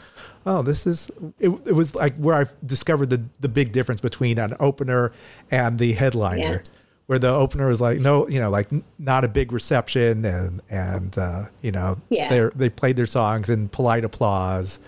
"Oh, 0.45 0.63
this 0.63 0.87
is." 0.87 1.11
It, 1.39 1.49
it 1.67 1.73
was 1.73 1.95
like 1.95 2.17
where 2.17 2.37
I 2.37 2.47
discovered 2.65 3.11
the 3.11 3.23
the 3.41 3.49
big 3.49 3.73
difference 3.73 4.01
between 4.01 4.39
an 4.39 4.57
opener 4.61 5.13
and 5.51 5.79
the 5.79 5.93
headliner, 5.95 6.63
Yeah. 6.65 6.73
Where 7.07 7.19
the 7.19 7.29
opener 7.29 7.69
was 7.69 7.81
like, 7.81 8.01
no, 8.01 8.29
you 8.29 8.41
know, 8.41 8.51
like 8.51 8.73
n- 8.73 8.83
not 8.99 9.25
a 9.25 9.29
big 9.29 9.53
reception, 9.53 10.25
and 10.25 10.61
and 10.71 11.17
uh, 11.19 11.45
you 11.63 11.73
know, 11.73 11.99
Yeah. 12.09 12.29
they 12.29 12.51
they 12.55 12.69
played 12.69 12.97
their 12.97 13.07
songs 13.07 13.49
in 13.51 13.69
polite 13.69 14.05
applause. 14.05 14.79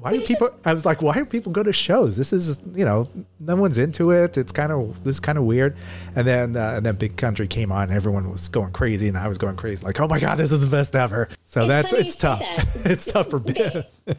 Why 0.00 0.12
do 0.12 0.20
people? 0.20 0.46
just- 0.46 0.60
I 0.64 0.72
was 0.74 0.86
like, 0.86 1.02
why 1.02 1.14
do 1.14 1.24
people 1.24 1.50
go 1.50 1.62
to 1.64 1.72
shows? 1.72 2.16
This 2.16 2.32
is, 2.32 2.60
you 2.72 2.84
know, 2.84 3.06
no 3.40 3.56
one's 3.56 3.78
into 3.78 4.12
it. 4.12 4.38
It's 4.38 4.52
kind 4.52 4.70
of 4.70 5.02
this 5.02 5.18
kind 5.18 5.36
of 5.38 5.42
weird. 5.44 5.74
And 6.14 6.24
then 6.26 6.54
uh, 6.54 6.74
and 6.76 6.86
then 6.86 6.94
Big 6.96 7.16
Country 7.16 7.48
came 7.48 7.72
on, 7.72 7.84
and 7.84 7.92
everyone 7.92 8.30
was 8.30 8.48
going 8.48 8.70
crazy, 8.72 9.08
and 9.08 9.18
I 9.18 9.26
was 9.26 9.38
going 9.38 9.56
crazy, 9.56 9.84
like, 9.84 9.98
oh 10.00 10.06
my 10.06 10.20
god, 10.20 10.36
this 10.38 10.52
is 10.52 10.60
the 10.60 10.70
best 10.70 10.94
ever. 10.94 11.28
So 11.46 11.62
It's 11.62 11.68
that's 11.68 11.92
it's 11.94 12.16
tough. 12.16 12.40
that. 12.40 12.66
it's 12.84 13.06
tough 13.06 13.28
for 13.30 13.42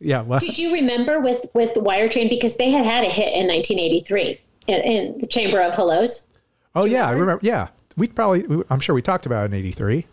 yeah. 0.00 0.20
Well, 0.22 0.38
Did 0.38 0.58
you 0.58 0.72
remember 0.72 1.18
with 1.20 1.46
with 1.54 1.76
Wire 1.76 2.08
Train 2.08 2.28
because 2.28 2.56
they 2.56 2.70
had 2.70 2.84
had 2.86 3.04
a 3.04 3.10
hit 3.10 3.32
in 3.32 3.48
1983 3.48 4.38
in, 4.68 4.74
in 4.82 5.18
the 5.20 5.26
Chamber 5.26 5.60
of 5.60 5.74
Hellos? 5.74 6.26
Oh 6.74 6.84
yeah, 6.84 7.06
I 7.08 7.12
remember. 7.12 7.38
Yeah, 7.42 7.68
we 7.96 8.08
probably. 8.08 8.44
I'm 8.70 8.80
sure 8.80 8.94
we 8.94 9.02
talked 9.02 9.26
about 9.26 9.44
it 9.44 9.54
in 9.54 9.58
'83 9.58 10.06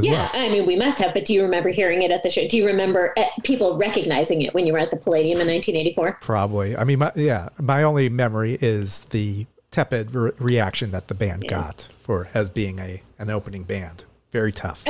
Yeah, 0.00 0.10
well. 0.12 0.30
I 0.32 0.48
mean 0.48 0.66
we 0.66 0.76
must 0.76 0.98
have. 1.00 1.12
But 1.14 1.24
do 1.24 1.34
you 1.34 1.42
remember 1.42 1.68
hearing 1.68 2.02
it 2.02 2.10
at 2.12 2.22
the 2.22 2.30
show? 2.30 2.46
Do 2.48 2.56
you 2.56 2.66
remember 2.66 3.12
uh, 3.16 3.24
people 3.44 3.76
recognizing 3.76 4.42
it 4.42 4.54
when 4.54 4.66
you 4.66 4.72
were 4.72 4.78
at 4.78 4.90
the 4.90 4.96
Palladium 4.96 5.40
in 5.40 5.46
1984? 5.46 6.18
Probably. 6.20 6.76
I 6.76 6.84
mean, 6.84 7.00
my, 7.00 7.12
yeah. 7.14 7.48
My 7.60 7.82
only 7.82 8.08
memory 8.08 8.58
is 8.60 9.02
the 9.06 9.46
tepid 9.70 10.14
re- 10.14 10.32
reaction 10.38 10.90
that 10.92 11.08
the 11.08 11.14
band 11.14 11.46
got 11.48 11.88
for 12.00 12.28
as 12.34 12.48
being 12.48 12.78
a 12.78 13.02
an 13.18 13.30
opening 13.30 13.64
band. 13.64 14.04
Very 14.32 14.52
tough. 14.52 14.84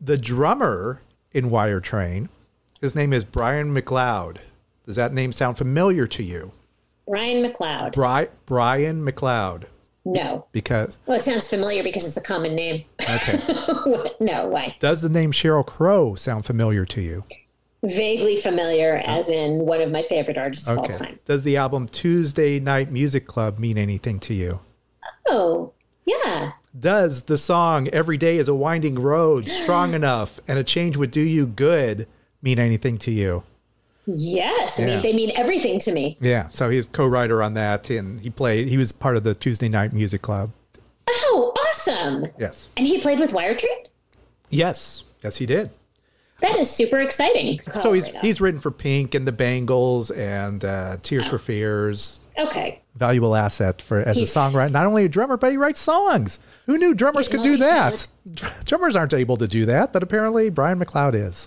the 0.00 0.18
drummer 0.18 1.02
in 1.32 1.50
Wire 1.50 1.80
Train, 1.80 2.28
his 2.80 2.94
name 2.94 3.12
is 3.12 3.24
Brian 3.24 3.72
MacLeod. 3.72 4.40
Does 4.86 4.96
that 4.96 5.12
name 5.12 5.32
sound 5.32 5.58
familiar 5.58 6.06
to 6.08 6.22
you? 6.24 6.52
Brian 7.06 7.42
MacLeod. 7.42 7.92
Bri- 7.92 8.28
Brian 8.46 9.04
MacLeod. 9.04 9.66
No. 10.12 10.46
Because 10.52 10.98
Well, 11.06 11.18
it 11.18 11.22
sounds 11.22 11.48
familiar 11.48 11.82
because 11.82 12.06
it's 12.06 12.16
a 12.16 12.20
common 12.22 12.54
name. 12.54 12.84
okay, 13.02 13.38
no, 14.20 14.48
why? 14.48 14.76
does 14.80 15.02
the 15.02 15.08
name 15.08 15.32
Sheryl 15.32 15.64
Crow 15.66 16.14
sound 16.14 16.44
familiar 16.44 16.84
to 16.86 17.00
you? 17.00 17.24
Vaguely 17.82 18.36
familiar, 18.36 18.96
as 19.06 19.30
in 19.30 19.64
one 19.64 19.80
of 19.80 19.90
my 19.90 20.02
favorite 20.02 20.36
artists 20.36 20.68
of 20.68 20.78
all 20.78 20.84
Okay. 20.84 20.98
time. 20.98 21.18
Does 21.24 21.44
the 21.44 21.56
album 21.56 21.86
Tuesday 21.88 22.60
Night 22.60 22.90
Music 22.92 23.26
Club 23.26 23.58
mean 23.58 23.78
anything 23.78 24.20
to 24.20 24.34
you? 24.34 24.60
Oh, 25.28 25.72
yeah. 26.04 26.52
Does 26.78 27.22
the 27.22 27.38
song 27.38 27.88
Every 27.88 28.16
Day 28.18 28.36
is 28.36 28.48
a 28.48 28.54
Winding 28.54 28.96
Road, 28.96 29.44
Strong 29.48 29.94
Enough, 29.94 30.40
and 30.46 30.58
a 30.58 30.64
Change 30.64 30.96
Would 30.98 31.10
Do 31.10 31.20
You 31.22 31.46
Good 31.46 32.06
mean 32.42 32.58
anything 32.58 32.98
to 32.98 33.10
you? 33.10 33.44
Yes. 34.14 34.78
I 34.80 34.84
mean, 34.86 35.02
they 35.02 35.12
mean 35.12 35.32
everything 35.36 35.78
to 35.80 35.92
me. 35.92 36.16
Yeah, 36.20 36.48
so 36.50 36.70
he's 36.70 36.86
co-writer 36.86 37.42
on 37.42 37.54
that, 37.54 37.90
and 37.90 38.20
he 38.20 38.30
played. 38.30 38.68
He 38.68 38.76
was 38.76 38.92
part 38.92 39.16
of 39.16 39.24
the 39.24 39.34
Tuesday 39.34 39.68
Night 39.68 39.92
Music 39.92 40.22
Club. 40.22 40.50
Oh, 41.08 41.52
awesome. 41.68 42.26
Yes, 42.38 42.68
And 42.76 42.86
he 42.86 42.98
played 43.00 43.18
with 43.20 43.32
Wire 43.32 43.54
Train? 43.56 43.84
yes, 44.50 45.02
yes, 45.22 45.36
he 45.36 45.46
did. 45.46 45.70
That 46.40 46.56
is 46.56 46.70
super 46.70 46.98
exciting. 47.00 47.60
So 47.82 47.92
he's 47.92 48.04
Right 48.04 48.14
he's 48.24 48.40
written 48.40 48.60
for 48.60 48.70
Pink 48.70 49.14
and 49.14 49.26
the 49.28 49.32
Bangles 49.32 50.10
and 50.10 50.64
uh, 50.64 50.96
Tears 51.02 51.28
for 51.28 51.38
Fears. 51.38 52.20
okay. 52.38 52.80
Valuable 52.96 53.36
asset 53.36 53.80
for 53.82 53.98
as 54.00 54.16
He's- 54.16 54.34
a 54.34 54.38
songwriter. 54.38 54.70
Not 54.70 54.86
only 54.86 55.04
a 55.04 55.08
drummer, 55.08 55.36
but 55.36 55.50
he 55.50 55.56
writes 55.58 55.78
songs. 55.80 56.40
Who 56.66 56.78
knew 56.78 56.94
drummers 56.94 57.28
could 57.28 57.42
do 57.42 57.56
that? 57.58 58.08
Drummers 58.64 58.96
aren't 58.96 59.12
able 59.14 59.36
to 59.36 59.46
do 59.46 59.66
that, 59.66 59.92
but 59.92 60.02
apparently 60.02 60.48
Brian 60.50 60.78
MacLeod 60.78 61.14
is. 61.14 61.46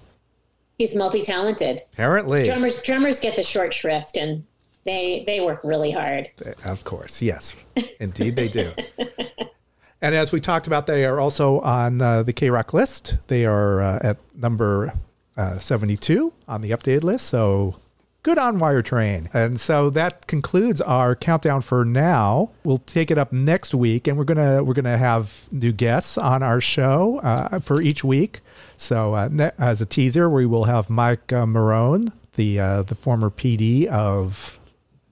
He's 0.77 0.95
multi-talented. 0.95 1.81
Apparently, 1.93 2.43
Drummers 2.45 2.81
drummers 2.81 3.19
get 3.19 3.35
the 3.35 3.43
short 3.43 3.73
shrift 3.73 4.17
and 4.17 4.43
they 4.85 5.23
they 5.25 5.39
work 5.39 5.61
really 5.63 5.91
hard. 5.91 6.29
Of 6.65 6.83
course, 6.83 7.21
yes, 7.21 7.55
indeed 7.99 8.35
they 8.35 8.47
do. 8.47 8.73
and 10.01 10.15
as 10.15 10.31
we 10.31 10.39
talked 10.39 10.67
about, 10.67 10.87
they 10.87 11.05
are 11.05 11.19
also 11.19 11.59
on 11.61 12.01
uh, 12.01 12.23
the 12.23 12.33
K 12.33 12.49
Rock 12.49 12.73
list. 12.73 13.17
They 13.27 13.45
are 13.45 13.81
uh, 13.81 13.99
at 14.01 14.17
number 14.35 14.93
uh, 15.37 15.59
72 15.59 16.33
on 16.47 16.61
the 16.61 16.71
updated 16.71 17.03
list. 17.03 17.27
So 17.27 17.75
good 18.23 18.37
on 18.37 18.57
Wire 18.57 18.81
Train. 18.81 19.29
And 19.33 19.59
so 19.59 19.89
that 19.91 20.27
concludes 20.27 20.81
our 20.81 21.15
countdown 21.15 21.61
for 21.61 21.85
now. 21.85 22.51
We'll 22.63 22.79
take 22.79 23.11
it 23.11 23.17
up 23.17 23.31
next 23.31 23.75
week, 23.75 24.07
and 24.07 24.17
we're 24.17 24.23
gonna 24.23 24.63
we're 24.63 24.73
gonna 24.73 24.97
have 24.97 25.47
new 25.51 25.71
guests 25.71 26.17
on 26.17 26.41
our 26.41 26.59
show 26.61 27.19
uh, 27.19 27.59
for 27.59 27.81
each 27.81 28.03
week. 28.03 28.39
So 28.77 29.13
uh, 29.13 29.29
ne- 29.31 29.51
as 29.59 29.81
a 29.81 29.85
teaser, 29.85 30.29
we 30.29 30.45
will 30.45 30.63
have 30.63 30.89
Mike 30.89 31.31
uh, 31.31 31.45
Marrone, 31.45 32.11
the 32.35 32.59
uh, 32.59 32.81
the 32.83 32.95
former 32.95 33.29
PD 33.29 33.85
of 33.87 34.57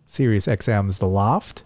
Sirius 0.05 0.47
XM's 0.47 0.97
The 0.97 1.07
Loft, 1.07 1.63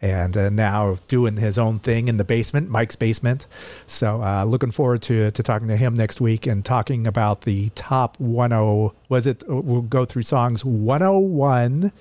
and 0.00 0.36
uh, 0.36 0.48
now 0.48 0.96
doing 1.08 1.36
his 1.36 1.58
own 1.58 1.78
thing 1.78 2.08
in 2.08 2.16
the 2.16 2.24
basement, 2.24 2.70
Mike's 2.70 2.96
basement. 2.96 3.46
So 3.86 4.22
uh, 4.22 4.44
looking 4.44 4.70
forward 4.70 5.02
to 5.02 5.30
to 5.30 5.42
talking 5.42 5.68
to 5.68 5.76
him 5.76 5.94
next 5.94 6.20
week 6.20 6.46
and 6.46 6.64
talking 6.64 7.06
about 7.06 7.42
the 7.42 7.70
top 7.70 8.16
10. 8.18 8.90
Was 9.08 9.26
it? 9.26 9.42
We'll 9.48 9.82
go 9.82 10.04
through 10.04 10.22
songs 10.22 10.64
101 10.64 11.92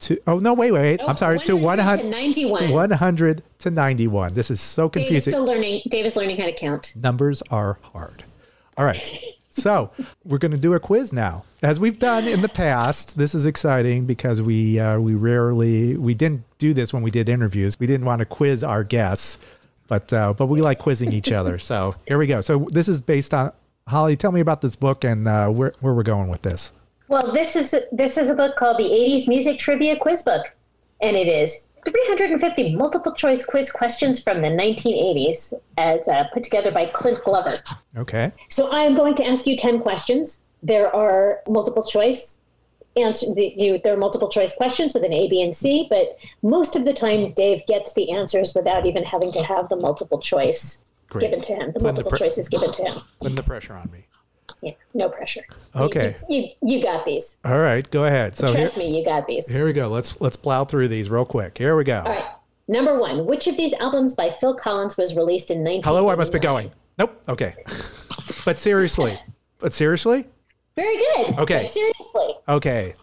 to. 0.00 0.20
Oh 0.26 0.38
no! 0.38 0.54
Wait, 0.54 0.72
wait. 0.72 1.00
I'm 1.06 1.16
sorry. 1.16 1.38
To 1.40 1.56
100 1.56 2.02
to 2.02 2.08
91. 2.08 2.70
100 2.70 3.42
to 3.58 3.70
91. 3.70 4.34
This 4.34 4.50
is 4.50 4.60
so 4.60 4.88
confusing. 4.88 5.32
still 5.32 5.44
learning. 5.44 5.82
Dave 5.88 6.06
is 6.06 6.16
learning 6.16 6.38
how 6.38 6.46
to 6.46 6.52
count. 6.52 6.94
Numbers 6.96 7.42
are 7.50 7.78
hard. 7.92 8.24
All 8.76 8.84
right. 8.84 9.18
So 9.54 9.90
we're 10.24 10.38
going 10.38 10.52
to 10.52 10.56
do 10.56 10.72
a 10.72 10.80
quiz 10.80 11.12
now, 11.12 11.44
as 11.62 11.78
we've 11.78 11.98
done 11.98 12.26
in 12.26 12.40
the 12.40 12.48
past. 12.48 13.18
This 13.18 13.34
is 13.34 13.44
exciting 13.44 14.06
because 14.06 14.40
we 14.40 14.80
uh, 14.80 14.98
we 14.98 15.14
rarely 15.14 15.94
we 15.94 16.14
didn't 16.14 16.44
do 16.62 16.72
this 16.72 16.92
when 16.92 17.02
we 17.02 17.10
did 17.10 17.28
interviews. 17.28 17.78
We 17.78 17.88
didn't 17.88 18.06
want 18.06 18.20
to 18.20 18.24
quiz 18.24 18.62
our 18.62 18.84
guests, 18.84 19.38
but 19.88 20.12
uh, 20.12 20.32
but 20.32 20.46
we 20.46 20.62
like 20.62 20.78
quizzing 20.78 21.12
each 21.12 21.32
other. 21.32 21.58
So 21.58 21.96
here 22.06 22.18
we 22.18 22.28
go. 22.28 22.40
So 22.40 22.68
this 22.70 22.88
is 22.88 23.00
based 23.00 23.34
on 23.34 23.52
Holly. 23.88 24.16
Tell 24.16 24.32
me 24.32 24.40
about 24.40 24.60
this 24.60 24.76
book 24.76 25.04
and 25.04 25.26
uh, 25.26 25.48
where 25.48 25.74
where 25.80 25.92
we're 25.92 26.04
going 26.04 26.28
with 26.28 26.42
this. 26.42 26.72
Well, 27.08 27.32
this 27.32 27.56
is 27.56 27.74
this 27.90 28.16
is 28.16 28.30
a 28.30 28.34
book 28.34 28.56
called 28.56 28.78
the 28.78 28.84
'80s 28.84 29.28
Music 29.28 29.58
Trivia 29.58 29.96
Quiz 29.96 30.22
Book, 30.22 30.46
and 31.00 31.16
it 31.16 31.26
is 31.26 31.68
350 31.84 32.76
multiple 32.76 33.12
choice 33.12 33.44
quiz 33.44 33.70
questions 33.72 34.22
from 34.22 34.40
the 34.40 34.48
1980s, 34.48 35.52
as 35.78 36.06
uh, 36.06 36.24
put 36.32 36.44
together 36.44 36.70
by 36.70 36.86
Clint 36.86 37.18
Glover. 37.24 37.52
Okay. 37.96 38.32
So 38.48 38.70
I 38.70 38.82
am 38.82 38.94
going 38.94 39.16
to 39.16 39.26
ask 39.26 39.46
you 39.46 39.56
10 39.56 39.80
questions. 39.80 40.42
There 40.62 40.94
are 40.94 41.40
multiple 41.48 41.82
choice 41.82 42.38
answer 42.96 43.26
you 43.36 43.80
there 43.82 43.94
are 43.94 43.98
multiple 43.98 44.28
choice 44.28 44.54
questions 44.54 44.94
with 44.94 45.04
an 45.04 45.12
A, 45.12 45.28
B, 45.28 45.42
and 45.42 45.54
C, 45.54 45.86
but 45.88 46.18
most 46.42 46.76
of 46.76 46.84
the 46.84 46.92
time 46.92 47.32
Dave 47.32 47.66
gets 47.66 47.94
the 47.94 48.10
answers 48.12 48.54
without 48.54 48.86
even 48.86 49.04
having 49.04 49.32
to 49.32 49.42
have 49.42 49.68
the 49.68 49.76
multiple 49.76 50.20
choice 50.20 50.82
Great. 51.08 51.22
given 51.22 51.40
to 51.42 51.54
him. 51.54 51.58
The 51.58 51.64
Putting 51.64 51.72
the 51.74 51.80
multiple 51.84 52.10
pre- 52.10 52.18
choice 52.18 52.38
is 52.38 52.48
given 52.48 52.72
to 52.72 52.82
him. 52.84 52.92
Putting 53.20 53.36
the 53.36 53.42
pressure 53.42 53.74
on 53.74 53.90
me. 53.90 54.06
Yeah, 54.62 54.72
no 54.94 55.08
pressure. 55.08 55.44
Okay. 55.74 56.16
You, 56.28 56.42
you, 56.62 56.76
you 56.76 56.82
got 56.82 57.04
these. 57.04 57.36
All 57.44 57.58
right. 57.58 57.88
Go 57.90 58.04
ahead. 58.04 58.36
So 58.36 58.46
here, 58.46 58.56
Trust 58.58 58.78
me, 58.78 58.96
you 58.96 59.04
got 59.04 59.26
these. 59.26 59.48
here 59.48 59.64
we 59.64 59.72
go. 59.72 59.88
Let's 59.88 60.20
let's 60.20 60.36
plow 60.36 60.64
through 60.64 60.88
these 60.88 61.10
real 61.10 61.24
quick. 61.24 61.58
Here 61.58 61.76
we 61.76 61.84
go. 61.84 61.98
All 62.00 62.12
right. 62.12 62.26
Number 62.68 62.96
one, 62.98 63.26
which 63.26 63.48
of 63.48 63.56
these 63.56 63.72
albums 63.74 64.14
by 64.14 64.30
Phil 64.30 64.54
Collins 64.54 64.96
was 64.96 65.16
released 65.16 65.50
in 65.50 65.64
19? 65.64 65.82
Hello. 65.84 66.08
I 66.10 66.14
must 66.14 66.32
be 66.32 66.38
going. 66.38 66.70
Nope. 66.98 67.20
Okay. 67.28 67.54
but 68.44 68.58
seriously. 68.58 69.18
But 69.58 69.74
seriously. 69.74 70.26
Very 70.76 70.96
good. 70.96 71.38
Okay. 71.40 71.68
Okay. 72.48 72.94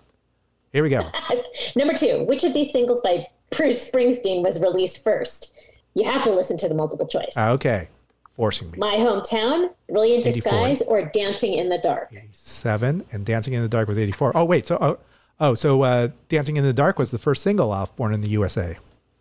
Here 0.72 0.84
we 0.84 0.90
go. 0.90 1.10
Number 1.76 1.94
two, 1.94 2.24
which 2.24 2.44
of 2.44 2.54
these 2.54 2.72
singles 2.72 3.02
by 3.02 3.28
Bruce 3.50 3.90
Springsteen 3.90 4.44
was 4.44 4.62
released 4.62 5.04
first? 5.04 5.56
You 5.96 6.06
have 6.06 6.24
to 6.24 6.32
listen 6.32 6.58
to 6.60 6.70
the 6.70 6.76
multiple 6.76 7.08
choice. 7.08 7.36
Okay. 7.38 7.90
Forcing 8.36 8.72
me. 8.72 8.78
My 8.78 8.94
Hometown, 8.94 9.72
Brilliant 9.90 10.26
84. 10.26 10.52
Disguise, 10.52 10.82
or 10.84 11.04
Dancing 11.06 11.56
in 11.56 11.70
the 11.70 11.78
Dark? 11.80 12.14
seven, 12.32 13.04
and 13.12 13.26
Dancing 13.26 13.54
in 13.54 13.62
the 13.62 13.68
Dark 13.68 13.90
was 13.90 13.98
eighty 13.98 14.14
four. 14.14 14.32
Oh 14.34 14.46
wait, 14.46 14.66
so 14.66 14.78
oh, 14.80 14.98
oh 15.42 15.56
so 15.56 15.82
uh, 15.82 16.08
Dancing 16.30 16.56
in 16.56 16.64
the 16.64 16.72
Dark 16.72 16.98
was 16.98 17.12
the 17.12 17.20
first 17.20 17.44
single 17.44 17.70
off 17.72 17.94
Born 17.98 18.14
in 18.14 18.22
the 18.22 18.30
USA. 18.30 18.78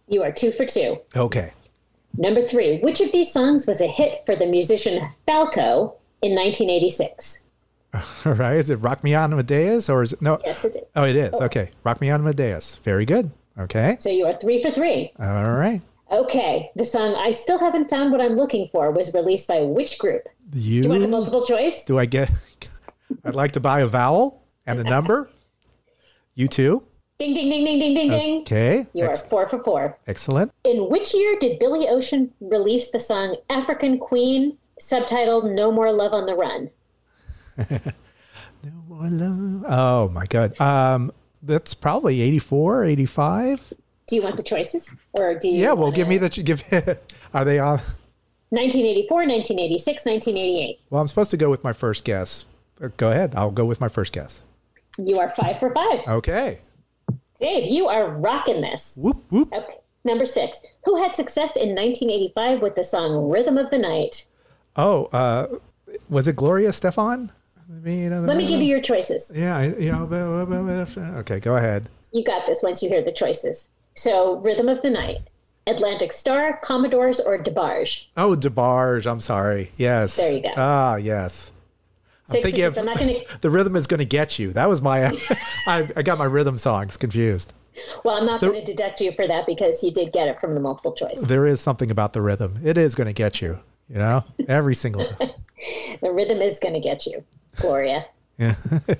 You 0.06 0.22
are 0.22 0.30
two 0.30 0.52
for 0.52 0.66
two. 0.66 1.00
Okay, 1.16 1.52
Number 2.16 2.42
three, 2.42 2.78
which 2.78 3.00
of 3.00 3.12
these 3.12 3.32
songs 3.32 3.66
was 3.66 3.80
a 3.80 3.86
hit 3.86 4.22
for 4.26 4.34
the 4.34 4.46
musician 4.46 5.06
Falco 5.26 5.94
in 6.22 6.34
1986? 6.34 7.44
all 8.26 8.34
right. 8.34 8.56
Is 8.56 8.70
it 8.70 8.76
Rock 8.76 9.02
Me 9.02 9.14
On 9.14 9.32
Amadeus 9.32 9.88
or 9.88 10.02
is 10.02 10.12
it 10.12 10.20
no? 10.22 10.38
Yes, 10.44 10.64
it 10.64 10.72
did. 10.74 10.84
Oh, 10.94 11.04
it 11.04 11.16
is. 11.16 11.34
Okay, 11.34 11.70
Rock 11.84 12.00
Me 12.00 12.10
On 12.10 12.20
Amadeus. 12.20 12.76
Very 12.84 13.04
good. 13.04 13.30
Okay, 13.58 13.96
So 13.98 14.08
you 14.08 14.24
are 14.26 14.38
three 14.38 14.62
for 14.62 14.70
three. 14.70 15.12
all 15.18 15.52
right. 15.56 15.80
Okay, 16.12 16.70
the 16.76 16.84
song 16.84 17.16
I 17.18 17.32
Still 17.32 17.58
Haven't 17.58 17.90
Found 17.90 18.12
What 18.12 18.20
I'm 18.20 18.34
Looking 18.36 18.68
For 18.68 18.90
was 18.92 19.12
released 19.12 19.48
by 19.48 19.60
which 19.62 19.98
group? 19.98 20.22
You 20.52 20.80
Do 20.82 20.88
you 20.88 20.92
want 20.92 21.02
the 21.02 21.08
multiple 21.08 21.42
choice? 21.44 21.84
do 21.84 21.98
I 21.98 22.06
get? 22.06 22.30
I'd 23.24 23.34
like 23.34 23.52
to 23.52 23.60
buy 23.60 23.80
a 23.80 23.86
vowel 23.86 24.42
and 24.66 24.78
a 24.78 24.84
number. 24.84 25.28
U2. 26.36 26.82
Ding, 27.18 27.34
ding, 27.34 27.50
ding, 27.50 27.64
ding, 27.64 27.78
ding, 27.80 27.94
ding, 27.94 28.10
ding. 28.10 28.40
Okay. 28.42 28.86
You 28.92 29.04
are 29.06 29.10
Ex- 29.10 29.22
four 29.22 29.48
for 29.48 29.62
four. 29.64 29.98
excellent. 30.06 30.52
In 30.64 30.88
which 30.88 31.12
year 31.14 31.36
did 31.40 31.58
Billy 31.58 31.88
Ocean 31.88 32.32
release 32.40 32.90
the 32.92 33.00
song 33.00 33.36
African 33.50 33.98
Queen, 33.98 34.56
subtitled 34.80 35.52
No 35.52 35.72
More 35.72 35.92
Love 35.92 36.12
on 36.12 36.26
the 36.26 36.34
Run? 36.36 36.70
Oh 39.00 40.10
my 40.12 40.26
God. 40.26 40.60
Um, 40.60 41.12
that's 41.42 41.74
probably 41.74 42.20
84, 42.20 42.84
85. 42.84 43.72
Do 44.08 44.16
you 44.16 44.22
want 44.22 44.36
the 44.36 44.42
choices? 44.42 44.94
Or 45.12 45.38
do 45.38 45.48
you 45.48 45.58
Yeah. 45.62 45.72
Well, 45.74 45.92
give 45.92 46.08
me 46.08 46.18
the 46.18 46.28
give. 46.28 46.62
Are 47.34 47.44
they 47.44 47.58
on? 47.58 47.80
1984, 48.50 49.16
1986, 49.16 50.06
1988. 50.06 50.80
Well, 50.90 51.00
I'm 51.02 51.08
supposed 51.08 51.30
to 51.32 51.36
go 51.36 51.50
with 51.50 51.62
my 51.62 51.72
first 51.72 52.04
guess. 52.04 52.46
Uh, 52.82 52.88
Go 52.96 53.10
ahead. 53.10 53.34
I'll 53.36 53.50
go 53.50 53.66
with 53.66 53.80
my 53.80 53.88
first 53.88 54.12
guess. 54.12 54.42
You 54.96 55.18
are 55.18 55.28
five 55.28 55.60
for 55.60 55.72
five. 55.74 56.08
Okay. 56.08 56.60
Dave, 57.38 57.68
you 57.70 57.86
are 57.86 58.08
rocking 58.08 58.62
this. 58.62 58.98
Whoop 59.00 59.22
whoop. 59.30 59.52
Okay. 59.52 59.76
Number 60.04 60.24
six. 60.24 60.62
Who 60.84 61.00
had 61.00 61.14
success 61.14 61.54
in 61.54 61.74
1985 61.74 62.62
with 62.62 62.74
the 62.74 62.82
song 62.84 63.28
Rhythm 63.30 63.58
of 63.58 63.70
the 63.70 63.78
Night? 63.78 64.24
Oh, 64.74 65.04
uh, 65.06 65.48
was 66.08 66.26
it 66.26 66.36
Gloria 66.36 66.70
Estefan? 66.70 67.30
Let 67.68 68.36
me 68.36 68.46
give 68.46 68.60
you 68.60 68.66
your 68.66 68.80
choices. 68.80 69.30
Yeah, 69.34 69.62
you 69.62 69.92
know. 69.92 70.04
Okay, 71.18 71.38
go 71.40 71.56
ahead. 71.56 71.88
You 72.12 72.24
got 72.24 72.46
this 72.46 72.62
once 72.62 72.82
you 72.82 72.88
hear 72.88 73.02
the 73.02 73.12
choices. 73.12 73.68
So, 73.94 74.36
Rhythm 74.36 74.68
of 74.68 74.80
the 74.82 74.90
Night, 74.90 75.18
Atlantic 75.66 76.12
Starr, 76.12 76.58
Commodores, 76.62 77.20
or 77.20 77.36
DeBarge? 77.36 78.06
Oh, 78.16 78.34
DeBarge. 78.34 79.06
I'm 79.10 79.20
sorry. 79.20 79.72
Yes. 79.76 80.16
There 80.16 80.32
you 80.32 80.42
go. 80.42 80.50
Ah, 80.56 80.96
yes. 80.96 81.52
Six 82.26 82.44
thinking 82.44 82.64
for 82.64 82.74
six. 82.74 82.76
of- 82.76 82.78
I'm 82.78 82.86
not 82.86 82.98
going 82.98 83.20
to. 83.28 83.40
The 83.40 83.50
rhythm 83.50 83.76
is 83.76 83.86
going 83.86 83.98
to 83.98 84.04
get 84.06 84.38
you. 84.38 84.52
That 84.54 84.68
was 84.68 84.80
my. 84.80 85.06
I, 85.66 85.90
I 85.96 86.02
got 86.02 86.16
my 86.16 86.24
rhythm 86.24 86.56
songs 86.58 86.96
confused. 86.96 87.52
Well, 88.04 88.16
I'm 88.16 88.26
not 88.26 88.40
going 88.40 88.54
to 88.54 88.64
deduct 88.64 89.00
you 89.00 89.12
for 89.12 89.28
that 89.28 89.46
because 89.46 89.84
you 89.84 89.92
did 89.92 90.12
get 90.12 90.26
it 90.26 90.40
from 90.40 90.54
the 90.54 90.60
multiple 90.60 90.92
choice. 90.94 91.20
There 91.20 91.46
is 91.46 91.60
something 91.60 91.90
about 91.90 92.12
the 92.12 92.20
rhythm. 92.22 92.58
It 92.64 92.76
is 92.76 92.94
going 92.94 93.06
to 93.06 93.12
get 93.12 93.40
you. 93.40 93.60
You 93.88 93.96
know, 93.96 94.24
every 94.48 94.74
single 94.74 95.04
time. 95.04 95.30
The 96.00 96.12
rhythm 96.12 96.40
is 96.40 96.60
going 96.60 96.74
to 96.74 96.80
get 96.80 97.04
you, 97.06 97.24
Gloria. 97.56 98.06
Yeah. 98.38 98.54
All 98.88 98.94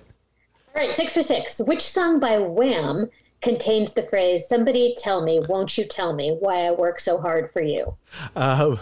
right, 0.75 0.93
six 0.93 1.13
for 1.15 1.23
six. 1.23 1.61
Which 1.61 1.83
song 1.83 2.19
by 2.19 2.39
Wham 2.39 3.09
contains 3.41 3.93
the 3.93 4.03
phrase, 4.03 4.49
Somebody 4.49 4.97
tell 4.99 5.23
me, 5.23 5.39
won't 5.49 5.79
you 5.79 5.85
tell 5.85 6.13
me 6.13 6.37
why 6.41 6.67
I 6.67 6.73
work 6.73 6.99
so 6.99 7.21
hard 7.21 7.53
for 7.53 7.63
you? 7.63 7.95
Um, 8.35 8.81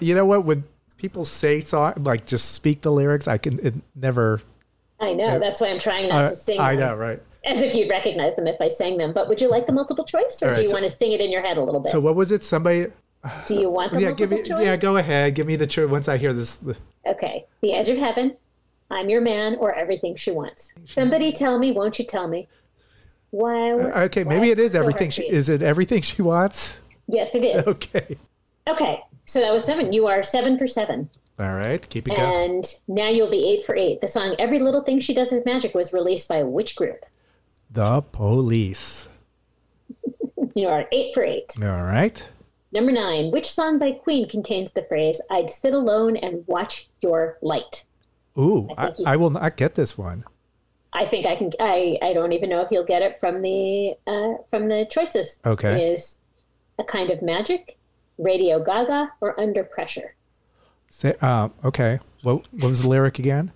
you 0.00 0.14
know 0.14 0.24
what? 0.24 0.46
When 0.46 0.64
people 0.96 1.26
say 1.26 1.60
song, 1.60 1.92
like 1.98 2.24
just 2.24 2.52
speak 2.52 2.80
the 2.80 2.90
lyrics, 2.92 3.28
I 3.28 3.36
can 3.36 3.58
it 3.64 3.74
never. 3.94 4.40
I 4.98 5.12
know, 5.12 5.38
that's 5.38 5.60
why 5.60 5.68
I'm 5.68 5.78
trying 5.78 6.08
not 6.08 6.24
Uh, 6.24 6.28
to 6.30 6.34
sing 6.34 6.58
I 6.60 6.74
them, 6.76 6.88
know, 6.88 6.94
right? 6.96 7.20
as 7.44 7.60
if 7.60 7.74
you'd 7.74 7.90
recognize 7.90 8.34
them 8.36 8.46
if 8.46 8.56
I 8.62 8.68
sang 8.68 8.96
them. 8.96 9.12
But 9.12 9.28
would 9.28 9.38
you 9.42 9.50
like 9.50 9.66
the 9.66 9.72
multiple 9.72 10.04
choice 10.06 10.42
or 10.42 10.48
All 10.50 10.54
do 10.56 10.62
you 10.62 10.68
so- 10.68 10.74
want 10.76 10.84
to 10.84 10.90
sing 10.90 11.12
it 11.12 11.20
in 11.20 11.30
your 11.30 11.42
head 11.42 11.58
a 11.58 11.62
little 11.62 11.80
bit? 11.80 11.92
So 11.92 12.00
what 12.00 12.16
was 12.16 12.30
it? 12.30 12.42
Somebody? 12.42 12.86
Do 13.46 13.54
you 13.54 13.70
want 13.70 13.92
the 13.92 14.00
Yeah, 14.00 14.12
give 14.12 14.30
me. 14.30 14.42
choice? 14.42 14.64
Yeah, 14.64 14.76
go 14.76 14.96
ahead. 14.96 15.34
Give 15.34 15.46
me 15.46 15.56
the 15.56 15.66
choice. 15.66 15.88
Once 15.88 16.08
I 16.08 16.16
hear 16.16 16.32
this, 16.32 16.60
Okay. 17.06 17.46
The 17.60 17.72
Edge 17.72 17.88
of 17.88 17.98
Heaven, 17.98 18.36
I'm 18.90 19.08
Your 19.08 19.20
Man, 19.20 19.56
or 19.56 19.74
Everything 19.74 20.16
She 20.16 20.30
Wants. 20.30 20.72
Somebody 20.86 21.32
tell 21.32 21.58
me, 21.58 21.72
won't 21.72 21.98
you 21.98 22.04
tell 22.04 22.28
me? 22.28 22.48
Why? 23.30 23.72
Uh, 23.72 23.88
I 23.88 24.02
okay, 24.04 24.24
why 24.24 24.36
maybe 24.36 24.50
it 24.50 24.58
is 24.58 24.72
so 24.72 24.80
everything. 24.80 25.10
She, 25.10 25.22
is 25.28 25.48
it 25.48 25.62
everything 25.62 26.02
she 26.02 26.22
wants? 26.22 26.80
Yes, 27.08 27.34
it 27.34 27.44
is. 27.44 27.66
Okay. 27.66 28.16
Okay. 28.68 29.00
So 29.26 29.40
that 29.40 29.52
was 29.52 29.64
seven. 29.64 29.92
You 29.92 30.06
are 30.06 30.22
seven 30.22 30.56
for 30.58 30.66
seven. 30.66 31.10
All 31.38 31.54
right, 31.54 31.86
keep 31.88 32.06
it 32.06 32.16
going. 32.16 32.50
And 32.50 32.64
now 32.86 33.08
you'll 33.08 33.30
be 33.30 33.44
eight 33.50 33.64
for 33.64 33.74
eight. 33.74 34.00
The 34.00 34.06
song 34.06 34.36
Every 34.38 34.60
Little 34.60 34.82
Thing 34.82 35.00
She 35.00 35.12
Does 35.14 35.32
Is 35.32 35.44
Magic 35.44 35.74
was 35.74 35.92
released 35.92 36.28
by 36.28 36.44
which 36.44 36.76
group? 36.76 37.04
The 37.70 38.02
police. 38.02 39.08
You 40.56 40.68
are 40.68 40.86
eight 40.92 41.12
for 41.12 41.24
eight. 41.24 41.50
All 41.60 41.82
right. 41.82 42.30
Number 42.74 42.90
nine. 42.92 43.30
Which 43.30 43.48
song 43.50 43.78
by 43.78 43.92
Queen 43.92 44.28
contains 44.28 44.72
the 44.72 44.82
phrase, 44.82 45.20
I'd 45.30 45.50
sit 45.50 45.72
alone 45.72 46.16
and 46.16 46.44
watch 46.48 46.88
your 47.00 47.38
light? 47.40 47.84
Ooh, 48.36 48.68
I, 48.76 48.88
you- 48.98 49.04
I 49.06 49.16
will 49.16 49.30
not 49.30 49.56
get 49.56 49.76
this 49.76 49.96
one. 49.96 50.24
I 50.92 51.06
think 51.06 51.26
I 51.26 51.34
can. 51.36 51.52
I, 51.58 51.98
I 52.02 52.12
don't 52.12 52.32
even 52.32 52.50
know 52.50 52.60
if 52.60 52.68
you'll 52.70 52.84
get 52.84 53.02
it 53.02 53.18
from 53.18 53.42
the 53.42 53.94
uh, 54.06 54.42
from 54.48 54.68
the 54.68 54.86
choices. 54.88 55.38
Okay. 55.44 55.92
Is 55.92 56.18
a 56.78 56.84
kind 56.84 57.10
of 57.10 57.20
magic, 57.22 57.76
Radio 58.18 58.62
Gaga, 58.62 59.10
or 59.20 59.38
Under 59.40 59.64
Pressure? 59.64 60.14
Say, 60.90 61.14
um, 61.20 61.52
okay. 61.64 61.98
What, 62.22 62.44
what 62.52 62.68
was 62.68 62.82
the 62.82 62.88
lyric 62.88 63.18
again? 63.18 63.50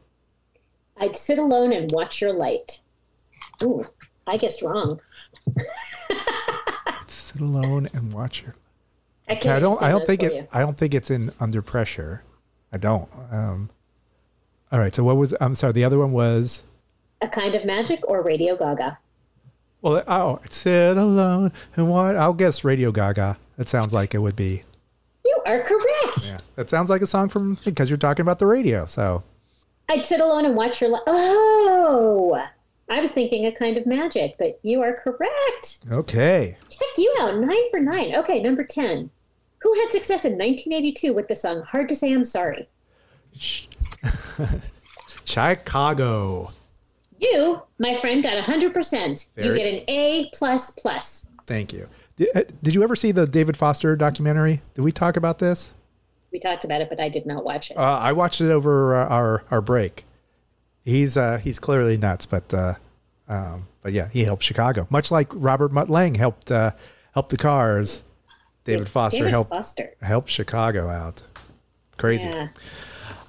I'd 0.97 1.17
sit 1.17 1.39
alone 1.39 1.73
and 1.73 1.93
watch 1.93 2.21
your 2.21 2.33
light. 2.33 2.81
Ooh, 3.63 3.85
I 4.27 4.37
guessed 4.37 4.63
wrong. 4.63 5.01
Sit 7.07 7.41
alone 7.41 7.89
and 7.93 8.13
watch 8.13 8.43
your. 8.43 8.55
I 9.29 9.35
can't. 9.35 9.57
I 9.57 9.61
don't. 9.61 9.83
I 9.83 9.91
don't 9.91 10.07
think 10.07 10.23
it. 10.23 10.33
you. 10.33 10.49
I 10.53 10.61
don't 10.61 10.77
think 10.77 10.95
it's 10.95 11.11
in 11.11 11.33
under 11.41 11.63
pressure. 11.63 12.23
I 12.73 12.79
don't. 12.79 13.09
Um, 13.31 13.71
all 14.73 14.79
right. 14.79 14.95
So 14.95 15.05
what 15.05 15.17
was? 15.17 15.35
I'm 15.41 15.55
sorry. 15.55 15.73
The 15.73 15.85
other 15.85 15.99
one 15.99 16.13
was. 16.13 16.63
A 17.21 17.29
kind 17.29 17.55
of 17.55 17.65
magic 17.65 18.01
or 18.09 18.23
Radio 18.23 18.57
Gaga? 18.57 18.99
Well, 19.83 20.03
oh, 20.07 20.41
sit 20.49 20.97
alone 20.97 21.53
and 21.77 21.91
what? 21.91 22.17
I'll 22.17 22.35
guess 22.35 22.65
Radio 22.65 22.93
Gaga. 22.93 23.39
That 23.57 23.69
sounds 23.69 23.93
like 23.93 24.15
it 24.15 24.19
would 24.19 24.37
be. 24.37 24.63
You 25.25 25.43
are 25.47 25.61
correct. 25.61 26.27
Yeah, 26.27 26.39
that 26.57 26.71
sounds 26.71 26.91
like 26.91 27.03
a 27.03 27.07
song 27.07 27.29
from 27.29 27.59
because 27.65 27.91
you're 27.91 27.97
talking 27.97 28.23
about 28.23 28.39
the 28.39 28.47
radio. 28.47 28.87
So 28.87 29.25
I'd 29.89 30.07
sit 30.07 30.21
alone 30.21 30.45
and 30.45 30.55
watch 30.55 30.81
your. 30.81 31.01
Oh, 31.07 32.41
I 32.89 33.01
was 33.01 33.11
thinking 33.11 33.47
a 33.47 33.53
kind 33.53 33.77
of 33.77 33.87
magic, 33.87 34.37
but 34.39 34.59
you 34.63 34.81
are 34.83 34.95
correct. 34.95 35.81
okay. 35.91 36.57
Check 36.71 36.89
you 36.97 37.15
out. 37.21 37.39
Nine 37.39 37.71
for 37.71 37.81
nine. 37.81 38.15
Okay, 38.17 38.41
number 38.43 38.65
10. 38.65 39.11
Who 39.63 39.75
had 39.81 39.91
success 39.91 40.25
in 40.25 40.33
1982 40.33 41.13
with 41.13 41.29
the 41.29 41.35
song 41.35 41.63
Hard 41.63 41.89
to 41.89 41.95
Say 41.95 42.13
I'm 42.13 42.25
Sorry? 42.25 42.69
Chicago. 45.25 46.53
You, 47.19 47.63
my 47.79 47.95
friend, 47.95 48.23
got 48.23 48.43
100%. 48.43 49.29
You 49.37 49.55
get 49.55 49.67
an 49.67 49.85
A. 49.89 50.31
plus 50.33 50.71
plus. 50.71 51.27
Thank 51.47 51.73
you. 51.73 51.89
Did, 52.17 52.29
uh, 52.35 52.43
did 52.63 52.75
you 52.75 52.83
ever 52.83 52.97
see 52.97 53.13
the 53.13 53.27
David 53.27 53.57
Foster 53.57 53.97
documentary? 53.97 54.63
Did 54.75 54.83
we 54.83 54.93
talk 54.93 55.17
about 55.17 55.39
this? 55.39 55.73
We 56.31 56.39
talked 56.39 56.65
about 56.65 56.81
it, 56.81 56.89
but 56.89 57.01
I 57.01 57.09
did 57.09 57.27
not 57.27 57.45
watch 57.45 57.71
it. 57.71 57.77
Uh, 57.77 57.99
I 57.99 58.13
watched 58.13 58.41
it 58.41 58.51
over 58.51 58.95
uh, 58.95 59.07
our 59.07 59.45
our 59.51 59.61
break. 59.61 60.05
He's 60.85 61.17
uh, 61.17 61.39
he's 61.39 61.59
clearly 61.59 61.97
nuts, 61.97 62.27
but 62.27 62.53
uh, 62.53 62.75
um, 63.29 63.67
but 63.83 63.93
yeah, 63.93 64.09
he 64.09 64.25
helped 64.25 64.43
Chicago, 64.43 64.87
much 64.91 65.11
like 65.11 65.29
Robert 65.33 65.73
Mutt 65.73 65.89
Lange 65.89 66.17
helped 66.17 66.51
uh, 66.51 66.73
helped 67.15 67.31
the 67.31 67.37
Cars. 67.39 68.03
David 68.65 68.89
Foster 68.89 69.19
David 69.19 69.31
helped 69.31 69.51
Foster. 69.51 69.95
helped 70.03 70.29
Chicago 70.29 70.89
out. 70.89 71.23
Crazy. 71.97 72.29
Yeah. 72.29 72.49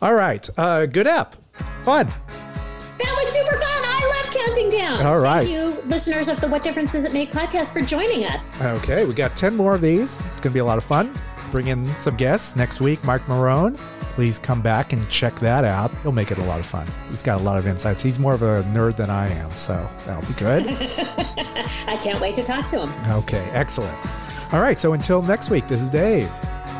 All 0.02 0.14
right, 0.14 0.48
uh, 0.58 0.86
good 0.86 1.08
app, 1.08 1.36
fun. 1.84 2.08
That 2.08 3.16
was 3.16 3.34
super 3.34 3.56
fun. 3.58 3.62
I 3.64 4.24
love 4.24 4.34
counting 4.46 4.70
down. 4.70 5.06
All 5.06 5.20
right. 5.20 5.46
Thank 5.48 5.58
you, 5.84 5.90
listeners 5.90 6.28
of 6.30 6.40
the 6.42 6.48
What 6.48 6.64
Difference 6.64 6.92
Does 6.92 7.06
It 7.06 7.14
Make 7.14 7.32
podcast, 7.32 7.72
for 7.74 7.82
joining 7.82 8.26
us. 8.26 8.62
Okay, 8.64 9.06
we 9.06 9.14
got 9.14 9.36
10 9.38 9.56
more 9.56 9.76
of 9.76 9.82
these. 9.82 10.16
It's 10.20 10.42
going 10.42 10.42
to 10.42 10.50
be 10.52 10.60
a 10.60 10.66
lot 10.66 10.78
of 10.78 10.84
fun. 10.84 11.14
Bring 11.52 11.68
in 11.68 11.86
some 11.88 12.16
guests 12.18 12.56
next 12.56 12.80
week. 12.82 13.04
Mark 13.04 13.22
Marrone, 13.24 13.76
please 14.14 14.38
come 14.38 14.62
back 14.62 14.94
and 14.94 15.10
check 15.10 15.34
that 15.36 15.64
out. 15.66 15.92
He'll 16.04 16.12
make 16.12 16.30
it 16.32 16.38
a 16.38 16.44
lot 16.44 16.60
of 16.60 16.66
fun. 16.66 16.86
He's 17.10 17.22
got 17.24 17.40
a 17.40 17.44
lot 17.44 17.58
of 17.58 17.66
insights. 17.66 18.04
He's 18.04 18.20
more 18.20 18.34
of 18.34 18.42
a 18.44 18.62
nerd 18.74 18.98
than 18.98 19.10
I 19.10 19.30
am, 19.30 19.50
so 19.52 19.90
that'll 20.06 20.28
be 20.28 20.40
good. 20.40 20.68
I 21.88 21.98
can't 22.04 22.20
wait 22.22 22.36
to 22.36 22.44
talk 22.44 22.68
to 22.70 22.86
him. 22.86 23.12
okay, 23.18 23.50
excellent. 23.54 23.98
All 24.52 24.62
right, 24.62 24.80
so 24.80 24.93
until 24.93 25.22
next 25.22 25.52
week, 25.52 25.68
this 25.68 25.80
is 25.80 25.91
Dave. 25.91 26.32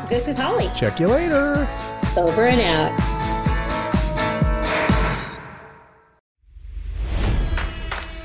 This 0.08 0.26
is 0.26 0.36
Holly. 0.36 0.70
Check 0.74 0.98
you 0.98 1.06
later. 1.06 1.68
Over 2.16 2.46
and 2.46 2.60
out. 2.60 3.20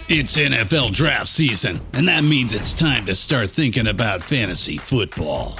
It's 0.08 0.38
NFL 0.38 0.94
draft 0.94 1.28
season, 1.28 1.80
and 1.94 2.08
that 2.08 2.24
means 2.24 2.56
it's 2.56 2.74
time 2.74 3.06
to 3.06 3.14
start 3.14 3.50
thinking 3.50 3.86
about 3.86 4.24
fantasy 4.24 4.78
football. 4.78 5.60